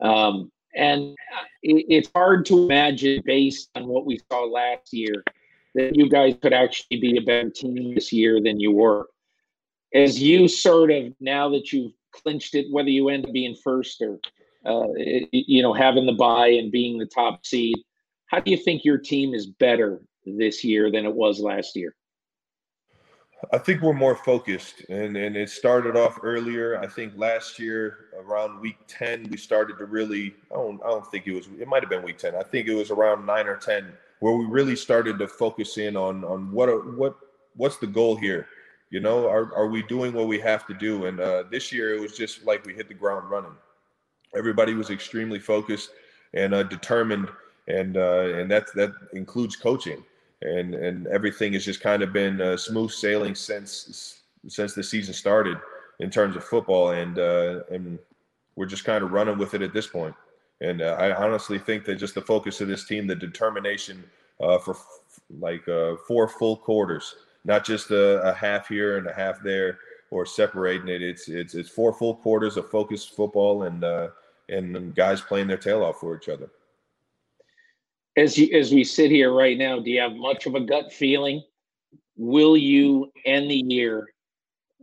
Um, 0.00 0.50
and 0.74 1.16
it's 1.62 2.10
hard 2.14 2.44
to 2.46 2.64
imagine, 2.64 3.22
based 3.24 3.70
on 3.74 3.86
what 3.86 4.04
we 4.04 4.20
saw 4.30 4.44
last 4.44 4.92
year, 4.92 5.24
that 5.74 5.96
you 5.96 6.08
guys 6.08 6.34
could 6.42 6.52
actually 6.52 7.00
be 7.00 7.16
a 7.16 7.22
better 7.22 7.50
team 7.50 7.94
this 7.94 8.12
year 8.12 8.40
than 8.42 8.60
you 8.60 8.72
were. 8.72 9.08
As 9.94 10.20
you 10.20 10.46
sort 10.46 10.90
of, 10.90 11.14
now 11.20 11.48
that 11.50 11.72
you've 11.72 11.92
clinched 12.12 12.54
it, 12.54 12.66
whether 12.70 12.90
you 12.90 13.08
end 13.08 13.26
up 13.26 13.32
being 13.32 13.56
first 13.56 14.02
or, 14.02 14.20
uh, 14.66 14.88
you 15.32 15.62
know, 15.62 15.72
having 15.72 16.06
the 16.06 16.12
bye 16.12 16.48
and 16.48 16.70
being 16.70 16.98
the 16.98 17.06
top 17.06 17.46
seed, 17.46 17.76
how 18.30 18.38
do 18.38 18.50
you 18.50 18.56
think 18.56 18.84
your 18.84 18.98
team 18.98 19.34
is 19.34 19.46
better 19.46 20.00
this 20.24 20.62
year 20.62 20.90
than 20.90 21.04
it 21.04 21.12
was 21.12 21.40
last 21.40 21.74
year? 21.74 21.96
I 23.52 23.58
think 23.58 23.80
we're 23.80 23.94
more 23.94 24.14
focused, 24.14 24.82
and 24.88 25.16
and 25.16 25.36
it 25.36 25.48
started 25.48 25.96
off 25.96 26.18
earlier. 26.22 26.78
I 26.78 26.86
think 26.86 27.14
last 27.16 27.58
year 27.58 28.06
around 28.18 28.60
week 28.60 28.76
ten, 28.86 29.26
we 29.30 29.36
started 29.36 29.78
to 29.78 29.86
really. 29.86 30.34
I 30.52 30.56
don't. 30.56 30.80
I 30.84 30.88
don't 30.88 31.10
think 31.10 31.26
it 31.26 31.32
was. 31.32 31.48
It 31.58 31.66
might 31.66 31.82
have 31.82 31.90
been 31.90 32.02
week 32.02 32.18
ten. 32.18 32.34
I 32.34 32.42
think 32.42 32.68
it 32.68 32.74
was 32.74 32.90
around 32.90 33.26
nine 33.26 33.46
or 33.46 33.56
ten 33.56 33.92
where 34.20 34.34
we 34.34 34.44
really 34.44 34.76
started 34.76 35.18
to 35.18 35.26
focus 35.26 35.78
in 35.78 35.96
on 35.96 36.22
on 36.24 36.52
what 36.52 36.68
what 36.94 37.16
what's 37.56 37.78
the 37.78 37.86
goal 37.86 38.14
here. 38.14 38.46
You 38.90 39.00
know, 39.00 39.26
are 39.26 39.54
are 39.54 39.68
we 39.68 39.82
doing 39.84 40.12
what 40.12 40.28
we 40.28 40.38
have 40.40 40.66
to 40.66 40.74
do? 40.74 41.06
And 41.06 41.18
uh, 41.18 41.44
this 41.50 41.72
year 41.72 41.94
it 41.94 42.00
was 42.00 42.16
just 42.16 42.44
like 42.44 42.64
we 42.66 42.74
hit 42.74 42.88
the 42.88 42.94
ground 42.94 43.30
running. 43.30 43.56
Everybody 44.36 44.74
was 44.74 44.90
extremely 44.90 45.40
focused 45.40 45.90
and 46.34 46.54
uh, 46.54 46.62
determined, 46.62 47.28
and 47.68 47.96
uh, 47.96 48.34
and 48.34 48.50
that's 48.50 48.72
that 48.72 48.92
includes 49.12 49.56
coaching 49.56 50.04
and 50.42 50.74
and 50.74 51.06
everything 51.08 51.52
has 51.52 51.64
just 51.64 51.80
kind 51.80 52.02
of 52.02 52.12
been 52.12 52.40
uh, 52.40 52.56
smooth 52.56 52.90
sailing 52.90 53.34
since 53.34 54.22
since 54.48 54.74
the 54.74 54.82
season 54.82 55.12
started 55.12 55.58
in 56.00 56.10
terms 56.10 56.36
of 56.36 56.44
football, 56.44 56.90
and 56.90 57.18
uh, 57.18 57.60
and 57.70 57.98
we're 58.56 58.66
just 58.66 58.84
kind 58.84 59.04
of 59.04 59.12
running 59.12 59.38
with 59.38 59.54
it 59.54 59.62
at 59.62 59.72
this 59.72 59.86
point. 59.86 60.14
And 60.62 60.82
uh, 60.82 60.96
I 60.98 61.14
honestly 61.14 61.58
think 61.58 61.84
that 61.86 61.96
just 61.96 62.14
the 62.14 62.22
focus 62.22 62.60
of 62.60 62.68
this 62.68 62.86
team, 62.86 63.06
the 63.06 63.14
determination 63.14 64.04
uh, 64.40 64.58
for 64.58 64.72
f- 64.72 65.00
like 65.38 65.66
uh, 65.68 65.96
four 66.06 66.28
full 66.28 66.56
quarters, 66.56 67.14
not 67.44 67.64
just 67.64 67.90
a, 67.90 68.20
a, 68.22 68.34
half 68.34 68.68
here 68.68 68.98
and 68.98 69.06
a 69.06 69.12
half 69.12 69.42
there, 69.42 69.78
or 70.10 70.26
separating 70.26 70.88
it. 70.88 71.02
It's 71.02 71.28
it's 71.28 71.54
it's 71.54 71.68
four 71.68 71.92
full 71.92 72.14
quarters 72.14 72.56
of 72.56 72.70
focused 72.70 73.14
football 73.14 73.64
and 73.64 73.84
uh, 73.84 74.08
and 74.48 74.94
guys 74.94 75.20
playing 75.20 75.48
their 75.48 75.58
tail 75.58 75.82
off 75.82 76.00
for 76.00 76.16
each 76.16 76.30
other 76.30 76.50
as 78.16 78.36
you 78.36 78.56
as 78.58 78.72
we 78.72 78.84
sit 78.84 79.10
here 79.10 79.32
right 79.32 79.56
now, 79.56 79.78
do 79.80 79.90
you 79.90 80.00
have 80.00 80.12
much 80.12 80.46
of 80.46 80.54
a 80.54 80.60
gut 80.60 80.92
feeling? 80.92 81.42
Will 82.16 82.56
you 82.56 83.10
end 83.24 83.50
the 83.50 83.64
year 83.66 84.08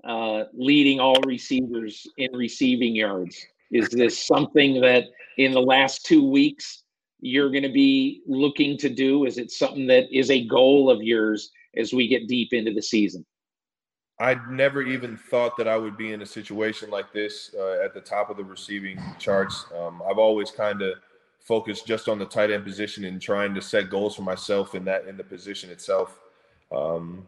uh, 0.07 0.45
leading 0.53 0.99
all 0.99 1.19
receivers 1.25 2.07
in 2.17 2.31
receiving 2.33 2.95
yards. 2.95 3.45
Is 3.71 3.89
this 3.89 4.25
something 4.25 4.79
that 4.81 5.05
in 5.37 5.51
the 5.51 5.61
last 5.61 6.05
two 6.05 6.27
weeks 6.27 6.83
you're 7.19 7.49
going 7.49 7.63
to 7.63 7.71
be 7.71 8.21
looking 8.25 8.77
to 8.77 8.89
do? 8.89 9.25
Is 9.25 9.37
it 9.37 9.51
something 9.51 9.87
that 9.87 10.05
is 10.11 10.31
a 10.31 10.45
goal 10.45 10.89
of 10.89 11.01
yours 11.01 11.51
as 11.75 11.93
we 11.93 12.07
get 12.07 12.27
deep 12.27 12.53
into 12.53 12.73
the 12.73 12.81
season? 12.81 13.25
I 14.19 14.37
never 14.49 14.81
even 14.81 15.15
thought 15.15 15.57
that 15.57 15.67
I 15.67 15.77
would 15.77 15.97
be 15.97 16.13
in 16.13 16.21
a 16.21 16.25
situation 16.25 16.89
like 16.89 17.11
this 17.11 17.53
uh, 17.57 17.83
at 17.83 17.93
the 17.93 18.01
top 18.01 18.29
of 18.29 18.37
the 18.37 18.43
receiving 18.43 18.99
charts. 19.19 19.65
Um, 19.77 20.01
I've 20.09 20.17
always 20.17 20.49
kind 20.49 20.81
of 20.81 20.97
focused 21.47 21.87
just 21.87 22.09
on 22.09 22.19
the 22.19 22.25
tight 22.25 22.51
end 22.51 22.65
position 22.65 23.05
and 23.05 23.21
trying 23.21 23.55
to 23.55 23.61
set 23.61 23.89
goals 23.89 24.15
for 24.15 24.21
myself 24.21 24.75
in 24.75 24.83
that 24.83 25.07
in 25.07 25.15
the 25.15 25.23
position 25.23 25.69
itself. 25.69 26.19
Um, 26.71 27.25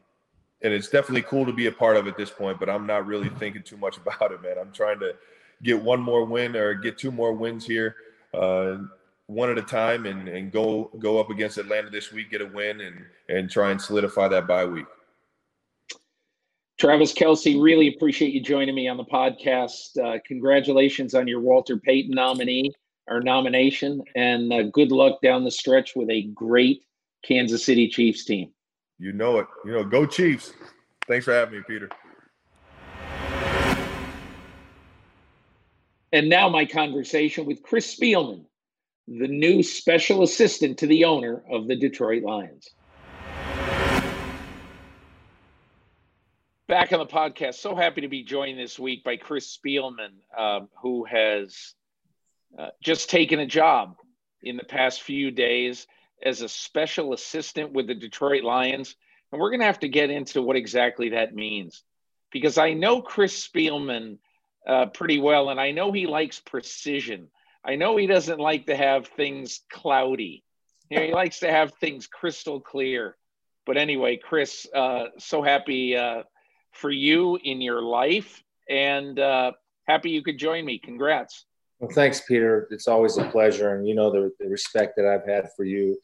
and 0.62 0.74
it's 0.74 0.90
definitely 0.90 1.22
cool 1.22 1.46
to 1.46 1.54
be 1.54 1.68
a 1.68 1.72
part 1.72 1.96
of 1.96 2.06
at 2.08 2.18
this 2.18 2.30
point, 2.30 2.60
but 2.60 2.70
I'm 2.70 2.86
not 2.86 3.08
really 3.08 3.30
thinking 3.30 3.64
too 3.64 3.78
much 3.78 3.98
about 4.06 4.34
it, 4.34 4.42
man. 4.42 4.58
I'm 4.60 4.74
trying 4.74 5.00
to 5.00 5.16
get 5.64 5.82
one 5.82 6.02
more 6.02 6.26
win 6.26 6.56
or 6.56 6.74
get 6.74 6.98
two 6.98 7.12
more 7.12 7.32
wins 7.32 7.66
here, 7.66 7.96
uh, 8.34 8.80
one 9.28 9.50
at 9.50 9.58
a 9.58 9.62
time, 9.62 10.06
and 10.06 10.28
and 10.28 10.52
go 10.52 10.92
go 11.00 11.20
up 11.20 11.30
against 11.30 11.58
Atlanta 11.58 11.90
this 11.90 12.12
week, 12.12 12.32
get 12.32 12.42
a 12.42 12.46
win, 12.46 12.82
and 12.82 13.06
and 13.30 13.50
try 13.50 13.72
and 13.72 13.82
solidify 13.82 14.28
that 14.28 14.48
bye 14.48 14.66
week. 14.66 14.88
Travis 16.78 17.14
Kelce, 17.14 17.62
really 17.62 17.94
appreciate 17.94 18.34
you 18.34 18.42
joining 18.42 18.74
me 18.74 18.88
on 18.88 18.98
the 18.98 19.04
podcast. 19.04 19.98
Uh, 19.98 20.18
congratulations 20.26 21.14
on 21.14 21.28
your 21.28 21.42
Walter 21.42 21.78
Payton 21.78 22.12
nominee 22.12 22.74
or 23.10 23.22
nomination, 23.22 24.02
and 24.16 24.54
uh, 24.54 24.64
good 24.64 24.92
luck 24.92 25.22
down 25.22 25.44
the 25.44 25.52
stretch 25.52 25.96
with 25.96 26.10
a 26.10 26.24
great 26.34 26.84
Kansas 27.24 27.66
City 27.66 27.88
Chiefs 27.90 28.24
team. 28.24 28.52
You 28.98 29.12
know 29.12 29.40
it. 29.40 29.48
You 29.66 29.72
know, 29.72 29.84
go 29.84 30.06
Chiefs. 30.06 30.54
Thanks 31.08 31.26
for 31.26 31.34
having 31.34 31.60
me, 31.60 31.64
Peter. 31.68 31.90
And 36.12 36.30
now 36.30 36.50
my 36.50 36.66
conversation 36.66 37.46
with 37.46 37.62
Chris 37.64 37.96
Spielman, 37.96 38.46
the 39.08 39.28
new 39.28 39.64
special 39.64 40.24
assistant 40.24 40.80
to 40.80 40.88
the 40.88 41.06
owner 41.06 41.44
of 41.52 41.68
the 41.68 41.76
Detroit 41.76 42.24
Lions. 42.24 42.70
back 46.70 46.94
on 46.94 47.00
the 47.00 47.06
podcast. 47.06 47.56
So 47.56 47.76
happy 47.76 48.02
to 48.02 48.08
be 48.08 48.24
joined 48.24 48.60
this 48.60 48.78
week 48.78 49.04
by 49.04 49.18
Chris 49.18 49.58
Spielman, 49.58 50.12
um, 50.38 50.70
who 50.82 51.04
has 51.04 51.74
uh, 52.58 52.70
just 52.82 53.10
taken 53.10 53.40
a 53.40 53.46
job 53.46 53.96
in 54.42 54.58
the 54.58 54.64
past 54.64 55.02
few 55.02 55.32
days 55.32 55.88
as 56.24 56.42
a 56.42 56.50
special 56.50 57.14
assistant 57.14 57.72
with 57.72 57.88
the 57.88 57.96
Detroit 57.96 58.44
Lions. 58.44 58.96
And 59.32 59.40
we're 59.40 59.52
going 59.52 59.60
to 59.62 59.66
have 59.66 59.80
to 59.80 59.90
get 59.90 60.10
into 60.10 60.42
what 60.42 60.56
exactly 60.56 61.10
that 61.10 61.36
means 61.36 61.84
because 62.32 62.58
I 62.58 62.74
know 62.74 63.02
Chris 63.02 63.48
Spielman 63.48 64.18
uh, 64.68 64.88
pretty 64.88 65.20
well, 65.20 65.50
and 65.50 65.60
I 65.60 65.72
know 65.72 65.92
he 65.92 66.08
likes 66.08 66.40
precision. 66.40 67.30
I 67.64 67.76
know 67.76 67.98
he 67.98 68.08
doesn't 68.08 68.40
like 68.40 68.68
to 68.68 68.76
have 68.76 69.08
things 69.08 69.62
cloudy. 69.72 70.44
You 70.90 70.98
know, 70.98 71.06
he 71.06 71.14
likes 71.14 71.40
to 71.40 71.52
have 71.52 71.74
things 71.76 72.08
crystal 72.08 72.60
clear. 72.60 73.16
But 73.66 73.78
anyway, 73.78 74.18
Chris, 74.18 74.68
uh, 74.74 75.06
so 75.18 75.42
happy 75.42 75.96
uh, 75.96 76.24
for 76.72 76.90
you 76.90 77.38
in 77.44 77.62
your 77.62 77.82
life. 77.82 78.44
And 78.68 79.20
uh, 79.20 79.52
happy 79.88 80.12
you 80.12 80.24
could 80.24 80.38
join 80.38 80.66
me. 80.66 80.80
Congrats. 80.80 81.46
Well, 81.80 81.92
thanks, 81.92 82.22
Peter. 82.22 82.68
It's 82.72 82.88
always 82.88 83.18
a 83.18 83.30
pleasure. 83.30 83.76
And 83.76 83.88
you 83.88 83.96
know 83.96 84.12
the, 84.12 84.32
the 84.40 84.50
respect 84.50 84.98
that 84.98 85.06
I've 85.06 85.26
had 85.26 85.50
for 85.56 85.64
you 85.64 85.98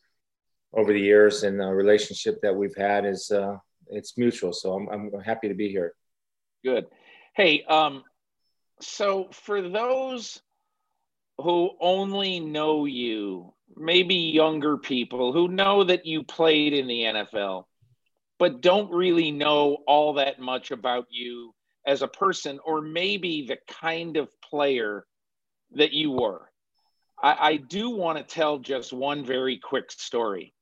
over 0.73 0.93
the 0.93 0.99
years 0.99 1.43
and 1.43 1.59
the 1.59 1.67
relationship 1.67 2.39
that 2.41 2.55
we've 2.55 2.75
had 2.75 3.05
is 3.05 3.29
uh, 3.29 3.57
it's 3.87 4.17
mutual. 4.17 4.53
So 4.53 4.73
I'm, 4.73 4.87
I'm 5.13 5.21
happy 5.21 5.49
to 5.49 5.53
be 5.53 5.69
here. 5.69 5.93
Good. 6.63 6.85
Hey, 7.35 7.63
um, 7.63 8.03
so 8.81 9.27
for 9.31 9.61
those 9.61 10.41
who 11.37 11.71
only 11.81 12.39
know 12.39 12.85
you, 12.85 13.53
maybe 13.75 14.15
younger 14.15 14.77
people 14.77 15.33
who 15.33 15.49
know 15.49 15.83
that 15.83 16.05
you 16.05 16.23
played 16.23 16.73
in 16.73 16.87
the 16.87 17.01
NFL, 17.01 17.65
but 18.39 18.61
don't 18.61 18.91
really 18.91 19.31
know 19.31 19.77
all 19.87 20.13
that 20.13 20.39
much 20.39 20.71
about 20.71 21.07
you 21.09 21.53
as 21.85 22.01
a 22.01 22.07
person 22.07 22.59
or 22.65 22.81
maybe 22.81 23.45
the 23.45 23.57
kind 23.81 24.17
of 24.17 24.29
player 24.41 25.05
that 25.73 25.93
you 25.93 26.11
were. 26.11 26.49
I, 27.21 27.37
I 27.39 27.55
do 27.57 27.89
want 27.89 28.17
to 28.17 28.23
tell 28.23 28.59
just 28.59 28.93
one 28.93 29.25
very 29.25 29.57
quick 29.57 29.91
story. 29.91 30.53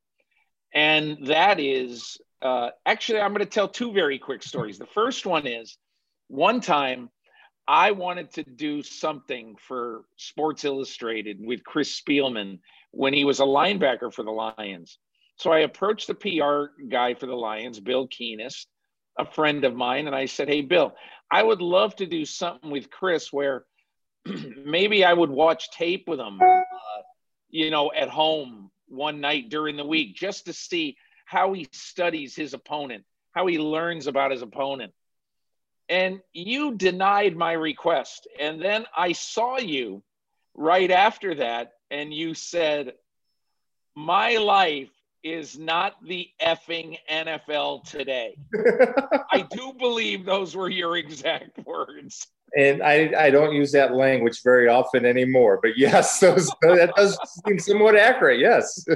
And 0.74 1.26
that 1.26 1.60
is 1.60 2.18
uh, 2.42 2.70
actually, 2.84 3.20
I'm 3.20 3.32
going 3.32 3.40
to 3.40 3.46
tell 3.46 3.68
two 3.68 3.92
very 3.92 4.18
quick 4.18 4.42
stories. 4.42 4.78
The 4.78 4.86
first 4.86 5.24
one 5.24 5.46
is 5.46 5.78
one 6.28 6.60
time 6.60 7.08
I 7.66 7.92
wanted 7.92 8.32
to 8.32 8.42
do 8.42 8.82
something 8.82 9.56
for 9.58 10.04
Sports 10.18 10.64
Illustrated 10.64 11.38
with 11.40 11.64
Chris 11.64 11.98
Spielman 11.98 12.58
when 12.90 13.14
he 13.14 13.24
was 13.24 13.40
a 13.40 13.44
linebacker 13.44 14.12
for 14.12 14.22
the 14.22 14.30
Lions. 14.30 14.98
So 15.36 15.50
I 15.52 15.60
approached 15.60 16.06
the 16.06 16.14
PR 16.14 16.82
guy 16.88 17.14
for 17.14 17.26
the 17.26 17.34
Lions, 17.34 17.80
Bill 17.80 18.06
Keenist, 18.08 18.66
a 19.18 19.24
friend 19.24 19.64
of 19.64 19.74
mine, 19.74 20.06
and 20.06 20.14
I 20.14 20.26
said, 20.26 20.48
Hey, 20.48 20.60
Bill, 20.60 20.94
I 21.32 21.42
would 21.42 21.62
love 21.62 21.96
to 21.96 22.06
do 22.06 22.26
something 22.26 22.70
with 22.70 22.90
Chris 22.90 23.32
where 23.32 23.64
maybe 24.64 25.04
I 25.04 25.12
would 25.12 25.30
watch 25.30 25.70
tape 25.70 26.08
with 26.08 26.20
him, 26.20 26.40
uh, 26.40 26.62
you 27.50 27.70
know, 27.70 27.92
at 27.92 28.08
home 28.08 28.70
one 28.88 29.20
night 29.20 29.48
during 29.48 29.76
the 29.76 29.84
week 29.84 30.14
just 30.14 30.46
to 30.46 30.52
see 30.52 30.96
how 31.26 31.52
he 31.52 31.68
studies 31.72 32.34
his 32.34 32.54
opponent, 32.54 33.04
how 33.32 33.46
he 33.46 33.58
learns 33.58 34.06
about 34.06 34.30
his 34.30 34.42
opponent. 34.42 34.92
And 35.88 36.20
you 36.32 36.74
denied 36.74 37.36
my 37.36 37.52
request. 37.52 38.26
And 38.40 38.60
then 38.60 38.86
I 38.96 39.12
saw 39.12 39.58
you 39.58 40.02
right 40.54 40.90
after 40.90 41.34
that, 41.36 41.72
and 41.90 42.12
you 42.12 42.34
said, 42.34 42.92
My 43.94 44.36
life 44.36 44.90
is 45.22 45.58
not 45.58 45.94
the 46.04 46.28
effing 46.40 46.98
NFL 47.10 47.84
today. 47.84 48.36
I 49.32 49.46
do 49.50 49.72
believe 49.78 50.24
those 50.24 50.54
were 50.54 50.68
your 50.68 50.96
exact 50.96 51.58
words. 51.66 52.26
And 52.56 52.82
I, 52.82 53.12
I 53.18 53.30
don't 53.30 53.54
use 53.54 53.72
that 53.72 53.94
language 53.94 54.42
very 54.42 54.68
often 54.68 55.04
anymore, 55.04 55.58
but 55.62 55.76
yes, 55.76 56.18
those, 56.20 56.50
that 56.62 56.92
does 56.96 57.18
seem 57.46 57.58
somewhat 57.58 57.96
accurate. 57.96 58.40
Yes. 58.40 58.86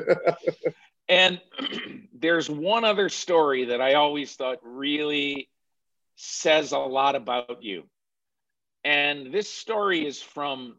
and 1.08 1.40
there's 2.14 2.48
one 2.48 2.84
other 2.84 3.08
story 3.08 3.66
that 3.66 3.80
I 3.80 3.94
always 3.94 4.34
thought 4.34 4.58
really 4.62 5.48
says 6.16 6.72
a 6.72 6.78
lot 6.78 7.14
about 7.14 7.62
you. 7.62 7.84
And 8.84 9.32
this 9.32 9.50
story 9.50 10.06
is 10.06 10.22
from 10.22 10.76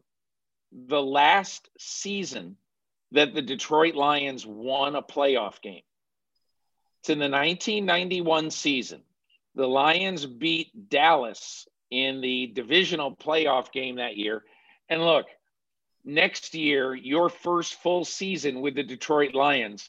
the 0.72 1.02
last 1.02 1.68
season 1.78 2.56
that 3.12 3.34
the 3.34 3.42
Detroit 3.42 3.94
Lions 3.94 4.46
won 4.46 4.96
a 4.96 5.02
playoff 5.02 5.60
game. 5.60 5.82
It's 7.00 7.10
in 7.10 7.18
the 7.18 7.24
1991 7.24 8.50
season. 8.50 9.02
The 9.54 9.66
Lions 9.66 10.26
beat 10.26 10.88
Dallas 10.88 11.66
in 11.90 12.20
the 12.20 12.46
divisional 12.48 13.14
playoff 13.14 13.72
game 13.72 13.96
that 13.96 14.16
year. 14.16 14.44
And 14.88 15.02
look, 15.02 15.26
next 16.04 16.54
year, 16.54 16.94
your 16.94 17.28
first 17.28 17.74
full 17.74 18.04
season 18.04 18.60
with 18.60 18.74
the 18.74 18.82
Detroit 18.82 19.34
Lions, 19.34 19.88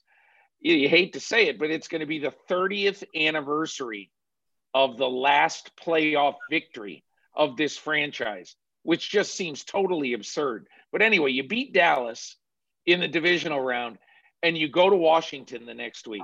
you 0.60 0.88
hate 0.90 1.14
to 1.14 1.20
say 1.20 1.48
it, 1.48 1.58
but 1.58 1.72
it's 1.72 1.88
going 1.88 2.02
to 2.02 2.08
be 2.08 2.20
the 2.20 2.34
30th 2.50 3.04
anniversary 3.16 4.12
of 4.74 4.98
the 4.98 5.10
last 5.10 5.72
playoff 5.76 6.36
victory 6.50 7.04
of 7.36 7.58
this 7.58 7.78
franchise, 7.78 8.56
which 8.84 9.10
just 9.10 9.36
seems 9.36 9.64
totally 9.64 10.14
absurd. 10.14 10.68
But 10.92 11.02
anyway, 11.02 11.32
you 11.32 11.48
beat 11.48 11.74
Dallas 11.74 12.36
in 12.86 13.00
the 13.00 13.08
divisional 13.08 13.60
round, 13.60 13.98
and 14.44 14.58
you 14.58 14.68
go 14.68 14.90
to 14.90 14.96
Washington 14.96 15.66
the 15.66 15.74
next 15.74 16.08
week. 16.08 16.24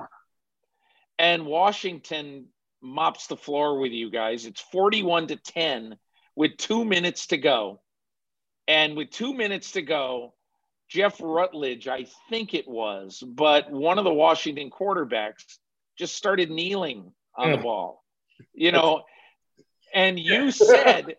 And 1.18 1.46
Washington 1.46 2.46
mops 2.82 3.26
the 3.26 3.36
floor 3.36 3.78
with 3.78 3.92
you 3.92 4.10
guys. 4.10 4.46
It's 4.46 4.60
41 4.60 5.28
to 5.28 5.36
10 5.36 5.96
with 6.36 6.56
two 6.56 6.84
minutes 6.84 7.28
to 7.28 7.36
go. 7.36 7.80
And 8.66 8.96
with 8.96 9.10
two 9.10 9.34
minutes 9.34 9.72
to 9.72 9.82
go, 9.82 10.34
Jeff 10.88 11.20
Rutledge, 11.20 11.88
I 11.88 12.06
think 12.30 12.54
it 12.54 12.66
was, 12.66 13.22
but 13.26 13.70
one 13.70 13.98
of 13.98 14.04
the 14.04 14.12
Washington 14.12 14.70
quarterbacks 14.70 15.44
just 15.98 16.14
started 16.14 16.50
kneeling 16.50 17.12
on 17.36 17.50
the 17.50 17.56
hmm. 17.56 17.62
ball, 17.62 18.04
you 18.54 18.72
know. 18.72 19.04
And 19.94 20.18
you 20.18 20.50
said 20.50 21.16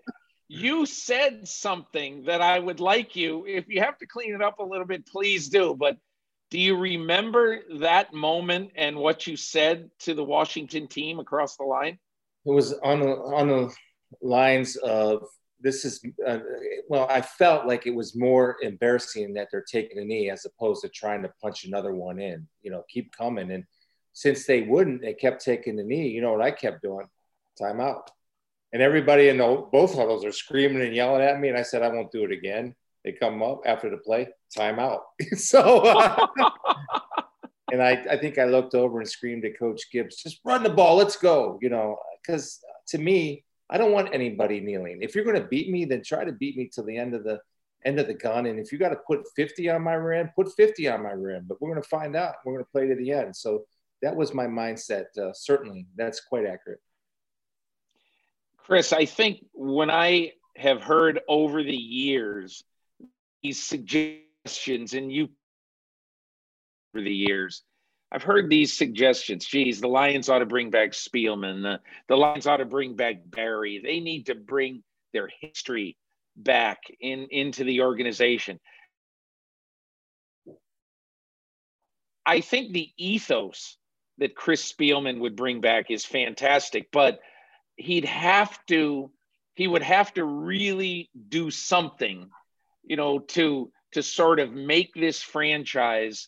you 0.49 0.88
said 0.88 1.47
something 1.47 2.24
that 2.24 2.41
I 2.41 2.57
would 2.57 2.80
like 2.80 3.16
you, 3.16 3.45
if 3.47 3.70
you 3.70 3.82
have 3.82 3.97
to 3.99 4.07
clean 4.07 4.34
it 4.34 4.41
up 4.41 4.57
a 4.57 4.64
little 4.64 4.88
bit, 4.88 5.05
please 5.05 5.47
do. 5.47 5.76
But 5.80 5.97
do 6.50 6.60
you 6.60 6.76
remember 6.78 7.60
that 7.80 8.14
moment 8.14 8.72
and 8.76 8.95
what 8.95 9.28
you 9.28 9.38
said 9.38 9.89
to 10.00 10.14
the 10.14 10.24
Washington 10.24 10.88
team 10.88 11.20
across 11.20 11.58
the 11.58 11.64
line? 11.64 12.00
It 12.45 12.52
was 12.52 12.74
on 12.74 13.02
the, 13.02 13.10
on 13.10 13.47
the 13.47 13.74
lines 14.22 14.76
of 14.78 15.28
this 15.62 15.84
is, 15.86 16.02
uh, 16.26 16.39
well, 16.88 17.06
I 17.10 17.22
felt 17.22 17.68
like 17.68 17.86
it 17.86 17.93
was 17.93 18.16
more 18.16 18.58
embarrassing 18.62 19.34
that 19.34 19.50
they're 19.52 19.62
taking 19.70 20.00
a 20.00 20.06
knee 20.06 20.30
as 20.30 20.45
opposed 20.45 20.82
to 20.82 20.89
trying 20.89 21.22
to 21.24 21.34
punch 21.41 21.66
another 21.66 21.93
one 21.93 22.20
in, 22.20 22.47
you 22.62 22.72
know, 22.72 22.84
keep 22.89 23.16
coming. 23.16 23.52
And 23.52 23.66
since 24.14 24.45
they 24.45 24.62
wouldn't, 24.62 25.02
they 25.02 25.14
kept 25.14 25.43
taking 25.43 25.76
the 25.76 25.84
knee. 25.84 26.08
You 26.10 26.22
know 26.22 26.32
what 26.32 26.41
I 26.41 26.52
kept 26.52 26.82
doing? 26.82 27.08
Timeout 27.62 28.04
and 28.72 28.82
everybody 28.82 29.30
in 29.30 29.38
the, 29.38 29.68
both 29.72 29.95
huddles 29.95 30.24
are 30.24 30.32
screaming 30.32 30.82
and 30.84 30.95
yelling 30.95 31.22
at 31.22 31.39
me. 31.39 31.50
And 31.50 31.58
I 31.58 31.64
said, 31.64 31.82
I 31.82 31.89
won't 31.89 32.12
do 32.12 32.24
it 32.24 32.32
again. 32.32 32.76
They 33.04 33.14
come 33.14 33.41
up 33.41 33.62
after 33.66 33.89
the 33.89 33.97
play, 33.97 34.28
timeout. 34.56 35.02
so, 35.38 35.80
uh, 35.80 36.28
and 37.72 37.82
I, 37.82 37.91
I 38.10 38.18
think 38.18 38.38
I 38.38 38.45
looked 38.45 38.76
over 38.76 39.00
and 39.00 39.10
screamed 39.10 39.45
at 39.45 39.58
Coach 39.58 39.89
Gibbs, 39.91 40.18
just 40.18 40.39
run 40.43 40.64
the 40.64 40.70
ball, 40.70 40.97
let's 40.97 41.16
go. 41.16 41.58
You 41.62 41.70
know, 41.70 41.97
because 42.22 42.60
to 42.89 42.97
me, 42.97 43.45
I 43.70 43.78
don't 43.78 43.91
want 43.91 44.14
anybody 44.14 44.60
kneeling. 44.60 45.00
If 45.02 45.16
you're 45.16 45.24
going 45.24 45.41
to 45.41 45.47
beat 45.47 45.70
me, 45.70 45.86
then 45.86 46.04
try 46.04 46.26
to 46.26 46.32
beat 46.32 46.58
me 46.58 46.70
till 46.74 46.86
the 46.86 46.97
end 46.97 47.14
of 47.14 47.24
the 47.24 47.39
end 47.86 48.00
of 48.00 48.08
the 48.08 48.14
gun. 48.14 48.47
And 48.47 48.60
if 48.60 48.72
you 48.72 48.78
got 48.78 48.89
to 48.89 49.00
put 49.08 49.22
50 49.36 49.70
on 49.70 49.84
my 49.84 49.93
rim, 49.93 50.30
put 50.36 50.54
50 50.56 50.89
on 50.89 51.04
my 51.04 51.12
rim. 51.12 51.45
But 51.47 51.62
we're 51.62 51.72
going 51.72 51.82
to 51.82 51.88
find 51.88 52.16
out. 52.16 52.36
We're 52.43 52.54
going 52.54 52.66
to 52.66 52.72
play 52.72 52.88
to 52.88 52.95
the 52.95 53.12
end. 53.12 53.36
So 53.36 53.66
that 54.02 54.16
was 54.16 54.34
my 54.34 54.47
mindset. 54.47 55.18
Uh, 55.18 55.32
certainly, 55.34 55.88
that's 55.95 56.22
quite 56.22 56.45
accurate. 56.45 56.82
Chris, 58.58 58.91
I 58.93 59.06
think 59.06 59.45
when 59.54 59.89
I 59.89 60.34
have 60.56 60.82
heard 60.82 61.22
over 61.28 61.64
the 61.64 61.72
years 61.72 62.64
these 63.44 63.62
suggestions, 63.62 64.94
and 64.94 65.12
you 65.12 65.30
over 66.94 67.04
the 67.04 67.14
years, 67.14 67.64
I've 68.12 68.24
heard 68.24 68.50
these 68.50 68.76
suggestions. 68.76 69.46
Geez, 69.46 69.80
the 69.80 69.88
Lions 69.88 70.30
ought 70.30 70.40
to 70.40 70.46
bring 70.46 70.72
back 70.72 70.92
Spielman. 70.92 71.62
The, 71.62 71.80
the 72.08 72.16
Lions 72.16 72.48
ought 72.48 72.58
to 72.58 72.66
bring 72.66 72.96
back 72.96 73.18
Barry. 73.26 73.82
They 73.84 74.00
need 74.00 74.26
to 74.28 74.36
bring 74.36 74.84
their 75.14 75.30
history 75.42 75.98
back 76.36 76.80
in 77.00 77.28
into 77.32 77.64
the 77.64 77.82
organization. 77.82 78.60
I 82.26 82.42
think 82.42 82.74
the 82.74 82.90
ethos 82.98 83.78
that 84.20 84.36
Chris 84.36 84.72
Spielman 84.72 85.20
would 85.20 85.36
bring 85.36 85.62
back 85.62 85.90
is 85.90 86.06
fantastic, 86.06 86.90
but 86.92 87.20
he'd 87.76 88.06
have 88.06 88.58
to 88.68 89.12
he 89.56 89.68
would 89.68 89.84
have 89.84 90.14
to 90.14 90.24
really 90.24 91.10
do 91.28 91.52
something, 91.52 92.30
you 92.90 92.98
know, 92.98 93.20
to 93.20 93.72
to 93.94 94.04
sort 94.04 94.40
of 94.40 94.52
make 94.52 94.94
this 94.94 95.22
franchise 95.22 96.28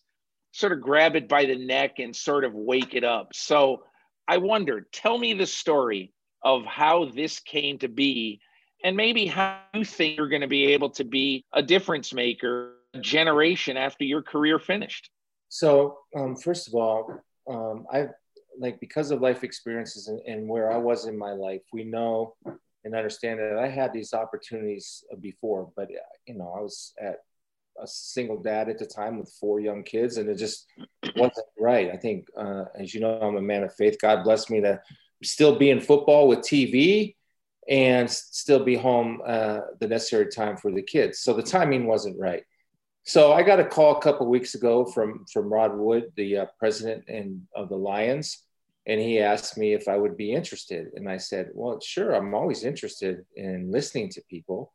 sort 0.52 0.72
of 0.72 0.82
grab 0.82 1.16
it 1.16 1.28
by 1.28 1.46
the 1.46 1.56
neck 1.56 2.00
and 2.00 2.16
sort 2.16 2.44
of 2.44 2.54
wake 2.54 2.94
it 2.94 3.04
up. 3.04 3.30
So 3.34 3.84
I 4.28 4.38
wonder, 4.38 4.88
tell 4.92 5.18
me 5.18 5.34
the 5.34 5.46
story 5.46 6.14
of 6.44 6.66
how 6.66 7.06
this 7.06 7.40
came 7.40 7.78
to 7.80 7.88
be 7.88 8.40
and 8.84 8.98
maybe 8.98 9.28
how 9.28 9.60
you 9.74 9.86
think 9.86 10.18
you're 10.18 10.30
going 10.30 10.42
to 10.42 10.48
be 10.48 10.68
able 10.74 10.90
to 10.92 11.04
be 11.04 11.46
a 11.54 11.62
difference 11.62 12.14
maker 12.14 12.74
a 12.94 13.00
generation 13.00 13.78
after 13.78 14.04
your 14.04 14.22
career 14.22 14.60
finished. 14.60 15.10
So, 15.50 15.98
um, 16.16 16.36
first 16.36 16.68
of 16.68 16.76
all, 16.76 17.22
um, 17.50 17.86
I 17.92 18.08
like 18.60 18.80
because 18.80 19.12
of 19.12 19.22
life 19.22 19.44
experiences 19.44 20.08
and, 20.08 20.20
and, 20.28 20.48
where 20.48 20.72
I 20.72 20.78
was 20.78 21.06
in 21.06 21.18
my 21.18 21.32
life, 21.32 21.62
we 21.72 21.84
know 21.84 22.36
and 22.84 22.96
understand 22.96 23.40
that 23.40 23.58
I 23.58 23.68
had 23.68 23.94
these 23.94 24.14
opportunities 24.14 25.04
before, 25.20 25.72
but 25.76 25.90
you 26.26 26.36
know, 26.36 26.54
I 26.58 26.62
was 26.62 26.94
at 27.00 27.18
a 27.82 27.88
single 27.88 28.42
dad 28.42 28.70
at 28.70 28.78
the 28.78 28.86
time 28.86 29.20
with 29.20 29.34
four 29.40 29.60
young 29.60 29.84
kids, 29.84 30.18
and 30.18 30.30
it 30.30 30.36
just 30.36 30.66
wasn't 31.16 31.48
right. 31.60 31.92
I 31.92 31.98
think, 31.98 32.28
uh, 32.38 32.66
as 32.78 32.94
you 32.94 33.02
know, 33.02 33.20
I'm 33.20 33.38
a 33.38 33.42
man 33.42 33.64
of 33.64 33.74
faith. 33.76 33.98
God 34.02 34.24
bless 34.24 34.50
me 34.50 34.62
to 34.62 34.82
still 35.24 35.58
be 35.58 35.70
in 35.70 35.80
football 35.80 36.28
with 36.28 36.40
TV 36.40 37.16
and 37.70 38.10
still 38.10 38.64
be 38.64 38.76
home 38.76 39.22
uh, 39.26 39.62
the 39.80 39.88
necessary 39.88 40.28
time 40.28 40.58
for 40.58 40.72
the 40.72 40.82
kids. 40.82 41.20
So 41.20 41.34
the 41.34 41.44
timing 41.44 41.86
wasn't 41.86 42.20
right. 42.20 42.44
So 43.04 43.34
I 43.34 43.44
got 43.44 43.60
a 43.60 43.66
call 43.66 43.98
a 43.98 44.02
couple 44.02 44.28
weeks 44.28 44.54
ago 44.56 44.86
from 44.86 45.26
from 45.32 45.52
Rod 45.52 45.76
Wood, 45.76 46.12
the 46.16 46.38
uh, 46.38 46.46
president 46.60 47.06
and 47.08 47.42
of 47.56 47.70
the 47.70 47.76
Lions, 47.76 48.44
and 48.86 49.00
he 49.00 49.20
asked 49.20 49.58
me 49.58 49.74
if 49.74 49.88
I 49.88 49.98
would 49.98 50.18
be 50.18 50.34
interested. 50.34 50.88
And 50.96 51.10
I 51.10 51.18
said, 51.18 51.50
"Well, 51.54 51.80
sure. 51.80 52.14
I'm 52.14 52.34
always 52.34 52.64
interested 52.64 53.26
in 53.36 53.72
listening 53.72 54.10
to 54.10 54.22
people." 54.30 54.74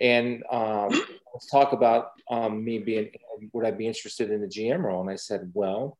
And 0.00 0.42
um, 0.50 0.88
let's 1.32 1.50
talk 1.50 1.72
about 1.72 2.10
um, 2.30 2.64
me 2.64 2.78
being. 2.78 3.10
Would 3.52 3.66
I 3.66 3.70
be 3.70 3.86
interested 3.86 4.30
in 4.30 4.40
the 4.40 4.48
GM 4.48 4.82
role? 4.82 5.00
And 5.00 5.10
I 5.10 5.16
said, 5.16 5.50
"Well, 5.54 5.98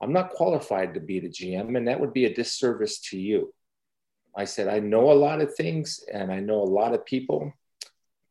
I'm 0.00 0.12
not 0.12 0.30
qualified 0.30 0.94
to 0.94 1.00
be 1.00 1.20
the 1.20 1.28
GM, 1.28 1.76
and 1.76 1.88
that 1.88 2.00
would 2.00 2.12
be 2.12 2.24
a 2.24 2.34
disservice 2.34 3.00
to 3.10 3.18
you." 3.18 3.52
I 4.34 4.44
said, 4.44 4.68
"I 4.68 4.78
know 4.78 5.12
a 5.12 5.14
lot 5.14 5.42
of 5.42 5.54
things, 5.54 6.02
and 6.12 6.32
I 6.32 6.40
know 6.40 6.62
a 6.62 6.64
lot 6.64 6.94
of 6.94 7.04
people." 7.04 7.52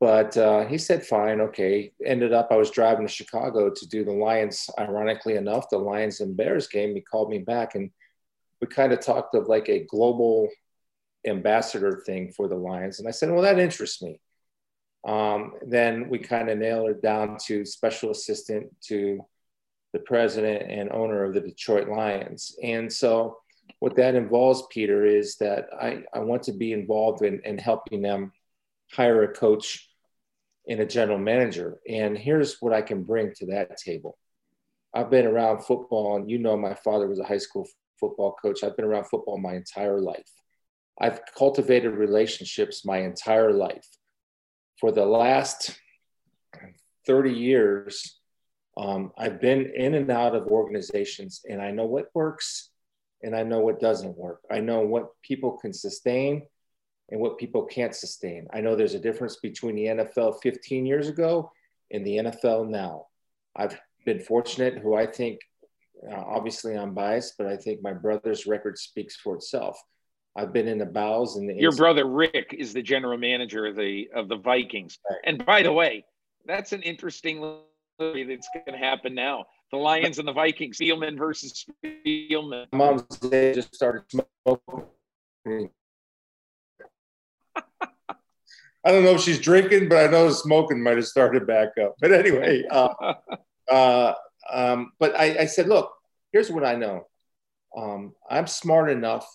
But 0.02 0.36
uh, 0.36 0.66
he 0.66 0.80
said, 0.80 1.06
fine, 1.06 1.40
okay. 1.42 1.92
Ended 2.04 2.34
up, 2.34 2.48
I 2.50 2.56
was 2.56 2.72
driving 2.72 3.06
to 3.06 3.14
Chicago 3.14 3.70
to 3.70 3.88
do 3.88 4.04
the 4.04 4.12
Lions, 4.12 4.68
ironically 4.80 5.36
enough, 5.36 5.70
the 5.70 5.78
Lions 5.78 6.22
and 6.22 6.36
Bears 6.36 6.68
game. 6.68 6.96
He 6.96 7.02
called 7.02 7.30
me 7.30 7.38
back 7.38 7.76
and 7.76 7.92
we 8.62 8.68
kind 8.68 8.94
of 8.94 9.00
talked 9.00 9.36
of 9.36 9.48
like 9.48 9.68
a 9.70 9.86
global 9.86 10.48
ambassador 11.26 12.02
thing 12.06 12.32
for 12.32 12.48
the 12.48 12.56
Lions. 12.56 13.00
And 13.00 13.08
I 13.08 13.12
said, 13.12 13.32
well, 13.32 13.42
that 13.42 13.60
interests 13.60 14.02
me. 14.02 14.20
Um, 15.08 15.54
then 15.66 16.10
we 16.10 16.20
kind 16.20 16.50
of 16.50 16.60
nailed 16.60 16.90
it 16.90 17.02
down 17.02 17.38
to 17.46 17.66
special 17.66 18.12
assistant 18.12 18.68
to 18.88 19.26
the 19.94 20.00
president 20.00 20.72
and 20.72 20.92
owner 20.92 21.24
of 21.24 21.34
the 21.34 21.42
Detroit 21.42 21.90
Lions. 21.90 22.56
And 22.64 22.92
so, 22.92 23.38
what 23.80 23.96
that 23.96 24.16
involves, 24.16 24.64
Peter, 24.70 25.06
is 25.06 25.38
that 25.38 25.70
I, 25.80 26.04
I 26.14 26.20
want 26.20 26.44
to 26.44 26.52
be 26.52 26.72
involved 26.72 27.24
in, 27.24 27.42
in 27.44 27.58
helping 27.58 28.02
them 28.02 28.32
hire 28.92 29.24
a 29.24 29.34
coach 29.34 29.90
and 30.68 30.80
a 30.80 30.86
general 30.86 31.18
manager. 31.18 31.80
And 31.90 32.16
here's 32.16 32.62
what 32.62 32.74
I 32.74 32.82
can 32.84 33.04
bring 33.04 33.34
to 33.36 33.48
that 33.48 33.78
table. 33.78 34.18
I've 34.94 35.10
been 35.10 35.26
around 35.26 35.64
football, 35.64 36.18
and 36.18 36.30
you 36.30 36.38
know, 36.38 36.58
my 36.58 36.76
father 36.76 37.08
was 37.08 37.20
a 37.20 37.24
high 37.24 37.38
school 37.38 37.68
football 38.02 38.36
coach. 38.42 38.64
I've 38.64 38.76
been 38.76 38.86
around 38.86 39.06
football 39.06 39.38
my 39.38 39.54
entire 39.54 40.02
life. 40.02 40.30
I've 41.00 41.22
cultivated 41.38 41.92
relationships 41.92 42.86
my 42.86 42.98
entire 42.98 43.54
life. 43.54 43.88
For 44.80 44.92
the 44.92 45.06
last 45.06 45.80
30 47.08 47.32
years, 47.32 48.20
um, 48.78 49.12
I've 49.18 49.40
been 49.40 49.72
in 49.76 49.94
and 49.94 50.12
out 50.12 50.36
of 50.36 50.48
organizations, 50.48 51.42
and 51.48 51.62
I 51.62 51.72
know 51.72 51.86
what 51.86 52.10
works 52.14 52.72
and 53.24 53.36
I 53.36 53.44
know 53.44 53.60
what 53.60 53.80
doesn't 53.80 54.18
work. 54.18 54.42
I 54.50 54.60
know 54.60 54.82
what 54.82 55.10
people 55.22 55.58
can 55.58 55.74
sustain 55.74 56.44
and 57.10 57.20
what 57.20 57.38
people 57.38 57.66
can't 57.66 57.96
sustain. 57.96 58.48
I 58.54 58.62
know 58.62 58.76
there's 58.76 58.96
a 58.96 59.00
difference 59.00 59.38
between 59.38 59.76
the 59.76 59.86
NFL 59.86 60.42
15 60.42 60.86
years 60.86 61.08
ago 61.08 61.52
and 61.92 62.06
the 62.06 62.18
NFL 62.18 62.70
now. 62.70 63.08
I've 63.56 63.80
been 64.06 64.20
fortunate, 64.20 64.78
who 64.78 64.96
I 64.96 65.06
think, 65.06 65.40
uh, 66.10 66.24
obviously 66.26 66.78
I'm 66.78 66.94
biased, 66.94 67.36
but 67.38 67.48
I 67.48 67.58
think 67.58 67.82
my 67.82 67.94
brother's 67.94 68.46
record 68.46 68.78
speaks 68.78 69.16
for 69.16 69.36
itself. 69.36 69.80
I've 70.36 70.54
been 70.54 70.68
in 70.68 70.78
the 70.78 70.86
bowels 70.86 71.36
and 71.36 71.50
the 71.50 71.56
your 71.56 71.76
brother 71.76 72.06
Rick 72.06 72.56
is 72.58 72.72
the 72.72 72.82
general 72.82 73.18
manager 73.18 73.66
of 73.66 73.76
the 73.76 74.10
of 74.16 74.30
the 74.30 74.38
Vikings. 74.38 74.98
Right. 75.10 75.20
And 75.26 75.46
by 75.46 75.62
the 75.62 75.74
way, 75.74 76.06
that's 76.46 76.72
an 76.72 76.82
interesting 76.84 77.42
that's 78.00 78.50
going 78.54 78.72
to 78.72 78.78
happen 78.78 79.14
now. 79.14 79.46
The 79.72 79.78
Lions 79.78 80.20
and 80.20 80.28
the 80.28 80.34
Vikings, 80.34 80.78
Spielman 80.78 81.18
versus 81.18 81.66
Spielman. 81.86 82.66
Mom's 82.72 83.04
just 83.20 83.76
started 83.76 84.04
smoking 84.10 85.70
I 88.84 88.92
don't 88.92 89.04
know 89.04 89.12
if 89.12 89.22
she's 89.22 89.40
drinking, 89.40 89.90
but 89.90 89.98
I 89.98 90.08
know 90.08 90.30
smoking 90.32 90.82
might 90.82 90.98
have 90.98 91.06
started 91.06 91.46
back 91.46 91.70
up. 91.84 91.96
But 92.02 92.12
anyway, 92.12 92.64
uh, 92.70 93.14
uh, 93.72 94.14
um, 94.52 94.92
but 95.00 95.18
I, 95.18 95.42
I, 95.42 95.46
said, 95.46 95.68
look, 95.68 95.94
here's 96.32 96.52
what 96.52 96.66
I 96.66 96.76
know. 96.76 97.08
Um, 97.76 98.14
I'm 98.30 98.48
smart 98.48 98.90
enough. 98.90 99.28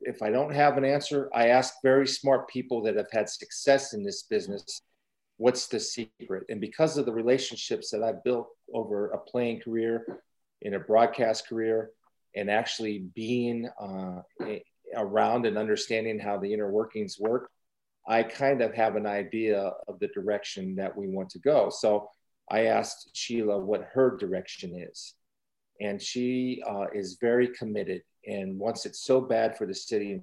If 0.00 0.22
I 0.22 0.30
don't 0.30 0.54
have 0.54 0.76
an 0.76 0.84
answer, 0.84 1.28
I 1.34 1.48
ask 1.48 1.74
very 1.82 2.06
smart 2.06 2.48
people 2.48 2.82
that 2.82 2.96
have 2.96 3.10
had 3.10 3.28
success 3.28 3.94
in 3.94 4.04
this 4.04 4.22
business, 4.24 4.82
what's 5.38 5.66
the 5.66 5.80
secret? 5.80 6.44
And 6.48 6.60
because 6.60 6.98
of 6.98 7.06
the 7.06 7.12
relationships 7.12 7.90
that 7.90 8.02
I've 8.02 8.22
built 8.22 8.48
over 8.72 9.10
a 9.10 9.18
playing 9.18 9.60
career, 9.60 10.20
in 10.62 10.74
a 10.74 10.78
broadcast 10.78 11.48
career, 11.48 11.90
and 12.34 12.50
actually 12.50 12.98
being 13.14 13.68
uh, 13.80 14.20
around 14.96 15.46
and 15.46 15.56
understanding 15.56 16.18
how 16.18 16.38
the 16.38 16.52
inner 16.52 16.70
workings 16.70 17.18
work, 17.18 17.50
I 18.06 18.22
kind 18.22 18.62
of 18.62 18.74
have 18.74 18.96
an 18.96 19.06
idea 19.06 19.72
of 19.86 19.98
the 19.98 20.08
direction 20.08 20.76
that 20.76 20.96
we 20.96 21.08
want 21.08 21.30
to 21.30 21.38
go. 21.38 21.70
So 21.70 22.08
I 22.50 22.66
asked 22.66 23.10
Sheila 23.14 23.58
what 23.58 23.88
her 23.92 24.16
direction 24.16 24.74
is. 24.74 25.14
And 25.80 26.02
she 26.02 26.62
uh, 26.68 26.86
is 26.92 27.18
very 27.20 27.48
committed 27.48 28.02
and 28.26 28.58
wants 28.58 28.84
it 28.86 28.96
so 28.96 29.20
bad 29.20 29.56
for 29.56 29.66
the 29.66 29.74
city. 29.74 30.20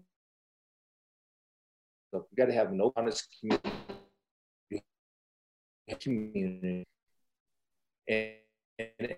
So 2.12 2.26
we 2.30 2.36
got 2.36 2.48
to 2.48 2.54
have 2.54 2.72
an 2.72 2.82
honest 2.96 3.28
community. 6.02 6.86
And 8.08 9.16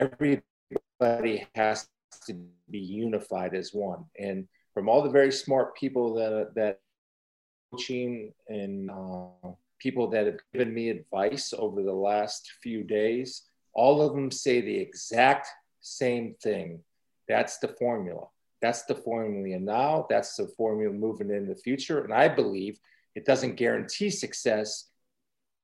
everybody 0.00 1.46
has 1.54 1.88
to 2.26 2.34
be 2.70 2.78
unified 2.78 3.54
as 3.54 3.70
one. 3.72 4.04
And 4.18 4.48
from 4.74 4.88
all 4.88 5.02
the 5.02 5.10
very 5.10 5.30
smart 5.32 5.76
people 5.76 6.14
that, 6.14 6.54
that 6.54 6.80
coaching 7.70 8.32
and 8.48 8.90
uh, 8.90 9.50
people 9.78 10.08
that 10.10 10.26
have 10.26 10.38
given 10.52 10.72
me 10.72 10.90
advice 10.90 11.52
over 11.56 11.82
the 11.82 11.92
last 11.92 12.52
few 12.62 12.82
days, 12.82 13.42
all 13.74 14.02
of 14.02 14.14
them 14.14 14.30
say 14.30 14.60
the 14.60 14.78
exact 14.78 15.48
same 15.80 16.34
thing. 16.42 16.80
That's 17.28 17.58
the 17.58 17.68
formula. 17.68 18.26
That's 18.62 18.84
the 18.84 18.94
formula 18.94 19.58
now. 19.58 20.06
That's 20.08 20.36
the 20.36 20.48
formula 20.56 20.92
moving 20.92 21.30
in 21.30 21.46
the 21.46 21.56
future. 21.56 22.04
And 22.04 22.12
I 22.12 22.28
believe 22.28 22.78
it 23.14 23.24
doesn't 23.24 23.56
guarantee 23.56 24.10
success, 24.10 24.88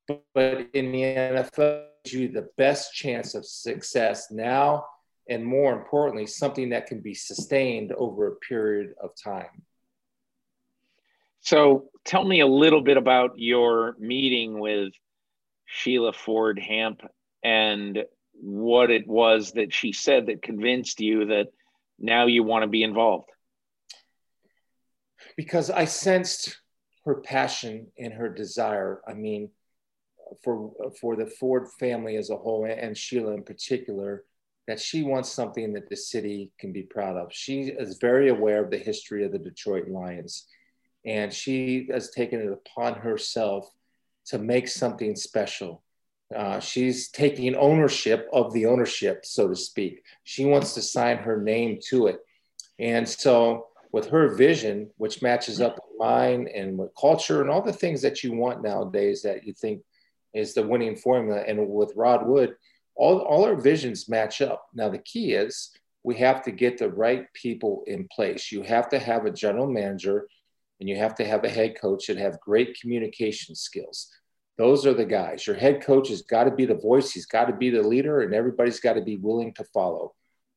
but 0.07 0.69
in 0.75 0.93
the 0.93 1.03
NFL, 1.03 1.87
you 2.07 2.29
the 2.29 2.49
best 2.57 2.93
chance 2.93 3.35
of 3.35 3.47
success 3.47 4.31
now, 4.31 4.85
and 5.29 5.45
more 5.45 5.73
importantly, 5.73 6.27
something 6.27 6.71
that 6.71 6.87
can 6.87 7.01
be 7.01 7.15
sustained 7.15 7.93
over 7.93 8.27
a 8.27 8.37
period 8.37 8.95
of 9.01 9.11
time. 9.15 9.63
So, 11.43 11.91
tell 12.05 12.25
me 12.25 12.41
a 12.41 12.47
little 12.47 12.83
bit 12.83 12.97
about 12.97 13.33
your 13.37 13.97
meeting 13.99 14.59
with 14.59 14.93
Sheila 15.67 16.13
Ford 16.13 16.59
Hamp 16.59 17.03
and 17.43 18.05
what 18.33 18.91
it 18.91 19.07
was 19.07 19.53
that 19.53 19.73
she 19.73 19.93
said 19.93 20.27
that 20.27 20.43
convinced 20.43 21.01
you 21.01 21.27
that 21.27 21.49
now 21.99 22.27
you 22.27 22.43
want 22.43 22.63
to 22.63 22.69
be 22.69 22.83
involved? 22.83 23.29
Because 25.37 25.71
I 25.71 25.85
sensed 25.85 26.59
her 27.05 27.17
passion 27.21 27.89
and 27.99 28.13
her 28.13 28.29
desire. 28.29 29.01
I 29.07 29.15
mean, 29.15 29.51
for 30.43 30.73
for 31.01 31.17
the 31.17 31.27
Ford 31.27 31.69
family 31.79 32.17
as 32.17 32.31
a 32.31 32.37
whole 32.37 32.65
and 32.67 32.97
Sheila 32.97 33.33
in 33.35 33.43
particular, 33.43 34.25
that 34.67 34.81
she 34.81 35.03
wants 35.03 35.31
something 35.31 35.73
that 35.73 35.89
the 35.89 35.97
city 35.97 36.53
can 36.59 36.73
be 36.73 36.83
proud 36.83 37.17
of. 37.17 37.33
She 37.33 37.63
is 37.63 37.99
very 38.01 38.29
aware 38.29 38.65
of 38.65 38.71
the 38.71 38.79
history 38.79 39.25
of 39.25 39.33
the 39.33 39.39
Detroit 39.39 39.89
Lions, 39.89 40.47
and 41.05 41.33
she 41.33 41.89
has 41.91 42.11
taken 42.11 42.41
it 42.41 42.53
upon 42.53 42.95
herself 42.95 43.71
to 44.27 44.39
make 44.39 44.69
something 44.69 45.17
special. 45.17 45.83
Uh, 46.35 46.61
she's 46.61 47.09
taking 47.09 47.55
ownership 47.57 48.29
of 48.33 48.53
the 48.53 48.67
ownership, 48.67 49.27
so 49.27 49.49
to 49.49 49.57
speak. 49.57 50.03
She 50.25 50.45
wants 50.45 50.75
to 50.75 50.83
sign 50.83 51.19
her 51.19 51.41
name 51.41 51.79
to 51.89 52.07
it. 52.07 52.21
And 52.79 53.09
so, 53.09 53.67
with 53.93 54.09
her 54.09 54.35
vision, 54.35 54.91
which 54.97 55.21
matches 55.21 55.61
up 55.61 55.75
with 55.75 55.99
mine 55.99 56.49
and 56.55 56.79
with 56.79 56.91
culture 56.99 57.43
and 57.43 57.51
all 57.51 57.61
the 57.61 57.73
things 57.73 58.01
that 58.03 58.25
you 58.25 58.33
want 58.33 58.63
nowadays 58.63 59.21
that 59.23 59.47
you 59.47 59.53
think 59.53 59.83
is 60.33 60.55
the 60.55 60.67
winning 60.67 60.97
formula, 60.97 61.43
and 61.47 61.69
with 61.69 61.93
Rod 61.95 62.27
Wood, 62.27 62.55
all, 62.95 63.19
all 63.19 63.45
our 63.45 63.61
visions 63.61 64.09
match 64.09 64.41
up. 64.41 64.67
Now, 64.73 64.89
the 64.89 64.99
key 64.99 65.33
is 65.33 65.77
we 66.03 66.17
have 66.17 66.43
to 66.45 66.51
get 66.51 66.79
the 66.79 66.91
right 66.91 67.27
people 67.35 67.85
in 67.87 68.09
place. 68.11 68.51
You 68.51 68.63
have 68.63 68.89
to 68.91 68.99
have 68.99 69.27
a 69.27 69.31
general 69.31 69.71
manager 69.71 70.27
and 70.83 70.89
you 70.91 70.97
have 70.97 71.15
to 71.15 71.25
have 71.25 71.45
a 71.45 71.49
head 71.49 71.77
coach 71.81 72.09
that 72.09 72.19
have 72.19 72.41
great 72.41 72.79
communication 72.81 73.55
skills 73.55 74.11
those 74.59 74.87
are 74.87 74.95
the 74.95 75.05
guys. 75.05 75.47
Your 75.47 75.57
head 75.57 75.83
coach 75.83 76.09
has 76.09 76.23
got 76.23 76.45
to 76.45 76.51
be 76.51 76.67
the 76.67 76.75
voice, 76.75 77.11
he's 77.11 77.27
got 77.27 77.47
to 77.47 77.53
be 77.53 77.71
the 77.71 77.83
leader, 77.83 78.21
and 78.21 78.35
everybody's 78.35 78.81
got 78.81 78.95
to 78.95 79.01
be 79.01 79.17
willing 79.17 79.55
to 79.55 79.65
follow. 79.73 80.15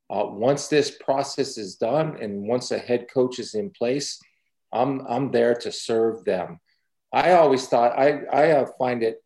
Uh, 0.10 0.26
once 0.28 0.68
this 0.68 0.92
process 0.92 1.58
is 1.58 1.78
done 1.78 2.18
and 2.22 2.48
once 2.48 2.72
a 2.72 2.78
head 2.78 3.08
coach 3.12 3.40
is 3.40 3.56
in 3.56 3.72
place, 3.72 4.20
I'm, 4.72 5.02
I'm 5.08 5.32
there 5.32 5.56
to 5.56 5.72
serve 5.72 6.26
them. 6.26 6.60
I 7.12 7.32
always 7.32 7.68
thought, 7.68 7.98
I, 7.98 8.26
I 8.32 8.52
uh, 8.52 8.68
find 8.78 9.02
it 9.02 9.24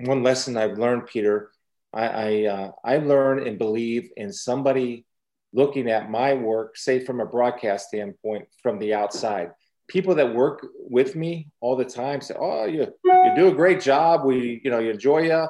one 0.00 0.22
lesson 0.22 0.56
I've 0.56 0.76
learned, 0.76 1.06
Peter. 1.06 1.50
I, 1.92 2.06
I, 2.06 2.44
uh, 2.44 2.70
I 2.84 2.96
learn 2.98 3.46
and 3.46 3.56
believe 3.56 4.10
in 4.16 4.32
somebody 4.32 5.06
looking 5.52 5.88
at 5.88 6.10
my 6.10 6.34
work, 6.34 6.76
say 6.76 6.98
from 7.04 7.20
a 7.20 7.26
broadcast 7.26 7.88
standpoint, 7.88 8.48
from 8.60 8.80
the 8.80 8.92
outside 8.92 9.52
people 9.94 10.16
that 10.16 10.34
work 10.34 10.66
with 10.76 11.14
me 11.14 11.46
all 11.60 11.76
the 11.76 11.84
time 11.84 12.20
say, 12.20 12.34
"Oh, 12.36 12.64
you 12.66 12.92
you 13.04 13.32
do 13.36 13.46
a 13.46 13.54
great 13.54 13.80
job. 13.80 14.24
We 14.24 14.60
you 14.64 14.70
know 14.70 14.80
you 14.80 14.90
enjoy 14.90 15.20
you." 15.32 15.46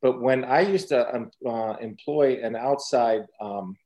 But 0.00 0.22
when 0.22 0.42
I 0.44 0.60
used 0.60 0.88
to 0.88 1.00
um, 1.14 1.30
uh, 1.46 1.76
employ 1.80 2.40
an 2.42 2.56
outside, 2.56 3.22
um, 3.40 3.76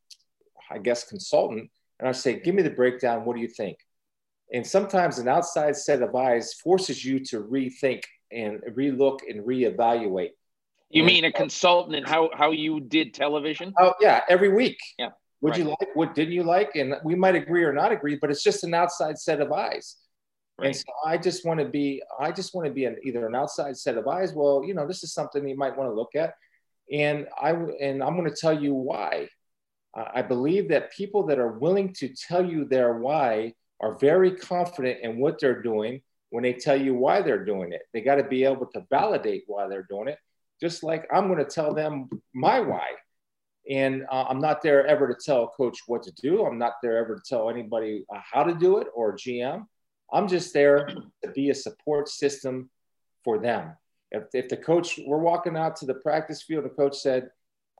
I 0.71 0.79
guess, 0.79 1.09
consultant, 1.09 1.69
and 1.99 2.09
I 2.09 2.13
say, 2.13 2.39
"Give 2.39 2.55
me 2.55 2.63
the 2.63 2.77
breakdown. 2.83 3.25
What 3.25 3.35
do 3.37 3.43
you 3.43 3.49
think?" 3.49 3.77
And 4.55 4.65
sometimes 4.65 5.19
an 5.19 5.29
outside 5.29 5.77
set 5.77 6.01
of 6.01 6.15
eyes 6.15 6.55
forces 6.55 7.05
you 7.05 7.17
to 7.31 7.43
rethink 7.43 8.05
and 8.31 8.61
relook 8.81 9.19
and 9.29 9.45
reevaluate. 9.45 10.35
You 10.91 11.03
mean 11.03 11.25
a 11.25 11.33
consultant 11.33 11.97
and 11.97 12.07
how 12.07 12.31
how 12.33 12.53
you 12.53 12.81
did 12.81 13.15
television? 13.15 13.75
Oh 13.81 13.95
yeah, 14.01 14.21
every 14.29 14.51
week. 14.63 14.79
Yeah. 14.97 15.11
What 15.41 15.51
right. 15.51 15.59
you 15.61 15.65
like? 15.67 15.89
What 15.95 16.15
didn't 16.15 16.35
you 16.35 16.43
like? 16.43 16.75
And 16.77 16.95
we 17.05 17.15
might 17.15 17.37
agree 17.37 17.63
or 17.63 17.73
not 17.73 17.93
agree, 17.93 18.17
but 18.21 18.31
it's 18.31 18.43
just 18.43 18.65
an 18.65 18.75
outside 18.75 19.19
set 19.19 19.41
of 19.41 19.53
eyes. 19.53 19.97
Right. 20.59 20.69
And 20.69 20.77
so 20.77 20.85
I 21.07 21.17
just 21.17 21.47
want 21.47 21.61
to 21.61 21.67
be, 21.67 22.03
I 22.19 22.33
just 22.33 22.55
want 22.55 22.67
to 22.67 22.73
be 22.73 22.85
an, 22.85 22.97
either 23.05 23.27
an 23.27 23.37
outside 23.37 23.77
set 23.77 23.97
of 23.97 24.09
eyes. 24.09 24.33
Well, 24.33 24.65
you 24.67 24.75
know, 24.75 24.87
this 24.87 25.05
is 25.05 25.13
something 25.13 25.47
you 25.47 25.57
might 25.57 25.77
want 25.77 25.89
to 25.89 25.95
look 25.95 26.17
at, 26.17 26.35
and 26.93 27.29
I 27.41 27.51
and 27.51 28.03
I'm 28.03 28.17
going 28.17 28.29
to 28.29 28.37
tell 28.37 28.61
you 28.61 28.75
why. 28.75 29.29
I 29.95 30.23
believe 30.23 30.69
that 30.69 30.93
people 30.93 31.27
that 31.27 31.39
are 31.39 31.59
willing 31.59 31.93
to 31.95 32.09
tell 32.09 32.45
you 32.45 32.65
their 32.65 32.99
why 32.99 33.55
are 33.81 33.99
very 33.99 34.33
confident 34.33 35.01
in 35.03 35.19
what 35.19 35.41
they're 35.41 35.63
doing 35.63 36.03
when 36.31 36.43
they 36.43 36.53
tell 36.53 36.81
you 36.81 36.95
why 36.95 37.23
they're 37.23 37.45
doing 37.45 37.73
it. 37.73 37.83
They 37.93 38.01
got 38.01 38.17
to 38.17 38.25
be 38.25 38.45
able 38.45 38.67
to 38.67 38.85
validate 38.91 39.45
why 39.47 39.67
they're 39.69 39.87
doing 39.89 40.09
it, 40.09 40.19
just 40.61 40.83
like 40.83 41.07
I'm 41.13 41.27
going 41.27 41.39
to 41.39 41.51
tell 41.51 41.75
them 41.75 42.09
my 42.35 42.61
why. 42.61 42.89
And 43.69 44.05
uh, 44.11 44.25
I'm 44.29 44.41
not 44.41 44.63
there 44.63 44.87
ever 44.87 45.07
to 45.09 45.15
tell 45.15 45.45
a 45.45 45.49
coach 45.49 45.81
what 45.87 46.03
to 46.05 46.13
do. 46.13 46.45
I'm 46.47 46.59
not 46.59 46.75
there 46.83 46.97
ever 46.97 47.17
to 47.17 47.23
tell 47.23 47.51
anybody 47.51 48.05
uh, 48.15 48.21
how 48.33 48.43
to 48.43 48.55
do 48.55 48.79
it 48.79 48.87
or 48.95 49.15
GM. 49.15 49.67
I'm 50.13 50.27
just 50.27 50.55
there 50.55 50.89
to 51.23 51.31
be 51.33 51.51
a 51.51 51.55
support 51.55 52.09
system 52.09 52.71
for 53.25 53.39
them. 53.39 53.77
If, 54.11 54.25
if 54.33 54.49
the 54.49 54.57
coach, 54.57 54.99
we're 55.07 55.19
walking 55.19 55.57
out 55.57 55.77
to 55.77 55.87
the 55.87 55.95
practice 55.95 56.43
field, 56.43 56.65
the 56.65 56.71
coach 56.71 56.97
said, 56.97 57.29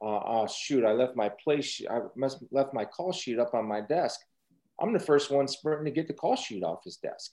uh, 0.01 0.19
oh, 0.25 0.47
shoot, 0.47 0.85
I 0.85 0.91
left 0.91 1.15
my 1.15 1.29
place, 1.29 1.81
I 1.89 2.01
must 2.15 2.43
left 2.51 2.73
my 2.73 2.85
call 2.85 3.11
sheet 3.11 3.39
up 3.39 3.53
on 3.53 3.65
my 3.65 3.81
desk. 3.81 4.19
I'm 4.79 4.93
the 4.93 4.99
first 4.99 5.31
one 5.31 5.47
sprinting 5.47 5.85
to 5.85 5.91
get 5.91 6.07
the 6.07 6.13
call 6.13 6.35
sheet 6.35 6.63
off 6.63 6.83
his 6.83 6.97
desk. 6.97 7.31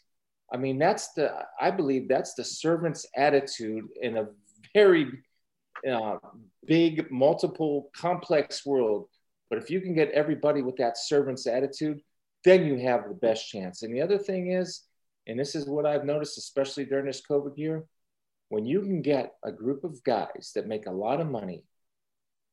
I 0.52 0.56
mean, 0.56 0.78
that's 0.78 1.12
the, 1.12 1.32
I 1.60 1.70
believe 1.70 2.08
that's 2.08 2.34
the 2.34 2.44
servant's 2.44 3.06
attitude 3.14 3.84
in 4.00 4.16
a 4.16 4.28
very 4.74 5.22
uh, 5.90 6.16
big, 6.66 7.10
multiple, 7.10 7.90
complex 7.96 8.64
world. 8.64 9.08
But 9.48 9.58
if 9.58 9.70
you 9.70 9.80
can 9.80 9.94
get 9.94 10.10
everybody 10.10 10.62
with 10.62 10.76
that 10.76 10.98
servant's 10.98 11.46
attitude, 11.46 12.00
then 12.44 12.64
you 12.64 12.76
have 12.78 13.08
the 13.08 13.14
best 13.14 13.48
chance. 13.48 13.82
And 13.82 13.94
the 13.94 14.02
other 14.02 14.18
thing 14.18 14.52
is, 14.52 14.82
and 15.26 15.38
this 15.38 15.54
is 15.54 15.66
what 15.66 15.86
I've 15.86 16.04
noticed, 16.04 16.38
especially 16.38 16.84
during 16.84 17.06
this 17.06 17.22
COVID 17.28 17.56
year, 17.56 17.84
when 18.48 18.64
you 18.64 18.80
can 18.80 19.02
get 19.02 19.34
a 19.44 19.50
group 19.50 19.84
of 19.84 20.02
guys 20.04 20.52
that 20.54 20.68
make 20.68 20.86
a 20.86 20.92
lot 20.92 21.20
of 21.20 21.28
money, 21.28 21.64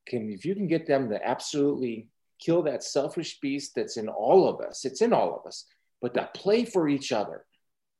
can 0.07 0.32
if 0.32 0.45
you 0.45 0.55
can 0.55 0.67
get 0.67 0.88
them 0.88 1.09
to 1.09 1.28
absolutely 1.28 2.07
kill 2.39 2.63
that 2.63 2.84
selfish 2.84 3.39
beast 3.39 3.74
that's 3.76 3.97
in 3.97 4.09
all 4.09 4.49
of 4.49 4.59
us, 4.65 4.86
it's 4.86 5.01
in 5.01 5.13
all 5.13 5.36
of 5.36 5.45
us, 5.47 5.65
but 6.01 6.13
to 6.15 6.30
play 6.34 6.65
for 6.65 6.89
each 6.89 7.11
other, 7.11 7.45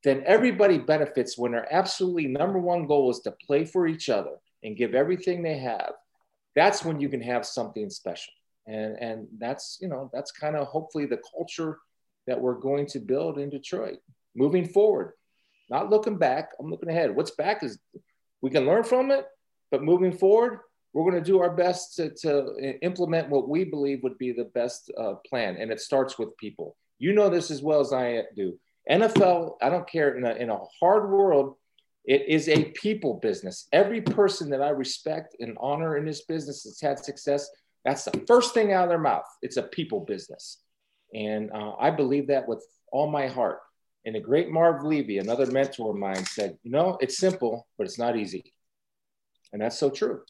then 0.03 0.24
everybody 0.26 0.78
benefits 0.78 1.38
when 1.38 1.53
their 1.53 1.71
absolutely 1.74 2.28
number 2.28 2.59
one 2.59 2.88
goal 2.88 3.09
is 3.09 3.19
to 3.19 3.32
play 3.47 3.63
for 3.63 3.88
each 3.88 4.09
other 4.09 4.36
and 4.64 4.78
give 4.78 4.95
everything 4.95 5.43
they 5.43 5.57
have, 5.57 5.93
that's 6.55 6.84
when 6.84 6.99
you 6.99 7.09
can 7.09 7.22
have 7.22 7.45
something 7.45 7.89
special. 7.89 8.34
And, 8.68 8.97
and 8.99 9.28
that's, 9.38 9.78
you 9.82 9.88
know, 9.88 10.09
that's 10.14 10.32
kind 10.32 10.55
of 10.55 10.68
hopefully 10.68 11.05
the 11.05 11.22
culture 11.36 11.80
that 12.28 12.39
we're 12.39 12.59
going 12.59 12.86
to 12.88 12.99
build 12.99 13.38
in 13.38 13.49
Detroit 13.49 13.99
moving 14.36 14.68
forward. 14.68 15.14
Not 15.70 15.89
looking 15.89 16.18
back, 16.18 16.51
I'm 16.59 16.70
looking 16.70 16.89
ahead. 16.89 17.16
What's 17.16 17.32
back 17.32 17.64
is 17.64 17.80
we 18.41 18.49
can 18.49 18.66
learn 18.66 18.84
from 18.84 19.11
it, 19.11 19.26
but 19.72 19.84
moving 19.84 20.11
forward, 20.11 20.59
we're 20.93 21.09
going 21.09 21.22
to 21.22 21.32
do 21.32 21.39
our 21.39 21.55
best 21.55 21.95
to, 21.95 22.11
to 22.22 22.78
implement 22.82 23.30
what 23.30 23.49
we 23.49 23.64
believe 23.64 24.03
would 24.03 24.18
be 24.18 24.32
the 24.32 24.45
best 24.53 24.91
uh, 24.97 25.16
plan. 25.28 25.57
And 25.57 25.72
it 25.72 25.82
starts 25.82 26.20
with 26.20 26.38
people. 26.38 26.78
You 26.99 27.14
know 27.14 27.30
this 27.30 27.49
as 27.49 27.61
well 27.61 27.80
as 27.80 27.91
I 27.91 28.24
do. 28.36 28.59
NFL, 28.89 29.55
I 29.61 29.70
don't 29.70 29.89
care, 29.89 30.16
in 30.18 30.26
a, 30.26 30.34
in 30.36 30.49
a 30.49 30.59
hard 30.80 31.09
world, 31.09 31.55
it 32.06 32.28
is 32.28 32.49
a 32.49 32.66
people 32.72 33.16
business. 33.22 33.68
Every 33.72 34.01
person 34.01 34.49
that 34.49 34.62
I 34.62 34.70
respect 34.70 35.36
and 35.39 35.58
honor 35.60 35.97
in 35.97 36.06
this 36.06 36.26
business 36.26 36.64
that's 36.64 36.82
had 36.82 37.04
success, 37.04 37.49
that's 37.86 38.04
the 38.04 38.24
first 38.28 38.54
thing 38.54 38.74
out 38.74 38.84
of 38.84 38.89
their 38.89 38.99
mouth. 38.99 39.26
It's 39.41 39.58
a 39.58 39.64
people 39.64 40.01
business. 40.01 40.60
And 41.14 41.51
uh, 41.51 41.74
I 41.80 41.91
believe 41.91 42.28
that 42.28 42.47
with 42.47 42.66
all 42.91 43.10
my 43.10 43.28
heart. 43.28 43.60
And 44.06 44.16
the 44.16 44.20
great 44.20 44.49
Marv 44.49 44.84
Levy, 44.84 45.18
another 45.20 45.45
mentor 45.45 45.91
of 45.91 45.97
mine, 45.97 46.26
said, 46.26 46.58
You 46.64 46.72
know, 46.72 46.97
it's 46.99 47.18
simple, 47.18 47.68
but 47.78 47.88
it's 47.88 47.99
not 47.99 48.18
easy. 48.18 48.54
And 49.54 49.62
that's 49.62 49.78
so 49.78 49.89
true. 49.89 50.22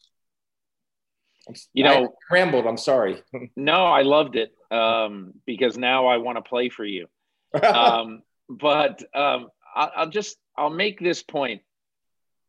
You 1.74 1.84
know, 1.84 2.06
I 2.06 2.08
rambled. 2.34 2.68
I'm 2.68 2.78
sorry. 2.78 3.22
no, 3.56 3.86
I 3.86 4.04
loved 4.04 4.36
it 4.36 4.54
um, 4.72 5.34
because 5.46 5.78
now 5.78 6.08
I 6.08 6.18
want 6.18 6.38
to 6.38 6.42
play 6.42 6.70
for 6.70 6.86
you. 6.86 7.08
Um, 7.64 8.24
but 8.50 9.04
um, 9.16 9.50
I'll 9.76 10.10
just 10.10 10.38
I'll 10.58 10.70
make 10.70 11.00
this 11.00 11.24
point. 11.24 11.62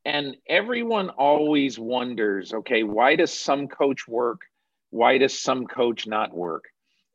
And 0.05 0.37
everyone 0.47 1.09
always 1.11 1.79
wonders, 1.79 2.53
okay, 2.53 2.83
why 2.83 3.17
does 3.17 3.33
some 3.33 3.69
coach 3.69 4.07
work? 4.07 4.43
Why 4.91 5.17
does 5.19 5.39
some 5.39 5.67
coach 5.67 6.07
not 6.07 6.35
work? 6.35 6.65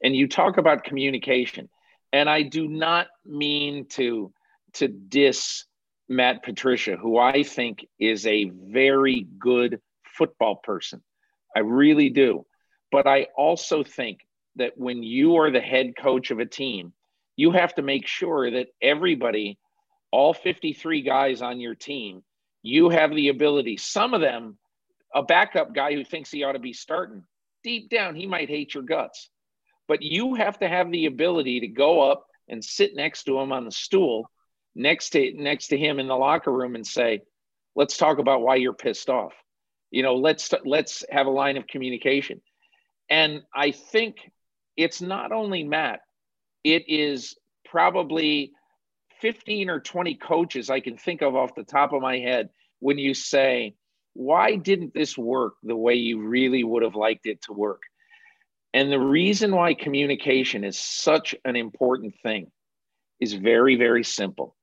And 0.04 0.16
you 0.16 0.28
talk 0.28 0.58
about 0.58 0.84
communication. 0.84 1.70
And 2.12 2.28
I 2.30 2.42
do 2.42 2.68
not 2.68 3.08
mean 3.26 3.86
to 3.90 4.34
to 4.74 4.88
diss 4.88 5.66
Matt 6.08 6.44
Patricia, 6.44 6.98
who 6.98 7.18
I 7.18 7.44
think 7.44 7.86
is 8.00 8.26
a 8.26 8.46
very 8.50 9.28
good 9.38 9.80
football 10.04 10.56
person. 10.56 11.04
I 11.56 11.60
really 11.60 12.10
do. 12.10 12.46
But 12.92 13.08
I 13.08 13.28
also 13.38 13.84
think 13.84 14.20
that 14.56 14.74
when 14.76 15.04
you 15.04 15.38
are 15.38 15.52
the 15.52 15.62
head 15.62 15.94
coach 15.98 16.32
of 16.32 16.40
a 16.40 16.46
team, 16.46 16.94
you 17.36 17.52
have 17.52 17.76
to 17.76 17.82
make 17.82 18.08
sure 18.08 18.52
that 18.52 18.68
everybody, 18.82 19.60
all 20.12 20.34
53 20.34 21.02
guys 21.02 21.42
on 21.42 21.60
your 21.60 21.76
team, 21.76 22.24
you 22.62 22.90
have 22.90 23.16
the 23.16 23.30
ability. 23.30 23.78
Some 23.78 24.14
of 24.14 24.22
them, 24.22 24.58
a 25.14 25.24
backup 25.24 25.74
guy 25.74 25.94
who 25.94 26.04
thinks 26.04 26.32
he 26.32 26.44
ought 26.44 26.54
to 26.54 26.60
be 26.60 26.74
starting, 26.74 27.24
deep 27.64 27.90
down, 27.90 28.16
he 28.16 28.28
might 28.28 28.50
hate 28.50 28.74
your 28.74 28.84
guts. 28.84 29.30
But 29.88 30.02
you 30.02 30.36
have 30.36 30.60
to 30.60 30.68
have 30.68 30.92
the 30.92 31.06
ability 31.06 31.62
to 31.62 31.68
go 31.68 32.02
up 32.02 32.26
and 32.48 32.64
sit 32.64 32.96
next 32.96 33.24
to 33.24 33.40
him 33.40 33.52
on 33.52 33.66
the 33.66 33.72
stool 33.72 34.30
next 34.76 35.10
to 35.12 35.34
next 35.34 35.68
to 35.68 35.78
him 35.78 36.00
in 36.00 36.08
the 36.08 36.16
locker 36.16 36.52
room 36.52 36.76
and 36.76 36.86
say, 36.86 37.22
"Let's 37.76 37.98
talk 37.98 38.20
about 38.20 38.42
why 38.42 38.56
you're 38.56 38.74
pissed 38.74 39.10
off." 39.10 39.34
You 39.92 40.04
know, 40.04 40.16
let's 40.16 40.54
let's 40.66 41.04
have 41.10 41.28
a 41.28 41.32
line 41.32 41.58
of 41.58 41.68
communication. 41.68 42.42
And 43.10 43.44
I 43.54 43.72
think 43.72 44.18
it's 44.78 45.02
not 45.02 45.32
only 45.32 45.64
Matt, 45.64 46.02
it 46.64 46.88
is 46.88 47.36
probably 47.66 48.54
15 49.20 49.70
or 49.70 49.80
20 49.80 50.16
coaches 50.16 50.70
I 50.70 50.80
can 50.80 50.98
think 50.98 51.22
of 51.22 51.36
off 51.36 51.56
the 51.56 51.64
top 51.64 51.94
of 51.94 52.02
my 52.02 52.18
head 52.20 52.50
when 52.80 52.98
you 52.98 53.14
say, 53.14 53.76
why 54.14 54.56
didn't 54.56 54.94
this 54.94 55.18
work 55.18 55.56
the 55.64 55.76
way 55.76 55.96
you 55.96 56.22
really 56.22 56.64
would 56.64 56.84
have 56.84 56.96
liked 56.96 57.26
it 57.26 57.42
to 57.44 57.54
work? 57.54 57.84
And 58.74 58.92
the 58.92 59.00
reason 59.00 59.56
why 59.56 59.74
communication 59.74 60.64
is 60.64 60.78
such 60.78 61.36
an 61.46 61.56
important 61.56 62.16
thing 62.22 62.52
is 63.20 63.34
very, 63.34 63.76
very 63.76 64.04
simple. 64.04 64.56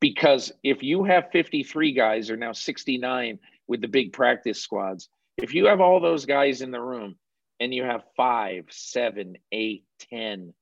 Because 0.00 0.52
if 0.62 0.82
you 0.82 1.04
have 1.04 1.30
53 1.32 1.92
guys, 1.92 2.30
or 2.30 2.36
now 2.36 2.52
69 2.52 3.38
with 3.66 3.80
the 3.80 3.88
big 3.88 4.12
practice 4.12 4.60
squads, 4.60 5.08
if 5.38 5.54
you 5.54 5.66
have 5.66 5.80
all 5.80 6.00
those 6.00 6.26
guys 6.26 6.60
in 6.60 6.70
the 6.70 6.80
room 6.80 7.16
and 7.60 7.72
you 7.72 7.84
have 7.84 8.02
five, 8.16 8.64
seven, 8.70 9.36
eight, 9.52 9.84
ten 10.10 10.52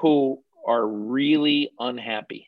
who 0.00 0.42
are 0.66 0.86
really 0.86 1.70
unhappy, 1.78 2.46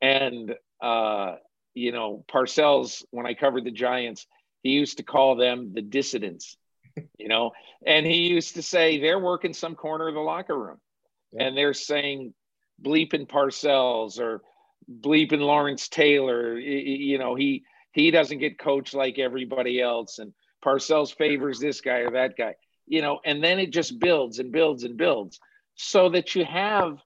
and 0.00 0.54
uh, 0.80 1.36
you 1.74 1.92
know, 1.92 2.24
Parcells, 2.30 3.04
when 3.10 3.26
I 3.26 3.34
covered 3.34 3.64
the 3.64 3.70
Giants, 3.70 4.26
he 4.62 4.70
used 4.70 4.96
to 4.96 5.02
call 5.02 5.36
them 5.36 5.72
the 5.74 5.82
dissidents, 5.82 6.56
you 7.18 7.28
know, 7.28 7.52
and 7.86 8.06
he 8.06 8.28
used 8.28 8.54
to 8.54 8.62
say 8.62 8.98
they're 8.98 9.18
working 9.18 9.52
some 9.52 9.74
corner 9.74 10.08
of 10.08 10.14
the 10.14 10.20
locker 10.20 10.58
room 10.58 10.78
yeah. 11.32 11.44
and 11.44 11.56
they're 11.56 11.74
saying 11.74 12.34
bleeping 12.82 13.28
Parcells 13.28 14.18
or 14.18 14.42
bleeping 14.90 15.40
Lawrence 15.40 15.88
Taylor. 15.88 16.58
You 16.58 17.18
know, 17.18 17.34
he 17.34 17.64
he 17.92 18.10
doesn't 18.10 18.38
get 18.38 18.58
coached 18.58 18.94
like 18.94 19.18
everybody 19.18 19.80
else, 19.80 20.18
and 20.18 20.32
Parcells 20.64 21.14
favors 21.14 21.58
this 21.58 21.80
guy 21.80 21.98
or 21.98 22.10
that 22.12 22.36
guy. 22.36 22.54
You 22.86 23.02
know, 23.02 23.20
and 23.24 23.42
then 23.42 23.58
it 23.58 23.72
just 23.72 23.98
builds 23.98 24.38
and 24.38 24.52
builds 24.52 24.84
and 24.84 24.96
builds, 24.96 25.40
so 25.74 26.08
that 26.10 26.34
you 26.34 26.44
have, 26.44 26.98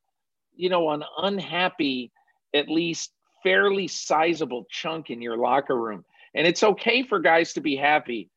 you 0.54 0.68
know, 0.68 0.90
an 0.90 1.02
unhappy, 1.18 2.12
at 2.54 2.68
least 2.68 3.12
fairly 3.42 3.88
sizable 3.88 4.66
chunk 4.70 5.10
in 5.10 5.22
your 5.22 5.36
locker 5.36 5.76
room. 5.76 6.04
And 6.34 6.46
it's 6.46 6.62
okay 6.62 7.02
for 7.02 7.18
guys 7.18 7.52
to 7.54 7.60
be 7.60 7.76
happy 7.76 8.30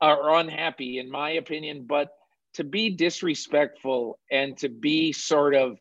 or 0.00 0.34
unhappy, 0.34 0.98
in 0.98 1.10
my 1.10 1.30
opinion, 1.30 1.84
but 1.86 2.10
to 2.54 2.64
be 2.64 2.90
disrespectful 2.90 4.18
and 4.30 4.56
to 4.58 4.68
be 4.68 5.12
sort 5.12 5.54
of, 5.54 5.78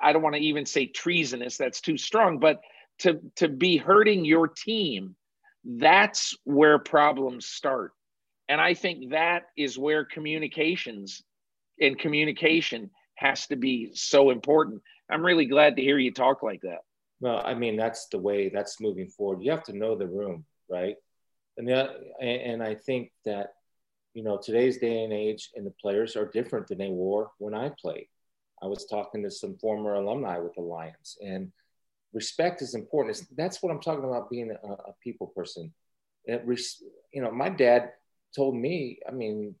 I 0.00 0.12
don't 0.12 0.22
want 0.22 0.34
to 0.34 0.42
even 0.42 0.66
say 0.66 0.86
treasonous, 0.86 1.56
that's 1.56 1.80
too 1.80 1.96
strong, 1.96 2.38
but 2.38 2.60
to, 3.00 3.20
to 3.36 3.48
be 3.48 3.76
hurting 3.76 4.24
your 4.24 4.48
team, 4.48 5.16
that's 5.64 6.36
where 6.44 6.78
problems 6.78 7.46
start. 7.46 7.92
And 8.48 8.60
I 8.60 8.74
think 8.74 9.10
that 9.10 9.44
is 9.56 9.78
where 9.78 10.04
communications 10.04 11.22
and 11.80 11.98
communication 11.98 12.90
has 13.16 13.46
to 13.48 13.56
be 13.56 13.90
so 13.94 14.30
important. 14.30 14.82
I'm 15.10 15.24
really 15.24 15.46
glad 15.46 15.76
to 15.76 15.82
hear 15.82 15.98
you 15.98 16.12
talk 16.12 16.42
like 16.42 16.60
that. 16.62 16.80
Well, 17.20 17.42
I 17.44 17.54
mean, 17.54 17.76
that's 17.76 18.06
the 18.06 18.18
way 18.18 18.48
that's 18.48 18.80
moving 18.80 19.08
forward. 19.08 19.42
You 19.42 19.50
have 19.50 19.64
to 19.64 19.76
know 19.76 19.96
the 19.96 20.06
room, 20.06 20.44
right? 20.68 20.96
And, 21.56 21.66
the, 21.66 21.94
and 22.20 22.62
I 22.62 22.74
think 22.74 23.10
that, 23.24 23.54
you 24.14 24.22
know, 24.22 24.38
today's 24.38 24.78
day 24.78 25.02
and 25.02 25.12
age 25.12 25.50
and 25.56 25.66
the 25.66 25.74
players 25.80 26.16
are 26.16 26.26
different 26.26 26.68
than 26.68 26.78
they 26.78 26.90
were 26.90 27.28
when 27.38 27.54
I 27.54 27.70
played. 27.80 28.06
I 28.62 28.66
was 28.66 28.86
talking 28.86 29.22
to 29.22 29.30
some 29.30 29.56
former 29.58 29.94
alumni 29.94 30.38
with 30.38 30.54
the 30.54 30.62
Lions, 30.62 31.16
and 31.24 31.52
respect 32.12 32.62
is 32.62 32.74
important. 32.74 33.20
that's 33.36 33.62
what 33.62 33.70
I'm 33.70 33.80
talking 33.80 34.04
about 34.04 34.30
being 34.30 34.50
a, 34.50 34.68
a 34.68 34.94
people 35.02 35.28
person. 35.28 35.72
It, 36.24 36.44
you 37.12 37.22
know, 37.22 37.30
my 37.30 37.48
dad 37.48 37.92
told 38.34 38.56
me, 38.56 38.98
I 39.08 39.12
mean, 39.12 39.54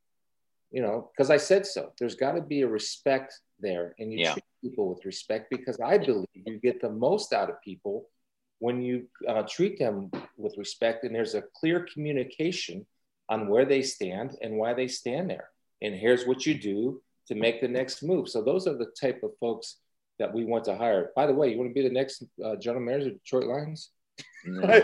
you 0.70 0.82
know, 0.82 1.10
because 1.12 1.30
I 1.30 1.36
said 1.36 1.66
so. 1.66 1.92
There's 1.98 2.14
got 2.14 2.32
to 2.32 2.42
be 2.42 2.62
a 2.62 2.68
respect 2.68 3.34
there, 3.60 3.94
and 3.98 4.12
you 4.12 4.20
yeah. 4.20 4.32
treat 4.32 4.44
people 4.60 4.88
with 4.88 5.04
respect 5.04 5.50
because 5.50 5.78
I 5.80 5.98
believe 5.98 6.26
you 6.34 6.58
get 6.58 6.80
the 6.80 6.90
most 6.90 7.32
out 7.32 7.50
of 7.50 7.60
people 7.62 8.08
when 8.58 8.82
you 8.82 9.06
uh, 9.28 9.42
treat 9.48 9.78
them 9.78 10.10
with 10.36 10.58
respect, 10.58 11.04
and 11.04 11.14
there's 11.14 11.34
a 11.34 11.44
clear 11.54 11.86
communication 11.92 12.84
on 13.28 13.48
where 13.48 13.64
they 13.64 13.82
stand 13.82 14.36
and 14.42 14.56
why 14.56 14.74
they 14.74 14.88
stand 14.88 15.30
there. 15.30 15.50
And 15.80 15.94
here's 15.94 16.26
what 16.26 16.44
you 16.44 16.54
do 16.54 17.00
to 17.28 17.34
make 17.34 17.60
the 17.60 17.68
next 17.68 18.02
move. 18.02 18.28
So 18.28 18.42
those 18.42 18.66
are 18.66 18.76
the 18.76 18.92
type 19.00 19.22
of 19.22 19.30
folks 19.38 19.76
that 20.18 20.32
we 20.32 20.44
want 20.44 20.64
to 20.64 20.76
hire. 20.76 21.10
By 21.14 21.26
the 21.26 21.34
way, 21.34 21.52
you 21.52 21.58
want 21.58 21.70
to 21.70 21.74
be 21.74 21.86
the 21.86 21.94
next 21.94 22.24
uh, 22.44 22.56
general 22.56 22.84
manager 22.84 23.10
of 23.10 23.22
Detroit 23.22 23.46
Lions? 23.46 23.90
No. 24.44 24.82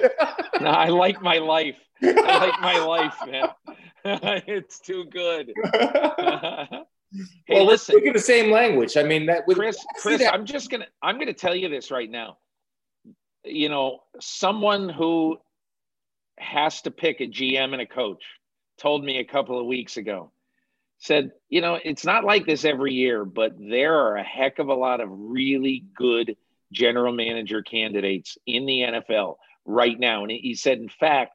no, 0.60 0.70
I 0.70 0.88
like 0.88 1.20
my 1.20 1.38
life. 1.38 1.76
I 2.02 2.46
like 2.46 2.60
my 2.60 2.78
life, 2.78 3.14
man. 3.26 3.48
it's 4.46 4.78
too 4.80 5.06
good. 5.06 5.52
hey, 7.46 7.54
well, 7.54 7.66
we're 7.66 7.76
speaking 7.76 8.12
the 8.12 8.18
same 8.18 8.50
language. 8.50 8.96
I 8.96 9.02
mean, 9.02 9.26
that 9.26 9.46
with 9.46 9.56
Chris. 9.56 9.78
Chris, 10.00 10.20
that. 10.20 10.34
I'm 10.34 10.44
just 10.44 10.70
gonna 10.70 10.86
I'm 11.02 11.18
gonna 11.18 11.32
tell 11.32 11.54
you 11.54 11.68
this 11.68 11.90
right 11.90 12.10
now. 12.10 12.38
You 13.44 13.68
know, 13.68 14.00
someone 14.20 14.88
who 14.88 15.38
has 16.38 16.82
to 16.82 16.90
pick 16.90 17.20
a 17.20 17.26
GM 17.26 17.72
and 17.72 17.82
a 17.82 17.86
coach 17.86 18.22
told 18.78 19.04
me 19.04 19.18
a 19.18 19.24
couple 19.24 19.58
of 19.58 19.66
weeks 19.66 19.96
ago. 19.96 20.30
Said, 20.98 21.32
you 21.48 21.60
know, 21.60 21.78
it's 21.84 22.04
not 22.04 22.24
like 22.24 22.46
this 22.46 22.64
every 22.64 22.94
year, 22.94 23.24
but 23.24 23.52
there 23.58 23.98
are 23.98 24.16
a 24.16 24.22
heck 24.22 24.58
of 24.58 24.68
a 24.68 24.74
lot 24.74 25.00
of 25.00 25.08
really 25.10 25.84
good 25.96 26.36
general 26.72 27.12
manager 27.12 27.62
candidates 27.62 28.38
in 28.46 28.64
the 28.64 28.80
NFL 28.80 29.36
right 29.64 29.98
now. 29.98 30.22
And 30.22 30.30
he 30.30 30.54
said, 30.54 30.78
in 30.78 30.88
fact, 30.88 31.32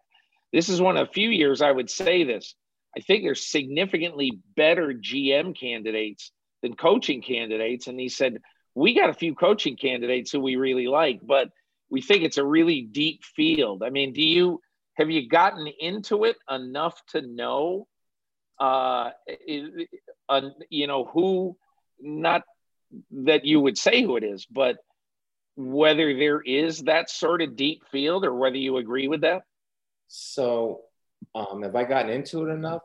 this 0.52 0.70
is 0.70 0.82
one 0.82 0.98
of 0.98 1.08
a 1.08 1.12
few 1.12 1.30
years 1.30 1.62
I 1.62 1.72
would 1.72 1.90
say 1.90 2.24
this. 2.24 2.56
I 2.96 3.02
think 3.02 3.24
there's 3.24 3.46
significantly 3.46 4.40
better 4.56 4.94
GM 4.94 5.58
candidates 5.58 6.32
than 6.62 6.76
coaching 6.76 7.22
candidates. 7.22 7.88
And 7.88 8.00
he 8.00 8.10
said, 8.10 8.42
We 8.76 8.96
got 8.96 9.10
a 9.10 9.14
few 9.14 9.36
coaching 9.36 9.78
candidates 9.78 10.32
who 10.32 10.40
we 10.40 10.56
really 10.56 10.88
like, 10.88 11.20
but 11.24 11.50
we 11.90 12.02
think 12.02 12.24
it's 12.24 12.38
a 12.38 12.46
really 12.46 12.82
deep 12.82 13.24
field. 13.24 13.84
I 13.84 13.90
mean, 13.90 14.14
do 14.14 14.22
you 14.22 14.62
have 14.96 15.10
you 15.10 15.28
gotten 15.28 15.66
into 15.80 16.26
it 16.26 16.36
enough 16.50 17.02
to 17.12 17.22
know, 17.22 17.88
uh, 18.60 19.12
you 19.48 20.88
know, 20.88 21.06
who, 21.06 21.56
not 22.02 22.44
that 23.12 23.46
you 23.46 23.62
would 23.62 23.78
say 23.78 24.04
who 24.04 24.18
it 24.18 24.26
is, 24.26 24.46
but 24.46 24.78
whether 25.56 26.14
there 26.14 26.42
is 26.42 26.80
that 26.84 27.10
sort 27.10 27.42
of 27.42 27.56
deep 27.56 27.84
field 27.92 28.26
or 28.26 28.34
whether 28.34 28.58
you 28.58 28.78
agree 28.78 29.08
with 29.08 29.22
that? 29.22 29.44
So, 30.08 30.82
um, 31.36 31.64
have 31.64 31.76
I 31.76 31.84
gotten 31.84 32.12
into 32.12 32.46
it 32.46 32.52
enough? 32.52 32.82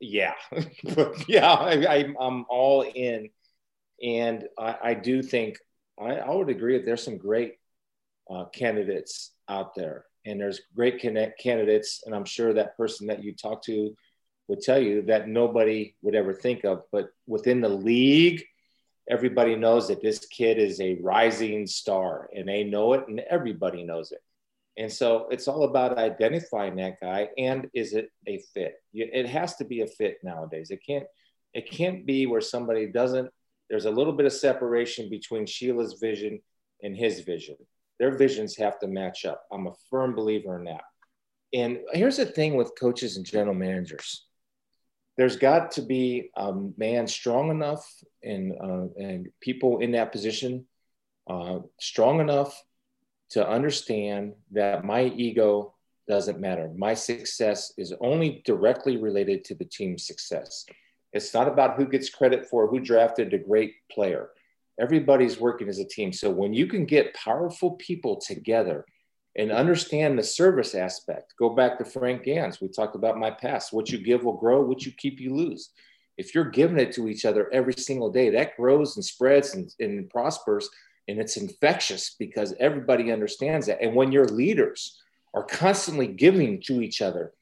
Yeah, 0.00 0.34
yeah, 1.28 1.52
I, 1.52 2.12
am 2.20 2.44
all 2.48 2.82
in, 2.82 3.30
and 4.02 4.48
I, 4.58 4.76
I 4.82 4.94
do 4.94 5.22
think 5.22 5.58
I, 6.00 6.16
I, 6.16 6.30
would 6.34 6.48
agree 6.48 6.76
that 6.76 6.84
there's 6.84 7.04
some 7.04 7.18
great 7.18 7.54
uh, 8.28 8.46
candidates 8.46 9.30
out 9.48 9.76
there, 9.76 10.06
and 10.26 10.40
there's 10.40 10.62
great 10.74 10.98
connect 10.98 11.40
candidates, 11.40 12.02
and 12.04 12.14
I'm 12.16 12.24
sure 12.24 12.52
that 12.52 12.76
person 12.76 13.06
that 13.08 13.22
you 13.22 13.34
talk 13.34 13.62
to 13.64 13.94
would 14.48 14.60
tell 14.60 14.80
you 14.80 15.02
that 15.02 15.28
nobody 15.28 15.94
would 16.02 16.16
ever 16.16 16.34
think 16.34 16.64
of, 16.64 16.82
but 16.90 17.10
within 17.28 17.60
the 17.60 17.68
league, 17.68 18.42
everybody 19.08 19.54
knows 19.54 19.88
that 19.88 20.02
this 20.02 20.26
kid 20.26 20.58
is 20.58 20.80
a 20.80 20.98
rising 21.00 21.66
star, 21.66 22.28
and 22.34 22.48
they 22.48 22.64
know 22.64 22.94
it, 22.94 23.06
and 23.06 23.20
everybody 23.20 23.84
knows 23.84 24.10
it. 24.10 24.20
And 24.78 24.90
so 24.90 25.28
it's 25.30 25.48
all 25.48 25.64
about 25.64 25.98
identifying 25.98 26.76
that 26.76 27.00
guy 27.00 27.28
and 27.36 27.68
is 27.74 27.92
it 27.92 28.08
a 28.26 28.42
fit? 28.54 28.74
It 28.94 29.26
has 29.26 29.56
to 29.56 29.64
be 29.64 29.82
a 29.82 29.86
fit 29.86 30.18
nowadays. 30.22 30.70
It 30.70 30.80
can't 30.86 31.04
it 31.52 31.70
can't 31.70 32.06
be 32.06 32.26
where 32.26 32.40
somebody 32.40 32.86
doesn't 32.86 33.28
there's 33.68 33.84
a 33.86 33.90
little 33.90 34.12
bit 34.12 34.26
of 34.26 34.32
separation 34.32 35.08
between 35.08 35.46
Sheila's 35.46 35.94
vision 35.94 36.40
and 36.82 36.94
his 36.96 37.20
vision. 37.20 37.56
Their 37.98 38.16
visions 38.16 38.56
have 38.56 38.78
to 38.80 38.86
match 38.86 39.24
up. 39.24 39.44
I'm 39.50 39.66
a 39.66 39.72
firm 39.88 40.14
believer 40.14 40.58
in 40.58 40.64
that. 40.64 40.82
And 41.54 41.78
here's 41.92 42.16
the 42.16 42.26
thing 42.26 42.56
with 42.56 42.78
coaches 42.78 43.16
and 43.16 43.24
general 43.24 43.54
managers. 43.54 44.26
There's 45.16 45.36
got 45.36 45.72
to 45.72 45.82
be 45.82 46.30
a 46.36 46.52
man 46.76 47.06
strong 47.06 47.50
enough 47.50 47.86
and 48.22 48.52
uh, 48.52 48.88
and 48.98 49.28
people 49.40 49.78
in 49.78 49.92
that 49.92 50.12
position 50.12 50.66
uh, 51.28 51.60
strong 51.80 52.20
enough 52.20 52.60
to 53.32 53.48
understand 53.48 54.34
that 54.50 54.84
my 54.84 55.04
ego 55.04 55.74
doesn't 56.06 56.40
matter. 56.40 56.70
My 56.76 56.94
success 56.94 57.72
is 57.78 57.94
only 58.00 58.42
directly 58.44 58.96
related 58.96 59.44
to 59.46 59.54
the 59.54 59.64
team's 59.64 60.06
success. 60.06 60.66
It's 61.12 61.32
not 61.32 61.48
about 61.48 61.76
who 61.76 61.86
gets 61.86 62.10
credit 62.10 62.46
for 62.46 62.66
who 62.66 62.80
drafted 62.80 63.32
a 63.32 63.38
great 63.38 63.74
player. 63.90 64.30
Everybody's 64.80 65.40
working 65.40 65.68
as 65.68 65.78
a 65.78 65.84
team. 65.84 66.12
So 66.12 66.30
when 66.30 66.52
you 66.52 66.66
can 66.66 66.84
get 66.84 67.14
powerful 67.14 67.72
people 67.72 68.20
together 68.20 68.84
and 69.36 69.50
understand 69.50 70.18
the 70.18 70.22
service 70.22 70.74
aspect, 70.74 71.34
go 71.38 71.50
back 71.50 71.78
to 71.78 71.84
Frank 71.84 72.24
Gansz. 72.24 72.60
We 72.60 72.68
talked 72.68 72.96
about 72.96 73.18
my 73.18 73.30
past. 73.30 73.72
What 73.72 73.90
you 73.90 73.98
give 73.98 74.24
will 74.24 74.36
grow, 74.36 74.62
what 74.62 74.84
you 74.84 74.92
keep, 74.92 75.20
you 75.20 75.34
lose. 75.34 75.70
If 76.18 76.34
you're 76.34 76.44
giving 76.50 76.78
it 76.78 76.92
to 76.92 77.08
each 77.08 77.24
other 77.24 77.50
every 77.52 77.74
single 77.74 78.10
day, 78.10 78.30
that 78.30 78.56
grows 78.56 78.96
and 78.96 79.04
spreads 79.04 79.54
and, 79.54 79.72
and 79.80 80.10
prospers 80.10 80.68
and 81.08 81.18
it's 81.18 81.36
infectious 81.36 82.14
because 82.18 82.54
everybody 82.58 83.10
understands 83.10 83.66
that. 83.66 83.82
And 83.82 83.94
when 83.94 84.12
your 84.12 84.26
leaders 84.26 85.00
are 85.34 85.44
constantly 85.44 86.06
giving 86.06 86.60
to 86.62 86.80
each 86.80 87.02
other, 87.02 87.32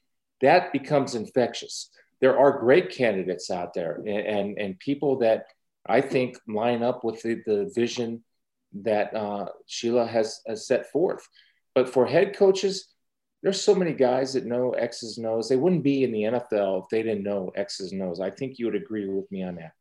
that 0.40 0.72
becomes 0.72 1.14
infectious. 1.14 1.90
There 2.20 2.38
are 2.38 2.58
great 2.58 2.90
candidates 2.90 3.50
out 3.50 3.74
there 3.74 3.96
and, 4.06 4.08
and, 4.08 4.58
and 4.58 4.78
people 4.78 5.18
that 5.18 5.46
I 5.86 6.00
think 6.00 6.38
line 6.46 6.82
up 6.82 7.04
with 7.04 7.22
the, 7.22 7.42
the 7.46 7.70
vision 7.74 8.22
that 8.82 9.14
uh, 9.14 9.46
Sheila 9.66 10.06
has, 10.06 10.40
has 10.46 10.66
set 10.66 10.90
forth. 10.90 11.26
But 11.74 11.88
for 11.88 12.06
head 12.06 12.36
coaches, 12.36 12.88
there's 13.42 13.60
so 13.60 13.74
many 13.74 13.92
guys 13.92 14.34
that 14.34 14.44
know 14.44 14.72
X's 14.72 15.16
and 15.18 15.26
O's. 15.26 15.48
They 15.48 15.56
wouldn't 15.56 15.82
be 15.82 16.04
in 16.04 16.12
the 16.12 16.22
NFL 16.22 16.82
if 16.82 16.88
they 16.90 17.02
didn't 17.02 17.24
know 17.24 17.50
X's 17.56 17.92
and 17.92 18.02
O's. 18.02 18.20
I 18.20 18.30
think 18.30 18.58
you 18.58 18.66
would 18.66 18.74
agree 18.74 19.08
with 19.08 19.30
me 19.32 19.42
on 19.42 19.56
that. 19.56 19.72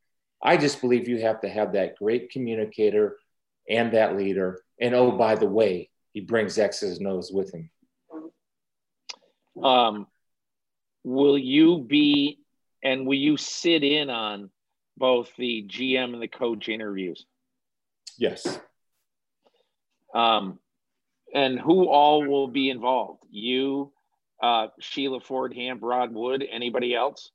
I 0.42 0.56
just 0.56 0.80
believe 0.80 1.10
you 1.10 1.20
have 1.22 1.42
to 1.42 1.50
have 1.50 1.74
that 1.74 1.98
great 1.98 2.32
communicator 2.32 3.18
and 3.70 3.94
that 3.94 4.18
leader. 4.18 4.62
And 4.80 4.96
oh, 4.96 5.12
by 5.12 5.36
the 5.36 5.46
way, 5.46 5.90
he 6.14 6.22
brings 6.22 6.58
X's 6.58 6.98
and 6.98 7.08
O's 7.08 7.32
with 7.32 7.54
him. 7.54 7.70
Um, 9.64 10.08
will 11.04 11.38
you 11.38 11.80
be 11.80 12.40
and 12.84 13.06
will 13.06 13.18
you 13.18 13.38
sit 13.38 13.84
in 13.84 14.10
on 14.10 14.50
both 14.98 15.32
the 15.38 15.66
GM 15.68 16.14
and 16.14 16.22
the 16.22 16.28
coach 16.28 16.70
interviews? 16.70 17.26
Yes. 18.18 18.60
Um, 20.14 20.60
and 21.34 21.60
who 21.60 21.88
all 21.88 22.26
will 22.26 22.48
be 22.48 22.70
involved? 22.70 23.24
You, 23.30 23.92
uh, 24.42 24.68
Sheila 24.80 25.20
Ford, 25.20 25.54
Hamp, 25.54 25.82
Rod 25.84 26.14
Wood, 26.14 26.46
anybody 26.50 26.96
else? 26.96 27.32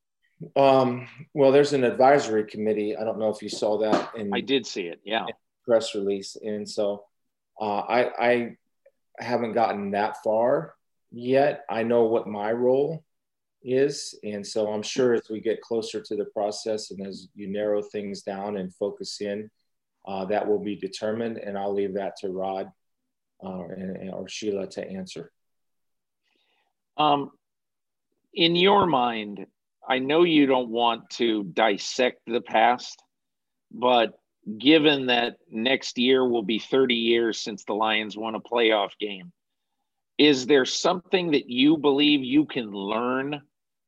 Um, 0.56 1.06
well, 1.32 1.52
there's 1.52 1.72
an 1.72 1.84
advisory 1.84 2.44
committee. 2.44 2.96
I 2.96 3.04
don't 3.04 3.18
know 3.18 3.30
if 3.30 3.42
you 3.42 3.48
saw 3.48 3.78
that. 3.78 4.14
In, 4.16 4.32
I 4.34 4.40
did 4.40 4.66
see 4.66 4.82
it. 4.82 5.00
Yeah. 5.04 5.26
Press 5.64 5.94
release, 5.94 6.36
and 6.36 6.68
so 6.68 7.04
uh, 7.60 7.80
I 7.80 8.10
I 8.18 8.56
haven't 9.18 9.54
gotten 9.54 9.92
that 9.92 10.22
far 10.22 10.74
yet. 11.10 11.64
I 11.70 11.82
know 11.82 12.04
what 12.04 12.26
my 12.26 12.52
role 12.52 13.04
is, 13.62 14.18
and 14.22 14.46
so 14.46 14.70
I'm 14.72 14.82
sure 14.82 15.14
as 15.14 15.28
we 15.30 15.40
get 15.40 15.60
closer 15.60 16.00
to 16.00 16.16
the 16.16 16.26
process 16.26 16.90
and 16.90 17.06
as 17.06 17.28
you 17.34 17.48
narrow 17.48 17.82
things 17.82 18.22
down 18.22 18.56
and 18.56 18.74
focus 18.74 19.20
in, 19.20 19.50
uh, 20.06 20.24
that 20.26 20.46
will 20.46 20.58
be 20.58 20.76
determined. 20.76 21.38
And 21.38 21.56
I'll 21.56 21.72
leave 21.72 21.94
that 21.94 22.16
to 22.18 22.28
Rod 22.28 22.70
uh, 23.42 23.64
and, 23.68 24.10
or 24.10 24.28
Sheila 24.28 24.66
to 24.68 24.86
answer. 24.86 25.32
Um, 26.96 27.30
in 28.34 28.56
your 28.56 28.86
mind, 28.86 29.46
I 29.86 29.98
know 29.98 30.22
you 30.24 30.46
don't 30.46 30.70
want 30.70 31.10
to 31.10 31.44
dissect 31.44 32.20
the 32.26 32.40
past, 32.40 33.02
but 33.70 34.18
given 34.58 35.06
that 35.06 35.36
next 35.50 35.98
year 35.98 36.26
will 36.26 36.42
be 36.42 36.58
30 36.58 36.94
years 36.94 37.40
since 37.40 37.64
the 37.64 37.74
Lions 37.74 38.16
won 38.16 38.34
a 38.34 38.40
playoff 38.40 38.90
game, 39.00 39.32
is 40.18 40.46
there 40.46 40.64
something 40.64 41.32
that 41.32 41.48
you 41.48 41.76
believe 41.76 42.22
you 42.22 42.46
can 42.46 42.70
learn 42.70 43.40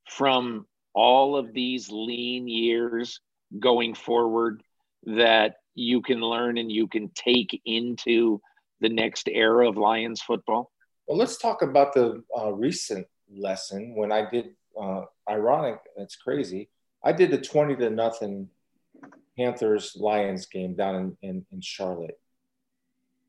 from 0.09 0.67
all 0.95 1.37
of 1.37 1.53
these 1.53 1.91
lean 1.91 2.49
years 2.49 3.21
going 3.61 3.95
forward 3.95 4.63
that 5.05 5.57
you 5.75 6.03
can 6.03 6.21
learn 6.21 6.59
and 6.59 6.73
you 6.73 6.89
can 6.89 7.11
take 7.15 7.61
into 7.65 8.41
the 8.81 8.89
next 8.89 9.29
era 9.29 9.69
of 9.69 9.77
Lions 9.77 10.23
football? 10.23 10.73
Well, 11.07 11.19
let's 11.19 11.39
talk 11.39 11.63
about 11.63 11.95
the 11.95 12.23
uh, 12.37 12.53
recent 12.53 13.07
lesson 13.31 13.95
when 13.95 14.11
I 14.11 14.29
did. 14.29 14.55
Uh, 14.79 15.05
ironic, 15.31 15.79
it's 15.97 16.17
crazy. 16.17 16.69
I 17.03 17.13
did 17.13 17.31
the 17.31 17.39
twenty 17.39 17.75
to 17.77 17.89
nothing 17.89 18.51
Panthers 19.39 19.97
Lions 19.99 20.47
game 20.47 20.75
down 20.75 21.17
in, 21.23 21.29
in, 21.29 21.47
in 21.53 21.61
Charlotte, 21.61 22.19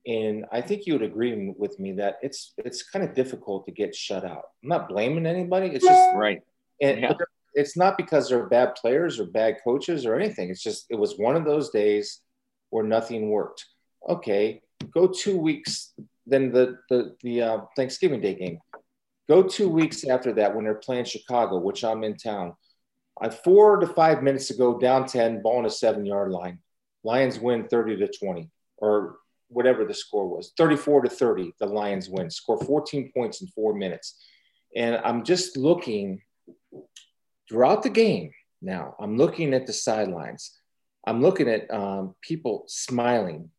and 0.07 0.45
I 0.53 0.61
think 0.61 0.85
you 0.85 0.93
would 0.93 1.01
agree 1.01 1.53
with 1.57 1.79
me 1.79 1.91
that 1.93 2.17
it's 2.21 2.53
it's 2.57 2.81
kind 2.89 3.03
of 3.03 3.13
difficult 3.13 3.65
to 3.65 3.73
get 3.73 3.93
shut 3.93 4.23
out. 4.23 4.43
I'm 4.63 4.69
not 4.69 4.87
blaming 4.87 5.25
anybody. 5.25 5.67
It's 5.67 5.85
just 5.85 6.15
right. 6.15 6.41
And 6.81 7.01
yeah. 7.01 7.13
it's 7.53 7.75
not 7.75 7.97
because 7.97 8.29
they're 8.29 8.47
bad 8.47 8.75
players 8.75 9.19
or 9.19 9.25
bad 9.25 9.57
coaches 9.63 10.05
or 10.05 10.15
anything. 10.15 10.49
It's 10.49 10.63
just 10.63 10.85
it 10.89 10.95
was 10.95 11.17
one 11.17 11.35
of 11.35 11.43
those 11.43 11.71
days 11.71 12.21
where 12.69 12.85
nothing 12.85 13.29
worked. 13.29 13.65
Okay, 14.07 14.61
go 14.93 15.07
two 15.07 15.37
weeks, 15.37 15.93
then 16.25 16.53
the 16.53 16.77
the 16.89 17.15
the 17.21 17.41
uh, 17.41 17.57
Thanksgiving 17.75 18.21
Day 18.21 18.35
game. 18.35 18.59
Go 19.27 19.43
two 19.43 19.67
weeks 19.67 20.05
after 20.05 20.31
that 20.35 20.55
when 20.55 20.63
they're 20.63 20.75
playing 20.75 21.03
Chicago, 21.03 21.57
which 21.57 21.83
I'm 21.83 22.05
in 22.05 22.15
town. 22.15 22.55
I 23.21 23.29
four 23.29 23.77
to 23.77 23.87
five 23.87 24.23
minutes 24.23 24.47
to 24.47 24.53
go 24.53 24.77
down 24.77 25.07
10, 25.07 25.41
ball 25.41 25.59
on 25.59 25.65
a 25.65 25.69
seven 25.69 26.05
yard 26.05 26.31
line. 26.31 26.59
Lions 27.03 27.39
win 27.39 27.67
30 27.67 27.97
to 27.97 28.07
20, 28.07 28.49
or 28.77 29.17
whatever 29.49 29.85
the 29.85 29.93
score 29.93 30.27
was 30.27 30.53
34 30.57 31.03
to 31.03 31.09
30. 31.09 31.53
The 31.59 31.65
Lions 31.65 32.09
win, 32.09 32.29
score 32.29 32.59
14 32.59 33.11
points 33.15 33.41
in 33.41 33.47
four 33.47 33.73
minutes. 33.73 34.19
And 34.75 34.99
I'm 35.03 35.23
just 35.23 35.57
looking 35.57 36.21
throughout 37.49 37.83
the 37.83 37.89
game 37.89 38.31
now, 38.61 38.95
I'm 38.99 39.17
looking 39.17 39.53
at 39.53 39.67
the 39.67 39.73
sidelines. 39.73 40.57
I'm 41.05 41.21
looking 41.21 41.47
at 41.47 41.71
um, 41.71 42.15
people 42.21 42.65
smiling, 42.67 43.51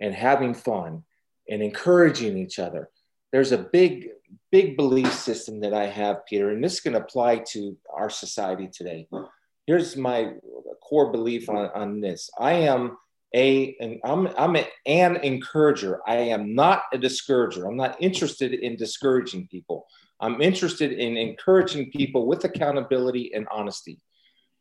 and 0.00 0.14
having 0.14 0.54
fun 0.54 1.04
and 1.48 1.62
encouraging 1.62 2.38
each 2.38 2.58
other. 2.58 2.90
There's 3.34 3.50
a 3.50 3.58
big, 3.58 4.10
big 4.52 4.76
belief 4.76 5.12
system 5.12 5.58
that 5.62 5.74
I 5.74 5.86
have, 5.88 6.24
Peter, 6.24 6.50
and 6.50 6.62
this 6.62 6.78
can 6.78 6.94
apply 6.94 7.38
to 7.48 7.76
our 7.92 8.08
society 8.08 8.68
today. 8.72 9.08
Here's 9.66 9.96
my 9.96 10.34
core 10.80 11.10
belief 11.10 11.48
on, 11.48 11.68
on 11.74 12.00
this. 12.00 12.30
I 12.38 12.52
am 12.52 12.96
a, 13.34 13.76
and 13.80 13.98
I'm, 14.04 14.28
I'm 14.38 14.54
a, 14.54 14.68
an 14.86 15.16
encourager. 15.16 16.00
I 16.06 16.18
am 16.18 16.54
not 16.54 16.84
a 16.92 16.98
discourager. 16.98 17.66
I'm 17.66 17.76
not 17.76 18.00
interested 18.00 18.54
in 18.54 18.76
discouraging 18.76 19.48
people. 19.48 19.88
I'm 20.20 20.40
interested 20.40 20.92
in 20.92 21.16
encouraging 21.16 21.90
people 21.90 22.28
with 22.28 22.44
accountability 22.44 23.32
and 23.34 23.48
honesty. 23.50 23.98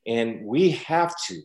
And 0.08 0.44
we 0.44 0.72
have 0.72 1.14
to 1.28 1.44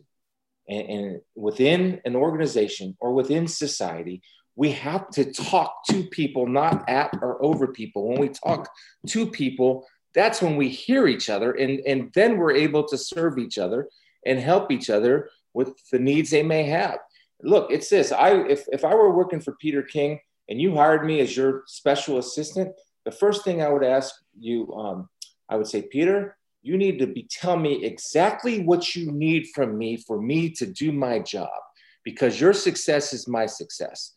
and, 0.67 0.89
and 0.89 1.21
within 1.35 2.01
an 2.05 2.15
organization 2.15 2.97
or 2.99 3.13
within 3.13 3.47
society, 3.47 4.23
we 4.59 4.71
have 4.71 5.09
to 5.09 5.31
talk 5.31 5.85
to 5.89 6.03
people, 6.03 6.45
not 6.45 6.83
at 6.89 7.17
or 7.21 7.41
over 7.41 7.67
people. 7.67 8.09
When 8.09 8.19
we 8.19 8.27
talk 8.27 8.69
to 9.07 9.25
people, 9.25 9.87
that's 10.13 10.41
when 10.41 10.57
we 10.57 10.67
hear 10.67 11.07
each 11.07 11.29
other, 11.29 11.53
and, 11.53 11.79
and 11.87 12.11
then 12.13 12.37
we're 12.37 12.51
able 12.51 12.85
to 12.89 12.97
serve 12.97 13.37
each 13.37 13.57
other 13.57 13.87
and 14.25 14.37
help 14.37 14.69
each 14.69 14.89
other 14.89 15.29
with 15.53 15.71
the 15.93 15.99
needs 15.99 16.29
they 16.29 16.43
may 16.43 16.63
have. 16.63 16.97
Look, 17.41 17.71
it's 17.71 17.89
this. 17.89 18.11
I 18.11 18.31
if, 18.31 18.65
if 18.69 18.83
I 18.83 18.93
were 18.93 19.15
working 19.15 19.39
for 19.39 19.55
Peter 19.61 19.81
King 19.81 20.19
and 20.49 20.59
you 20.59 20.75
hired 20.75 21.05
me 21.05 21.21
as 21.21 21.37
your 21.37 21.63
special 21.65 22.17
assistant, 22.17 22.75
the 23.05 23.11
first 23.11 23.45
thing 23.45 23.61
I 23.61 23.69
would 23.69 23.85
ask 23.85 24.13
you, 24.37 24.73
um, 24.73 25.07
I 25.47 25.55
would 25.55 25.67
say, 25.67 25.83
Peter, 25.83 26.35
you 26.63 26.77
need 26.77 26.99
to 26.99 27.07
be 27.07 27.29
tell 27.31 27.55
me 27.55 27.85
exactly 27.85 28.61
what 28.63 28.93
you 28.93 29.09
need 29.09 29.47
from 29.55 29.77
me 29.77 29.95
for 29.95 30.21
me 30.21 30.49
to 30.49 30.65
do 30.65 30.91
my 30.91 31.19
job 31.19 31.61
because 32.03 32.41
your 32.41 32.51
success 32.51 33.13
is 33.13 33.25
my 33.25 33.45
success 33.45 34.15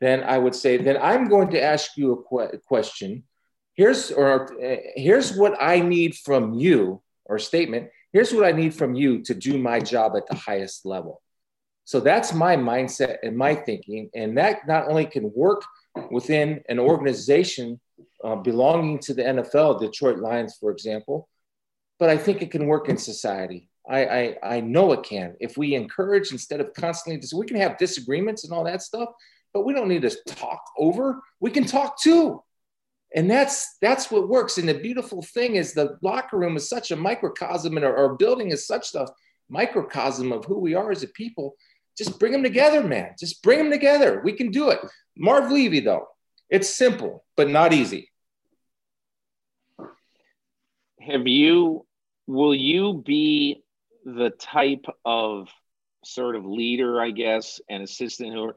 then 0.00 0.22
i 0.24 0.38
would 0.38 0.54
say 0.54 0.76
then 0.76 0.96
i'm 1.00 1.28
going 1.28 1.50
to 1.50 1.60
ask 1.60 1.96
you 1.96 2.12
a 2.12 2.22
que- 2.48 2.58
question 2.66 3.22
here's 3.74 4.10
or 4.10 4.52
uh, 4.64 4.76
here's 4.94 5.34
what 5.34 5.56
i 5.60 5.80
need 5.80 6.14
from 6.16 6.54
you 6.54 7.00
or 7.24 7.38
statement 7.38 7.88
here's 8.12 8.32
what 8.32 8.44
i 8.44 8.52
need 8.52 8.74
from 8.74 8.94
you 8.94 9.22
to 9.22 9.34
do 9.34 9.58
my 9.58 9.78
job 9.78 10.16
at 10.16 10.26
the 10.26 10.36
highest 10.36 10.84
level 10.84 11.20
so 11.84 12.00
that's 12.00 12.32
my 12.34 12.56
mindset 12.56 13.16
and 13.22 13.36
my 13.36 13.54
thinking 13.54 14.10
and 14.14 14.36
that 14.36 14.66
not 14.66 14.88
only 14.88 15.06
can 15.06 15.32
work 15.34 15.62
within 16.10 16.60
an 16.68 16.78
organization 16.78 17.80
uh, 18.24 18.36
belonging 18.36 18.98
to 18.98 19.14
the 19.14 19.22
nfl 19.22 19.78
detroit 19.80 20.18
lions 20.18 20.56
for 20.58 20.70
example 20.70 21.28
but 21.98 22.10
I 22.10 22.16
think 22.16 22.42
it 22.42 22.50
can 22.50 22.66
work 22.66 22.88
in 22.88 22.96
society. 22.96 23.68
I, 23.88 24.04
I, 24.04 24.36
I 24.42 24.60
know 24.60 24.92
it 24.92 25.02
can. 25.02 25.34
If 25.40 25.56
we 25.56 25.74
encourage 25.74 26.30
instead 26.30 26.60
of 26.60 26.72
constantly, 26.74 27.20
we 27.36 27.46
can 27.46 27.56
have 27.56 27.78
disagreements 27.78 28.44
and 28.44 28.52
all 28.52 28.64
that 28.64 28.82
stuff, 28.82 29.08
but 29.52 29.64
we 29.64 29.72
don't 29.72 29.88
need 29.88 30.02
to 30.02 30.16
talk 30.26 30.62
over. 30.78 31.20
We 31.40 31.50
can 31.50 31.64
talk 31.64 32.00
too. 32.00 32.42
And 33.14 33.30
that's 33.30 33.76
that's 33.80 34.10
what 34.10 34.28
works. 34.28 34.58
And 34.58 34.68
the 34.68 34.74
beautiful 34.74 35.22
thing 35.22 35.56
is 35.56 35.72
the 35.72 35.96
locker 36.02 36.38
room 36.38 36.56
is 36.56 36.68
such 36.68 36.90
a 36.90 36.96
microcosm, 36.96 37.76
and 37.76 37.86
our, 37.86 37.96
our 37.96 38.14
building 38.16 38.50
is 38.50 38.66
such 38.66 38.94
a 38.94 39.08
microcosm 39.48 40.30
of 40.32 40.44
who 40.44 40.58
we 40.58 40.74
are 40.74 40.90
as 40.90 41.02
a 41.02 41.08
people. 41.08 41.56
Just 41.96 42.18
bring 42.18 42.32
them 42.32 42.42
together, 42.42 42.84
man. 42.84 43.14
Just 43.18 43.42
bring 43.42 43.58
them 43.58 43.70
together. 43.70 44.20
We 44.22 44.32
can 44.32 44.50
do 44.50 44.70
it. 44.70 44.78
Marv 45.16 45.50
Levy, 45.50 45.80
though, 45.80 46.06
it's 46.50 46.68
simple 46.68 47.24
but 47.36 47.48
not 47.48 47.72
easy. 47.72 48.10
Have 51.00 51.26
you 51.26 51.86
will 52.26 52.54
you 52.54 53.02
be 53.04 53.62
the 54.04 54.30
type 54.38 54.84
of 55.04 55.48
sort 56.04 56.36
of 56.36 56.44
leader, 56.44 57.00
I 57.00 57.10
guess, 57.10 57.60
and 57.68 57.82
assistant 57.82 58.34
who 58.34 58.52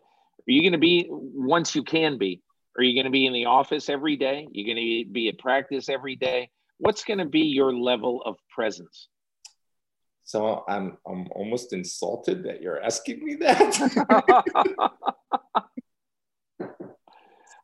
are, 0.47 0.51
you 0.51 0.61
going 0.61 0.73
to 0.73 0.77
be 0.77 1.07
once 1.09 1.75
you 1.75 1.83
can 1.83 2.17
be? 2.17 2.41
Are 2.77 2.83
you 2.83 2.95
going 2.95 3.05
to 3.05 3.11
be 3.11 3.25
in 3.25 3.33
the 3.33 3.45
office 3.45 3.89
every 3.89 4.15
day? 4.15 4.47
You're 4.51 4.73
going 4.73 5.05
to 5.05 5.11
be 5.11 5.27
at 5.29 5.37
practice 5.37 5.89
every 5.89 6.15
day? 6.15 6.49
What's 6.77 7.03
going 7.03 7.19
to 7.19 7.25
be 7.25 7.41
your 7.41 7.73
level 7.73 8.21
of 8.25 8.37
presence? 8.49 9.07
So 10.23 10.63
I'm 10.67 10.97
I'm 11.05 11.27
almost 11.31 11.73
insulted 11.73 12.43
that 12.43 12.61
you're 12.61 12.81
asking 12.81 13.23
me 13.23 13.35
that. 13.35 14.87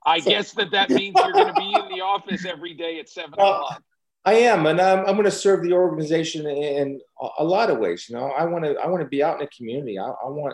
I 0.05 0.19
guess 0.19 0.53
that 0.53 0.71
that 0.71 0.89
means 0.89 1.15
you're 1.17 1.33
going 1.33 1.53
to 1.53 1.53
be 1.53 1.73
in 1.73 1.87
the 1.89 2.01
office 2.01 2.45
every 2.45 2.73
day 2.73 2.99
at 2.99 3.09
seven 3.09 3.33
well, 3.37 3.55
o'clock. 3.55 3.83
I 4.25 4.33
am, 4.33 4.65
and 4.65 4.81
I'm, 4.81 4.99
I'm 4.99 5.13
going 5.13 5.23
to 5.23 5.31
serve 5.31 5.63
the 5.63 5.71
organization 5.71 6.45
in 6.45 6.99
a 7.39 7.43
lot 7.43 7.69
of 7.69 7.77
ways. 7.77 8.07
You 8.09 8.15
know, 8.15 8.25
I 8.25 8.43
want 8.45 8.65
to 8.65 8.75
I 8.75 8.87
want 8.87 9.01
to 9.01 9.07
be 9.07 9.23
out 9.23 9.35
in 9.35 9.45
the 9.45 9.49
community. 9.55 9.97
I, 9.97 10.07
I 10.07 10.27
want 10.27 10.53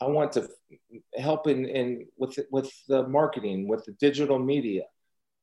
I 0.00 0.06
want 0.06 0.32
to 0.32 0.48
help 1.16 1.46
in, 1.46 1.66
in 1.66 2.06
with 2.16 2.38
with 2.50 2.72
the 2.88 3.06
marketing, 3.06 3.68
with 3.68 3.84
the 3.84 3.92
digital 3.92 4.38
media. 4.38 4.84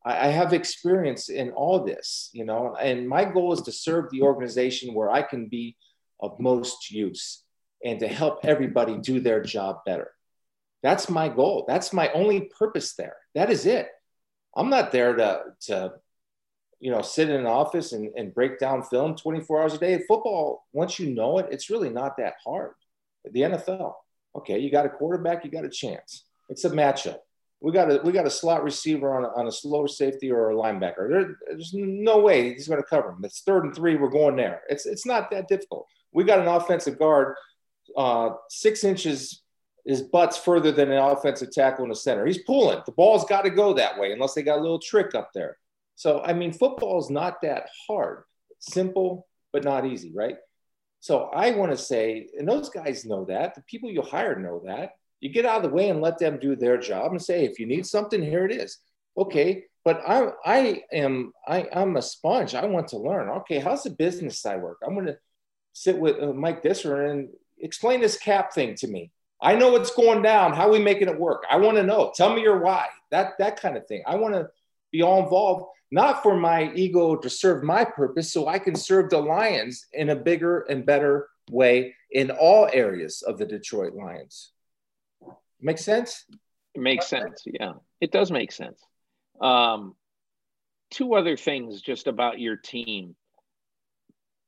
I, 0.06 0.28
I 0.28 0.30
have 0.30 0.54
experience 0.54 1.30
in 1.30 1.52
all 1.52 1.84
this, 1.84 2.30
you 2.34 2.46
know, 2.46 2.76
and 2.76 3.08
my 3.08 3.26
goal 3.26 3.54
is 3.54 3.62
to 3.62 3.72
serve 3.72 4.10
the 4.10 4.24
organization 4.24 4.94
where 4.94 5.12
I 5.12 5.22
can 5.22 5.48
be 5.48 5.76
of 6.20 6.40
most 6.40 6.90
use 6.90 7.44
and 7.86 8.00
to 8.00 8.08
help 8.08 8.40
everybody 8.44 8.98
do 8.98 9.20
their 9.20 9.42
job 9.42 9.80
better. 9.86 10.12
That's 10.84 11.10
my 11.10 11.30
goal. 11.30 11.66
That's 11.68 11.94
my 11.94 12.10
only 12.14 12.50
purpose 12.58 12.96
there. 12.96 13.18
That 13.36 13.52
is 13.52 13.66
it. 13.66 13.90
I'm 14.56 14.70
not 14.70 14.92
there 14.92 15.16
to, 15.16 15.42
to 15.62 15.94
you 16.80 16.92
know, 16.92 17.02
sit 17.02 17.30
in 17.30 17.36
an 17.36 17.46
office 17.46 17.94
and, 17.94 18.12
and 18.16 18.34
break 18.34 18.60
down 18.60 18.84
film 18.84 19.16
24 19.16 19.62
hours 19.62 19.74
a 19.74 19.78
day. 19.78 20.04
Football, 20.08 20.66
once 20.74 21.00
you 21.00 21.14
know 21.14 21.40
it, 21.40 21.48
it's 21.52 21.70
really 21.70 21.90
not 21.90 22.18
that 22.18 22.36
hard. 22.44 22.74
The 23.32 23.42
NFL, 23.42 23.94
okay, 24.36 24.60
you 24.60 24.72
got 24.72 24.86
a 24.86 24.90
quarterback, 24.90 25.44
you 25.44 25.52
got 25.52 25.66
a 25.66 25.70
chance. 25.70 26.26
It's 26.50 26.66
a 26.66 26.70
matchup. 26.70 27.18
We 27.60 27.72
got 27.72 27.92
a 27.92 28.00
we 28.04 28.12
got 28.12 28.28
a 28.28 28.32
slot 28.32 28.64
receiver 28.64 29.16
on 29.16 29.26
a, 29.26 29.30
on 29.30 29.48
a 29.48 29.52
slower 29.52 29.88
safety 29.88 30.32
or 30.32 30.52
a 30.52 30.56
linebacker. 30.56 31.10
There, 31.10 31.38
there's 31.48 31.74
no 31.74 32.20
way 32.20 32.54
he's 32.54 32.68
going 32.68 32.82
to 32.82 32.88
cover 32.88 33.10
him. 33.10 33.22
It's 33.24 33.42
third 33.42 33.66
and 33.66 33.76
three. 33.76 33.96
We're 33.96 34.10
going 34.10 34.36
there. 34.36 34.62
It's 34.70 34.86
it's 34.86 35.06
not 35.06 35.32
that 35.32 35.48
difficult. 35.48 35.88
We 36.12 36.24
got 36.24 36.40
an 36.40 36.48
offensive 36.48 37.00
guard, 37.00 37.36
uh, 37.98 38.32
six 38.50 38.84
inches 38.84 39.42
his 39.88 40.02
butt's 40.02 40.38
further 40.38 40.72
than 40.72 40.92
an 40.92 40.98
offensive 40.98 41.52
tackle 41.52 41.86
in 41.86 41.90
the 41.90 41.96
center. 41.96 42.26
He's 42.26 42.44
pulling. 42.44 42.82
The 42.86 42.92
ball's 42.92 43.24
got 43.24 43.44
to 43.44 43.50
go 43.50 43.74
that 43.74 43.98
way 43.98 44.12
unless 44.12 44.34
they 44.34 44.44
got 44.44 44.60
a 44.60 44.62
little 44.62 44.80
trick 44.80 45.16
up 45.16 45.32
there. 45.34 45.58
So, 45.96 46.22
I 46.24 46.34
mean, 46.34 46.52
football 46.52 47.00
is 47.00 47.10
not 47.10 47.42
that 47.42 47.70
hard. 47.88 48.24
Simple, 48.60 49.26
but 49.54 49.64
not 49.64 49.86
easy, 49.86 50.12
right? 50.14 50.36
So 51.00 51.30
I 51.34 51.52
want 51.52 51.72
to 51.72 51.78
say, 51.78 52.28
and 52.38 52.48
those 52.48 52.70
guys 52.70 53.06
know 53.06 53.26
that. 53.26 53.56
The 53.56 53.62
people 53.62 53.90
you 53.90 54.02
hire 54.02 54.38
know 54.38 54.62
that. 54.66 54.94
You 55.20 55.30
get 55.30 55.46
out 55.46 55.64
of 55.64 55.70
the 55.70 55.76
way 55.76 55.90
and 55.90 56.02
let 56.02 56.20
them 56.20 56.40
do 56.40 56.56
their 56.56 56.78
job 56.78 57.12
and 57.12 57.22
say, 57.22 57.44
if 57.44 57.60
you 57.60 57.66
need 57.66 57.86
something, 57.86 58.22
here 58.22 58.46
it 58.46 58.52
is. 58.52 58.78
Okay, 59.18 59.64
but 59.84 60.02
I, 60.08 60.30
I 60.46 60.84
am 60.92 61.32
I, 61.48 61.68
I'm 61.74 61.98
a 61.98 62.02
sponge. 62.02 62.54
I 62.54 62.66
want 62.66 62.90
to 62.90 62.98
learn. 62.98 63.30
Okay, 63.30 63.58
how's 63.60 63.84
the 63.84 63.90
business 63.90 64.40
side 64.40 64.62
work? 64.62 64.78
I'm 64.86 64.94
going 64.94 65.08
to 65.08 65.18
sit 65.74 65.98
with 65.98 66.22
uh, 66.22 66.34
Mike 66.34 66.62
Disner 66.62 67.10
and 67.10 67.30
explain 67.60 68.02
this 68.02 68.18
cap 68.18 68.54
thing 68.54 68.76
to 68.76 68.88
me. 68.88 69.12
I 69.42 69.56
know 69.56 69.72
what's 69.72 69.96
going 69.96 70.22
down. 70.22 70.54
How 70.54 70.70
we 70.72 70.80
making 70.80 71.08
it 71.08 71.20
work? 71.20 71.44
I 71.50 71.58
want 71.58 71.78
to 71.78 71.84
know. 71.84 72.12
Tell 72.16 72.34
me 72.34 72.42
your 72.42 72.60
why. 72.60 72.88
That 73.12 73.34
that 73.40 73.60
kind 73.62 73.78
of 73.78 73.88
thing. 73.88 74.04
I 74.06 74.16
want 74.16 74.34
to 74.36 74.50
be 74.92 75.02
all 75.02 75.24
involved, 75.24 75.66
not 75.92 76.24
for 76.24 76.38
my 76.38 76.72
ego 76.74 77.16
to 77.16 77.30
serve 77.30 77.64
my 77.64 77.86
purpose, 77.86 78.32
so 78.32 78.48
I 78.48 78.60
can 78.60 78.76
serve 78.76 79.10
the 79.10 79.20
Lions 79.20 79.86
in 79.94 80.10
a 80.10 80.16
bigger 80.16 80.62
and 80.62 80.86
better 80.86 81.30
way 81.50 81.96
in 82.12 82.32
all 82.32 82.70
areas 82.72 83.22
of 83.22 83.38
the 83.38 83.46
Detroit 83.46 83.94
Lions. 83.94 84.52
Make 85.62 85.78
sense? 85.78 86.26
It 86.76 86.82
makes 86.82 87.08
sense. 87.08 87.44
Yeah, 87.46 87.74
it 88.02 88.12
does 88.12 88.32
make 88.32 88.52
sense. 88.52 88.82
Um, 89.42 89.96
two 90.92 91.16
other 91.16 91.38
things 91.38 91.82
just 91.82 92.08
about 92.08 92.40
your 92.40 92.56
team 92.56 93.16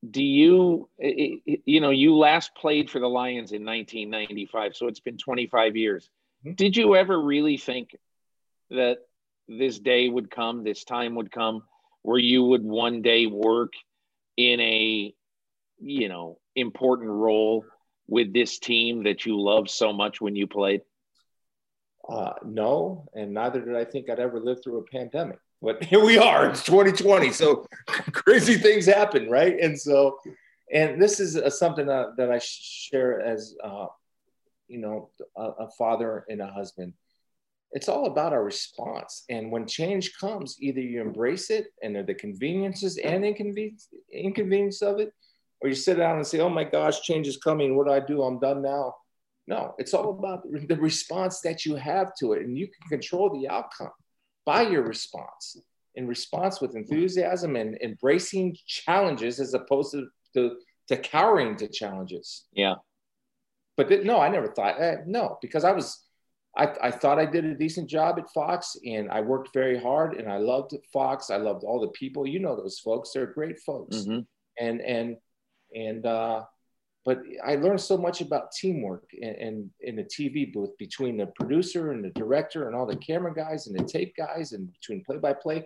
do 0.09 0.23
you 0.23 0.89
you 1.65 1.81
know 1.81 1.89
you 1.89 2.15
last 2.15 2.55
played 2.55 2.89
for 2.89 2.99
the 2.99 3.07
lions 3.07 3.51
in 3.51 3.65
1995 3.65 4.75
so 4.75 4.87
it's 4.87 5.01
been 5.01 5.17
25 5.17 5.75
years 5.75 6.09
mm-hmm. 6.45 6.53
did 6.53 6.77
you 6.77 6.95
ever 6.95 7.21
really 7.21 7.57
think 7.57 7.95
that 8.69 8.99
this 9.49 9.79
day 9.79 10.07
would 10.07 10.29
come 10.29 10.63
this 10.63 10.83
time 10.83 11.15
would 11.15 11.31
come 11.31 11.63
where 12.03 12.19
you 12.19 12.43
would 12.43 12.63
one 12.63 13.01
day 13.01 13.25
work 13.25 13.73
in 14.37 14.59
a 14.59 15.13
you 15.79 16.07
know 16.07 16.37
important 16.55 17.09
role 17.09 17.65
with 18.07 18.33
this 18.33 18.59
team 18.59 19.03
that 19.03 19.25
you 19.25 19.39
loved 19.39 19.69
so 19.69 19.93
much 19.93 20.19
when 20.19 20.35
you 20.35 20.47
played? 20.47 20.81
Uh, 22.07 22.33
no 22.43 23.05
and 23.13 23.33
neither 23.33 23.63
did 23.63 23.75
i 23.75 23.85
think 23.85 24.09
i'd 24.09 24.19
ever 24.19 24.39
live 24.39 24.57
through 24.63 24.79
a 24.79 24.83
pandemic 24.83 25.37
but 25.61 25.83
here 25.91 26.03
we 26.03 26.17
are 26.17 26.49
it's 26.49 26.63
2020 26.63 27.31
so 27.31 27.67
crazy 28.11 28.55
things 28.55 28.85
happen 28.85 29.29
right? 29.29 29.59
And 29.59 29.79
so 29.79 30.17
and 30.71 31.01
this 31.01 31.19
is 31.19 31.35
a, 31.35 31.51
something 31.51 31.87
that, 31.87 32.15
that 32.17 32.31
i 32.31 32.39
share 32.39 33.21
as 33.21 33.55
uh, 33.63 33.87
you 34.67 34.79
know 34.79 35.09
a, 35.35 35.43
a, 35.65 35.69
father 35.77 36.25
and 36.29 36.41
a 36.41 36.47
husband 36.47 36.93
it's 37.71 37.89
all 37.89 38.07
about 38.07 38.33
our 38.33 38.43
response. 38.43 39.23
And 39.29 39.51
when 39.51 39.67
change 39.67 40.17
comes 40.17 40.57
either 40.59 40.81
you 40.81 41.01
embrace 41.01 41.49
it 41.49 41.67
and 41.83 41.95
the 42.07 42.13
conveniences 42.13 42.97
and 42.97 43.23
inconvenience, 43.23 43.87
inconvenience 44.11 44.81
of 44.81 44.99
it 44.99 45.13
or 45.61 45.69
you 45.69 45.75
sit 45.75 45.97
down 45.97 46.15
and 46.15 46.25
say 46.25 46.39
oh 46.39 46.49
my 46.49 46.63
gosh 46.63 47.01
change 47.01 47.27
is 47.27 47.37
coming. 47.37 47.75
What 47.75 47.87
do 47.87 47.93
i 47.93 47.99
do? 47.99 48.23
I'm 48.23 48.39
done 48.39 48.61
now. 48.61 48.95
No 49.47 49.75
it's 49.77 49.93
all 49.93 50.17
about 50.17 50.43
the 50.51 50.77
response 50.77 51.41
that 51.41 51.65
you 51.65 51.75
have 51.75 52.13
to 52.19 52.33
it 52.33 52.43
and 52.43 52.57
you 52.57 52.67
can 52.67 52.89
control 52.89 53.29
the 53.29 53.47
outcome 53.47 53.91
by 54.45 54.63
your 54.63 54.83
response. 54.83 55.57
In 55.95 56.07
response 56.07 56.61
with 56.61 56.75
enthusiasm 56.75 57.55
and 57.55 57.77
embracing 57.81 58.55
challenges 58.65 59.39
as 59.39 59.53
opposed 59.53 59.91
to, 59.91 60.07
to, 60.33 60.55
to 60.87 60.97
cowering 60.97 61.57
to 61.57 61.67
challenges. 61.67 62.45
Yeah. 62.53 62.75
But 63.75 63.89
th- 63.89 64.05
no, 64.05 64.19
I 64.19 64.29
never 64.29 64.47
thought, 64.47 64.79
eh, 64.79 64.97
no, 65.05 65.37
because 65.41 65.63
I 65.63 65.71
was, 65.71 66.03
I, 66.59 66.75
I 66.83 66.91
thought 66.91 67.19
I 67.19 67.25
did 67.25 67.45
a 67.45 67.55
decent 67.55 67.89
job 67.89 68.19
at 68.19 68.29
Fox 68.31 68.75
and 68.85 69.09
I 69.09 69.21
worked 69.21 69.53
very 69.53 69.79
hard 69.79 70.15
and 70.15 70.29
I 70.29 70.37
loved 70.37 70.75
Fox. 70.91 71.29
I 71.29 71.37
loved 71.37 71.63
all 71.63 71.79
the 71.79 71.87
people, 71.89 72.27
you 72.27 72.39
know, 72.39 72.55
those 72.57 72.79
folks, 72.79 73.11
they're 73.13 73.27
great 73.27 73.59
folks. 73.59 73.97
Mm-hmm. 73.97 74.19
And, 74.59 74.81
and, 74.81 75.17
and, 75.73 76.05
uh, 76.05 76.43
but 77.05 77.21
I 77.45 77.55
learned 77.55 77.79
so 77.79 77.97
much 77.97 78.19
about 78.19 78.51
teamwork 78.51 79.05
and 79.21 79.69
in 79.79 79.95
the 79.95 80.03
TV 80.03 80.51
booth 80.51 80.77
between 80.77 81.15
the 81.15 81.27
producer 81.27 81.91
and 81.93 82.03
the 82.03 82.09
director 82.09 82.67
and 82.67 82.75
all 82.75 82.85
the 82.85 82.97
camera 82.97 83.33
guys 83.33 83.67
and 83.67 83.79
the 83.79 83.85
tape 83.85 84.13
guys 84.17 84.51
and 84.51 84.69
between 84.73 85.03
play 85.05 85.17
by 85.17 85.33
play. 85.33 85.65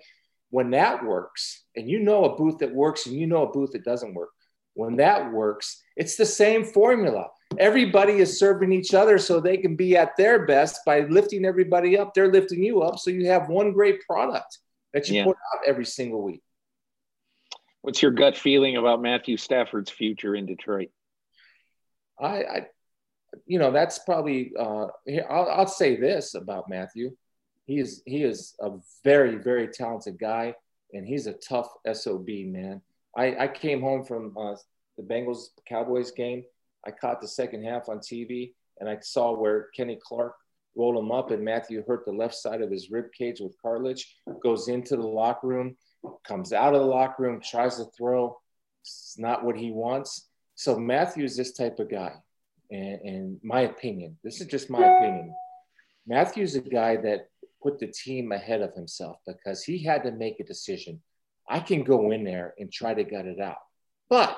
When 0.52 0.70
that 0.72 1.04
works, 1.04 1.64
and 1.76 1.90
you 1.90 2.00
know 2.00 2.26
a 2.26 2.36
booth 2.38 2.60
that 2.60 2.74
works 2.74 3.08
and 3.08 3.16
you 3.16 3.26
know 3.26 3.48
a 3.48 3.52
booth 3.52 3.72
that 3.72 3.84
doesn't 3.84 4.14
work, 4.14 4.30
when 4.74 4.96
that 4.98 5.32
works, 5.32 5.82
it's 5.96 6.16
the 6.16 6.26
same 6.26 6.64
formula. 6.64 7.28
Everybody 7.60 8.14
is 8.14 8.40
serving 8.40 8.72
each 8.72 8.94
other 8.94 9.18
so 9.18 9.40
they 9.40 9.58
can 9.58 9.76
be 9.76 9.96
at 9.96 10.18
their 10.18 10.46
best 10.46 10.82
by 10.86 11.02
lifting 11.02 11.46
everybody 11.46 11.98
up. 11.98 12.14
They're 12.14 12.32
lifting 12.32 12.64
you 12.64 12.82
up. 12.82 12.98
So 12.98 13.12
you 13.12 13.28
have 13.28 13.50
one 13.50 13.74
great 13.74 14.02
product 14.02 14.58
that 14.94 15.08
you 15.08 15.18
yeah. 15.18 15.26
put 15.26 15.38
out 15.54 15.62
every 15.68 15.86
single 15.86 16.22
week. 16.22 16.42
What's 17.82 18.02
your 18.02 18.12
gut 18.12 18.38
feeling 18.38 18.78
about 18.78 19.02
Matthew 19.02 19.38
Stafford's 19.38 19.92
future 19.92 20.36
in 20.36 20.46
Detroit? 20.46 20.90
I, 22.20 22.28
I 22.44 22.68
you 23.46 23.60
know, 23.60 23.72
that's 23.72 24.00
probably. 24.00 24.54
Uh, 24.58 24.88
I'll, 25.30 25.50
I'll 25.50 25.68
say 25.68 25.98
this 25.98 26.36
about 26.36 26.70
Matthew: 26.70 27.12
he 27.66 27.80
is 27.80 28.02
he 28.06 28.24
is 28.24 28.56
a 28.62 28.72
very 29.04 29.36
very 29.36 29.68
talented 29.68 30.18
guy, 30.20 30.56
and 30.94 31.06
he's 31.06 31.28
a 31.28 31.34
tough 31.34 31.70
sob 31.94 32.28
man. 32.28 32.82
I, 33.16 33.44
I 33.44 33.48
came 33.48 33.82
home 33.82 34.04
from 34.04 34.36
uh, 34.38 34.56
the 34.98 35.04
Bengals 35.04 35.48
Cowboys 35.68 36.12
game. 36.12 36.44
I 36.86 36.92
caught 36.92 37.22
the 37.22 37.28
second 37.28 37.64
half 37.64 37.90
on 37.90 38.00
TV, 38.00 38.54
and 38.80 38.90
I 38.90 38.98
saw 39.02 39.34
where 39.34 39.70
Kenny 39.76 40.00
Clark 40.04 40.36
rolled 40.76 40.98
him 40.98 41.12
up, 41.12 41.32
and 41.32 41.44
Matthew 41.44 41.84
hurt 41.86 42.06
the 42.06 42.12
left 42.12 42.36
side 42.36 42.62
of 42.62 42.72
his 42.72 42.90
rib 42.92 43.06
cage 43.18 43.40
with 43.40 43.56
cartilage. 43.62 44.16
Goes 44.42 44.68
into 44.68 44.96
the 44.96 45.08
locker 45.08 45.48
room, 45.48 45.78
comes 46.28 46.52
out 46.54 46.74
of 46.74 46.82
the 46.82 46.88
locker 46.88 47.24
room, 47.24 47.40
tries 47.42 47.78
to 47.78 47.86
throw. 47.98 48.38
It's 48.82 49.16
not 49.18 49.46
what 49.46 49.58
he 49.58 49.72
wants. 49.72 50.30
So 50.56 50.78
Matthew 50.78 51.24
is 51.24 51.38
this 51.38 51.54
type 51.54 51.80
of 51.80 51.90
guy, 51.90 52.14
and, 52.72 53.02
and 53.02 53.40
my 53.44 53.62
opinion. 53.62 54.18
This 54.24 54.42
is 54.42 54.48
just 54.48 54.70
my 54.70 54.86
opinion. 54.86 55.34
Matthew's 56.06 56.56
a 56.56 56.62
guy 56.62 56.98
that 56.98 57.28
put 57.62 57.80
the 57.80 57.88
team 57.88 58.34
ahead 58.34 58.62
of 58.62 58.74
himself 58.74 59.18
because 59.26 59.64
he 59.64 59.84
had 59.84 60.04
to 60.04 60.12
make 60.12 60.40
a 60.40 60.44
decision. 60.44 61.02
I 61.48 61.60
can 61.60 61.84
go 61.84 62.12
in 62.12 62.24
there 62.24 62.54
and 62.58 62.72
try 62.72 62.94
to 62.94 63.04
gut 63.04 63.26
it 63.26 63.40
out, 63.40 63.58
but 64.10 64.38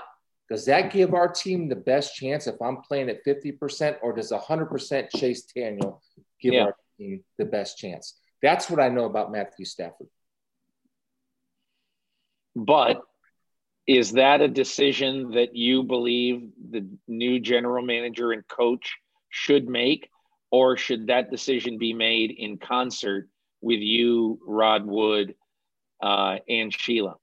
does 0.49 0.66
that 0.66 0.91
give 0.91 1.14
our 1.14 1.28
team 1.28 1.70
the 1.70 1.76
best 1.76 2.16
chance 2.16 2.45
if 2.45 2.62
I'm 2.62 2.78
playing 2.78 3.10
at 3.10 3.26
50%, 3.26 3.97
or 4.03 4.14
does 4.14 4.32
100% 4.32 5.10
Chase 5.16 5.43
Daniel 5.43 6.03
give 6.39 6.53
yeah. 6.53 6.66
our 6.66 6.76
team 6.97 7.24
the 7.38 7.45
best 7.45 7.78
chance? 7.78 8.20
That's 8.41 8.70
what 8.70 8.80
I 8.80 8.89
know 8.89 9.06
about 9.06 9.32
Matthew 9.32 9.66
Stafford. 9.66 10.08
But 12.56 13.01
is 13.88 14.14
that 14.14 14.41
a 14.41 14.47
decision 14.47 15.32
that 15.32 15.56
you 15.56 15.84
believe 15.84 16.49
the 16.72 16.88
new 17.08 17.39
general 17.39 17.84
manager 17.84 18.32
and 18.32 18.47
coach 18.47 18.97
should 19.30 19.68
make, 19.68 20.10
or 20.51 20.78
should 20.78 21.08
that 21.08 21.32
decision 21.32 21.78
be 21.78 21.93
made 21.93 22.32
in 22.32 22.58
concert 22.58 23.30
with 23.62 23.80
you, 23.80 24.39
Rod 24.45 24.86
Wood, 24.86 25.36
uh, 26.06 26.38
and 26.47 26.72
Sheila? 26.72 27.16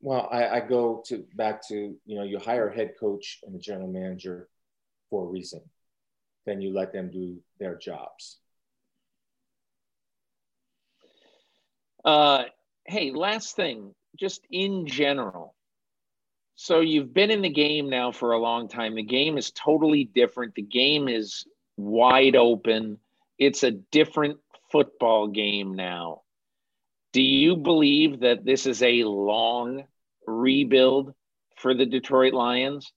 Well, 0.00 0.28
I, 0.30 0.46
I 0.46 0.60
go 0.60 1.02
to 1.06 1.24
back 1.34 1.66
to 1.68 1.96
you 2.04 2.16
know 2.16 2.22
you 2.22 2.38
hire 2.38 2.68
a 2.68 2.74
head 2.74 2.92
coach 3.00 3.40
and 3.44 3.56
a 3.56 3.58
general 3.58 3.88
manager 3.88 4.48
for 5.10 5.24
a 5.24 5.26
reason. 5.26 5.62
Then 6.46 6.60
you 6.60 6.72
let 6.72 6.92
them 6.92 7.10
do 7.10 7.38
their 7.58 7.76
jobs. 7.76 8.38
Uh, 12.04 12.44
hey, 12.86 13.10
last 13.10 13.56
thing, 13.56 13.94
just 14.16 14.42
in 14.50 14.86
general. 14.86 15.54
So 16.54 16.80
you've 16.80 17.14
been 17.14 17.30
in 17.30 17.42
the 17.42 17.50
game 17.50 17.88
now 17.88 18.12
for 18.12 18.32
a 18.32 18.38
long 18.38 18.68
time. 18.68 18.94
The 18.94 19.02
game 19.02 19.38
is 19.38 19.50
totally 19.50 20.04
different. 20.04 20.54
The 20.54 20.62
game 20.62 21.08
is 21.08 21.44
wide 21.76 22.36
open. 22.36 22.98
It's 23.38 23.62
a 23.62 23.70
different 23.70 24.38
football 24.70 25.28
game 25.28 25.74
now. 25.74 26.22
Do 27.12 27.22
you 27.22 27.56
believe 27.56 28.20
that 28.20 28.44
this 28.44 28.66
is 28.66 28.82
a 28.82 29.04
long 29.04 29.84
rebuild 30.26 31.14
for 31.56 31.74
the 31.74 31.86
Detroit 31.86 32.34
Lions? 32.34 32.92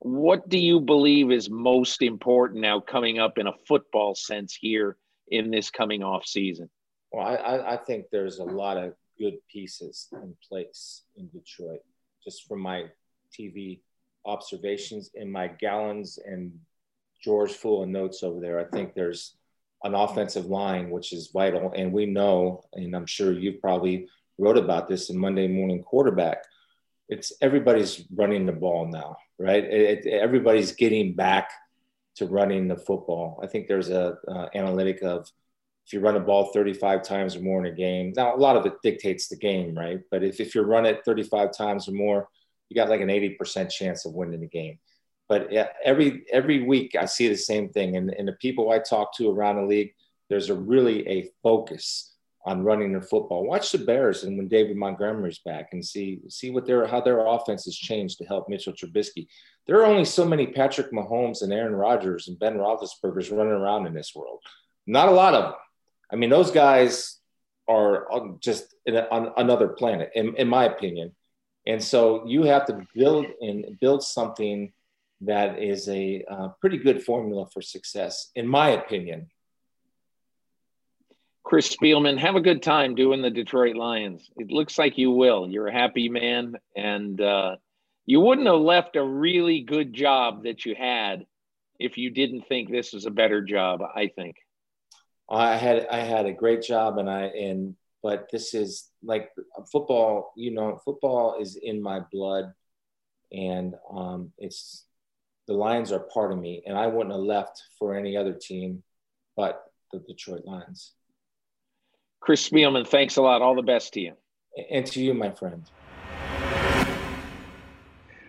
What 0.00 0.48
do 0.48 0.58
you 0.58 0.80
believe 0.80 1.30
is 1.30 1.48
most 1.48 2.02
important 2.02 2.60
now 2.60 2.80
coming 2.80 3.20
up 3.20 3.38
in 3.38 3.46
a 3.46 3.52
football 3.68 4.14
sense 4.16 4.56
here 4.60 4.96
in 5.28 5.50
this 5.50 5.70
coming 5.70 6.02
off 6.02 6.26
season? 6.26 6.68
Well, 7.12 7.24
I, 7.24 7.74
I 7.74 7.76
think 7.76 8.06
there's 8.10 8.38
a 8.38 8.44
lot 8.44 8.78
of 8.78 8.94
good 9.18 9.34
pieces 9.50 10.08
in 10.12 10.34
place 10.48 11.02
in 11.16 11.28
Detroit, 11.28 11.80
just 12.24 12.48
from 12.48 12.60
my 12.60 12.86
TV 13.38 13.80
observations 14.24 15.10
in 15.14 15.30
my 15.30 15.46
gallons 15.46 16.18
and 16.24 16.52
drawers 17.22 17.54
full 17.54 17.82
of 17.82 17.88
notes 17.88 18.22
over 18.22 18.40
there. 18.40 18.58
I 18.58 18.64
think 18.64 18.94
there's 18.94 19.36
an 19.84 19.94
offensive 19.94 20.46
line, 20.46 20.90
which 20.90 21.12
is 21.12 21.30
vital. 21.32 21.72
And 21.74 21.92
we 21.92 22.06
know, 22.06 22.62
and 22.74 22.94
I'm 22.94 23.06
sure 23.06 23.32
you've 23.32 23.60
probably 23.60 24.08
wrote 24.38 24.58
about 24.58 24.88
this 24.88 25.10
in 25.10 25.18
Monday 25.18 25.48
Morning 25.48 25.82
Quarterback. 25.82 26.38
It's 27.08 27.32
everybody's 27.40 28.04
running 28.14 28.46
the 28.46 28.52
ball 28.52 28.86
now, 28.86 29.16
right? 29.38 29.64
It, 29.64 30.06
it, 30.06 30.12
everybody's 30.12 30.72
getting 30.72 31.14
back 31.14 31.50
to 32.16 32.26
running 32.26 32.68
the 32.68 32.76
football. 32.76 33.40
I 33.42 33.46
think 33.46 33.66
there's 33.66 33.90
a 33.90 34.16
uh, 34.28 34.48
analytic 34.54 35.02
of 35.02 35.28
if 35.86 35.92
you 35.92 36.00
run 36.00 36.16
a 36.16 36.20
ball 36.20 36.52
35 36.52 37.02
times 37.02 37.36
or 37.36 37.40
more 37.40 37.64
in 37.64 37.72
a 37.72 37.76
game, 37.76 38.12
now 38.16 38.34
a 38.34 38.36
lot 38.36 38.56
of 38.56 38.66
it 38.66 38.74
dictates 38.82 39.28
the 39.28 39.36
game, 39.36 39.74
right? 39.74 40.00
But 40.10 40.22
if, 40.22 40.40
if 40.40 40.54
you 40.54 40.62
run 40.62 40.86
it 40.86 41.02
35 41.04 41.52
times 41.56 41.88
or 41.88 41.92
more, 41.92 42.28
you 42.68 42.76
got 42.76 42.88
like 42.88 43.00
an 43.00 43.08
80% 43.08 43.70
chance 43.70 44.06
of 44.06 44.14
winning 44.14 44.40
the 44.40 44.46
game. 44.46 44.78
But 45.32 45.50
every 45.82 46.26
every 46.30 46.62
week 46.62 46.94
I 46.94 47.06
see 47.06 47.26
the 47.26 47.38
same 47.38 47.70
thing, 47.70 47.96
and, 47.96 48.10
and 48.10 48.28
the 48.28 48.34
people 48.34 48.70
I 48.70 48.80
talk 48.80 49.16
to 49.16 49.30
around 49.30 49.56
the 49.56 49.62
league, 49.62 49.94
there's 50.28 50.50
a 50.50 50.54
really 50.54 51.08
a 51.08 51.30
focus 51.42 52.12
on 52.44 52.64
running 52.64 52.92
the 52.92 53.00
football. 53.00 53.46
Watch 53.46 53.72
the 53.72 53.78
Bears 53.78 54.24
and 54.24 54.36
when 54.36 54.48
David 54.48 54.76
Montgomery's 54.76 55.38
back, 55.38 55.70
and 55.72 55.82
see 55.82 56.20
see 56.28 56.50
what 56.50 56.66
their 56.66 56.86
how 56.86 57.00
their 57.00 57.24
offense 57.24 57.64
has 57.64 57.74
changed 57.74 58.18
to 58.18 58.26
help 58.26 58.46
Mitchell 58.50 58.74
Trubisky. 58.74 59.26
There 59.66 59.78
are 59.80 59.86
only 59.86 60.04
so 60.04 60.26
many 60.26 60.48
Patrick 60.48 60.92
Mahomes 60.92 61.40
and 61.40 61.50
Aaron 61.50 61.74
Rodgers 61.74 62.28
and 62.28 62.38
Ben 62.38 62.58
Roethlisberger's 62.58 63.30
running 63.30 63.54
around 63.54 63.86
in 63.86 63.94
this 63.94 64.12
world. 64.14 64.40
Not 64.86 65.08
a 65.08 65.12
lot 65.12 65.32
of 65.32 65.44
them. 65.44 65.54
I 66.12 66.16
mean, 66.16 66.28
those 66.28 66.50
guys 66.50 67.20
are 67.66 68.12
um, 68.12 68.36
just 68.38 68.74
a, 68.86 69.10
on 69.10 69.32
another 69.38 69.68
planet, 69.68 70.10
in, 70.14 70.36
in 70.36 70.46
my 70.46 70.64
opinion. 70.64 71.12
And 71.66 71.82
so 71.82 72.26
you 72.26 72.42
have 72.42 72.66
to 72.66 72.86
build 72.94 73.24
and 73.40 73.80
build 73.80 74.02
something 74.02 74.74
that 75.24 75.62
is 75.62 75.88
a 75.88 76.24
uh, 76.30 76.48
pretty 76.60 76.78
good 76.78 77.02
formula 77.02 77.46
for 77.52 77.62
success, 77.62 78.30
in 78.34 78.46
my 78.46 78.70
opinion. 78.70 79.28
Chris 81.44 81.74
Spielman, 81.74 82.18
have 82.18 82.36
a 82.36 82.40
good 82.40 82.62
time 82.62 82.94
doing 82.94 83.20
the 83.20 83.30
Detroit 83.30 83.76
Lions. 83.76 84.30
It 84.36 84.50
looks 84.50 84.78
like 84.78 84.96
you 84.96 85.10
will. 85.10 85.48
You're 85.48 85.68
a 85.68 85.72
happy 85.72 86.08
man, 86.08 86.54
and 86.76 87.20
uh, 87.20 87.56
you 88.06 88.20
wouldn't 88.20 88.46
have 88.46 88.60
left 88.60 88.96
a 88.96 89.04
really 89.04 89.60
good 89.60 89.92
job 89.92 90.44
that 90.44 90.64
you 90.64 90.74
had 90.74 91.26
if 91.78 91.98
you 91.98 92.10
didn't 92.10 92.46
think 92.48 92.70
this 92.70 92.92
was 92.92 93.06
a 93.06 93.10
better 93.10 93.42
job. 93.42 93.80
I 93.82 94.08
think. 94.08 94.36
I 95.28 95.56
had 95.56 95.86
I 95.90 95.98
had 95.98 96.26
a 96.26 96.32
great 96.32 96.62
job, 96.62 96.98
and 96.98 97.10
I 97.10 97.24
and 97.24 97.76
but 98.02 98.28
this 98.30 98.54
is 98.54 98.88
like 99.02 99.30
football. 99.70 100.32
You 100.36 100.52
know, 100.52 100.80
football 100.84 101.40
is 101.40 101.56
in 101.56 101.82
my 101.82 102.00
blood, 102.12 102.52
and 103.32 103.74
um, 103.92 104.32
it's 104.38 104.84
the 105.46 105.54
Lions 105.54 105.92
are 105.92 106.00
part 106.00 106.32
of 106.32 106.38
me, 106.38 106.62
and 106.66 106.76
I 106.76 106.86
wouldn't 106.86 107.14
have 107.14 107.24
left 107.24 107.62
for 107.78 107.94
any 107.94 108.16
other 108.16 108.32
team 108.32 108.82
but 109.36 109.64
the 109.92 109.98
Detroit 110.00 110.44
Lions. 110.44 110.92
Chris 112.20 112.48
Spielman, 112.48 112.86
thanks 112.86 113.16
a 113.16 113.22
lot. 113.22 113.42
All 113.42 113.56
the 113.56 113.62
best 113.62 113.94
to 113.94 114.00
you. 114.00 114.14
And 114.70 114.86
to 114.86 115.02
you, 115.02 115.14
my 115.14 115.30
friend. 115.30 115.68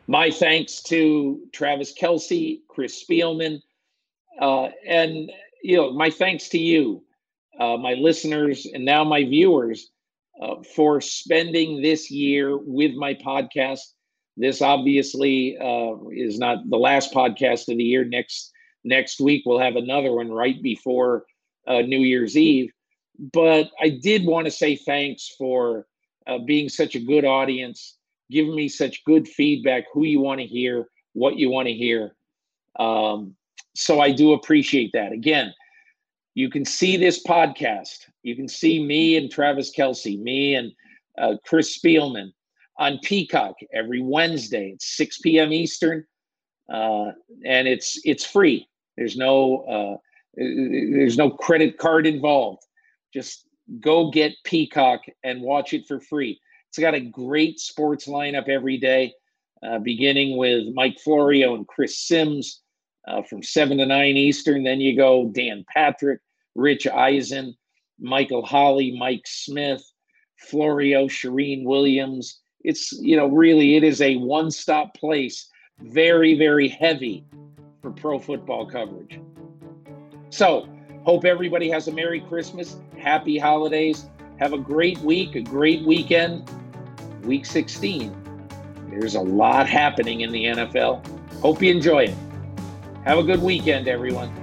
My 0.07 0.31
thanks 0.31 0.81
to 0.83 1.41
Travis 1.53 1.93
Kelce, 1.93 2.61
Chris 2.67 3.03
Spielman, 3.03 3.61
uh, 4.41 4.69
and 4.85 5.31
you 5.63 5.77
know, 5.77 5.93
my 5.93 6.09
thanks 6.09 6.49
to 6.49 6.57
you, 6.57 7.03
uh, 7.59 7.77
my 7.77 7.93
listeners, 7.93 8.65
and 8.65 8.83
now 8.83 9.03
my 9.03 9.23
viewers 9.23 9.89
uh, 10.41 10.55
for 10.75 10.99
spending 10.99 11.81
this 11.81 12.11
year 12.11 12.57
with 12.57 12.93
my 12.95 13.13
podcast. 13.13 13.93
This 14.35 14.61
obviously 14.61 15.57
uh, 15.57 15.95
is 16.11 16.39
not 16.39 16.69
the 16.69 16.77
last 16.77 17.13
podcast 17.13 17.69
of 17.69 17.77
the 17.77 17.83
year. 17.83 18.03
Next 18.03 18.51
next 18.83 19.19
week 19.21 19.43
we'll 19.45 19.59
have 19.59 19.75
another 19.75 20.11
one 20.11 20.31
right 20.31 20.61
before 20.61 21.25
uh, 21.67 21.81
New 21.81 21.99
Year's 21.99 22.35
Eve. 22.35 22.71
But 23.31 23.69
I 23.79 23.89
did 23.89 24.25
want 24.25 24.45
to 24.45 24.51
say 24.51 24.75
thanks 24.75 25.35
for 25.37 25.85
uh, 26.25 26.39
being 26.39 26.67
such 26.67 26.95
a 26.95 26.99
good 26.99 27.25
audience, 27.25 27.97
giving 28.31 28.55
me 28.55 28.67
such 28.67 29.03
good 29.05 29.27
feedback. 29.27 29.85
Who 29.93 30.03
you 30.03 30.19
want 30.19 30.41
to 30.41 30.47
hear, 30.47 30.87
what 31.13 31.37
you 31.37 31.49
want 31.49 31.67
to 31.67 31.73
hear. 31.73 32.15
Um, 32.79 33.35
so 33.75 33.99
I 33.99 34.11
do 34.11 34.33
appreciate 34.33 34.91
that. 34.93 35.11
Again, 35.11 35.53
you 36.33 36.49
can 36.49 36.65
see 36.65 36.97
this 36.97 37.23
podcast. 37.23 38.07
You 38.23 38.35
can 38.35 38.47
see 38.47 38.83
me 38.83 39.15
and 39.15 39.31
Travis 39.31 39.71
Kelce, 39.75 40.19
me 40.19 40.55
and 40.55 40.71
uh, 41.19 41.35
Chris 41.45 41.77
Spielman 41.77 42.31
on 42.77 42.99
Peacock 43.03 43.55
every 43.73 44.01
Wednesday 44.01 44.71
at 44.73 44.81
6 44.81 45.17
p.m. 45.19 45.53
Eastern, 45.53 46.05
uh, 46.71 47.11
and 47.45 47.67
it's 47.67 47.99
it's 48.03 48.25
free. 48.25 48.67
There's 48.97 49.17
no 49.17 49.63
uh, 49.63 49.97
there's 50.35 51.17
no 51.17 51.29
credit 51.29 51.77
card 51.77 52.07
involved. 52.07 52.63
Just 53.13 53.47
go 53.79 54.11
get 54.11 54.33
Peacock 54.43 55.01
and 55.23 55.41
watch 55.41 55.73
it 55.73 55.87
for 55.87 55.99
free. 55.99 56.39
It's 56.69 56.79
got 56.79 56.95
a 56.95 56.99
great 56.99 57.59
sports 57.59 58.07
lineup 58.07 58.49
every 58.49 58.77
day, 58.77 59.13
uh, 59.65 59.79
beginning 59.79 60.37
with 60.37 60.73
Mike 60.73 60.99
Florio 60.99 61.55
and 61.55 61.67
Chris 61.67 61.99
Sims 61.99 62.61
uh, 63.07 63.21
from 63.21 63.43
7 63.43 63.77
to 63.77 63.85
9 63.85 64.17
Eastern. 64.17 64.63
Then 64.63 64.81
you 64.81 64.97
go 64.97 65.29
Dan 65.29 65.65
Patrick, 65.71 66.19
Rich 66.55 66.87
Eisen, 66.87 67.55
Michael 67.99 68.43
Holley, 68.43 68.97
Mike 68.97 69.23
Smith, 69.25 69.83
Florio, 70.37 71.07
Charean 71.07 71.63
Williams. 71.63 72.39
It's, 72.63 72.93
you 72.93 73.17
know, 73.17 73.27
really, 73.27 73.75
it 73.75 73.83
is 73.83 74.01
a 74.01 74.17
one 74.17 74.51
stop 74.51 74.95
place, 74.95 75.49
very, 75.79 76.35
very 76.35 76.67
heavy 76.67 77.25
for 77.81 77.91
pro 77.91 78.19
football 78.19 78.65
coverage. 78.65 79.19
So, 80.29 80.67
hope 81.03 81.25
everybody 81.25 81.69
has 81.69 81.87
a 81.87 81.91
Merry 81.91 82.21
Christmas, 82.21 82.77
Happy 82.97 83.37
Holidays. 83.37 84.09
Have 84.39 84.53
a 84.53 84.57
great 84.57 84.97
week, 84.99 85.35
a 85.35 85.41
great 85.41 85.83
weekend. 85.83 86.49
Week 87.23 87.45
16. 87.45 88.15
There's 88.89 89.15
a 89.15 89.21
lot 89.21 89.67
happening 89.67 90.21
in 90.21 90.31
the 90.31 90.45
NFL. 90.45 91.05
Hope 91.39 91.61
you 91.61 91.71
enjoy 91.71 92.05
it. 92.05 92.15
Have 93.05 93.17
a 93.17 93.23
good 93.23 93.41
weekend, 93.41 93.87
everyone. 93.87 94.42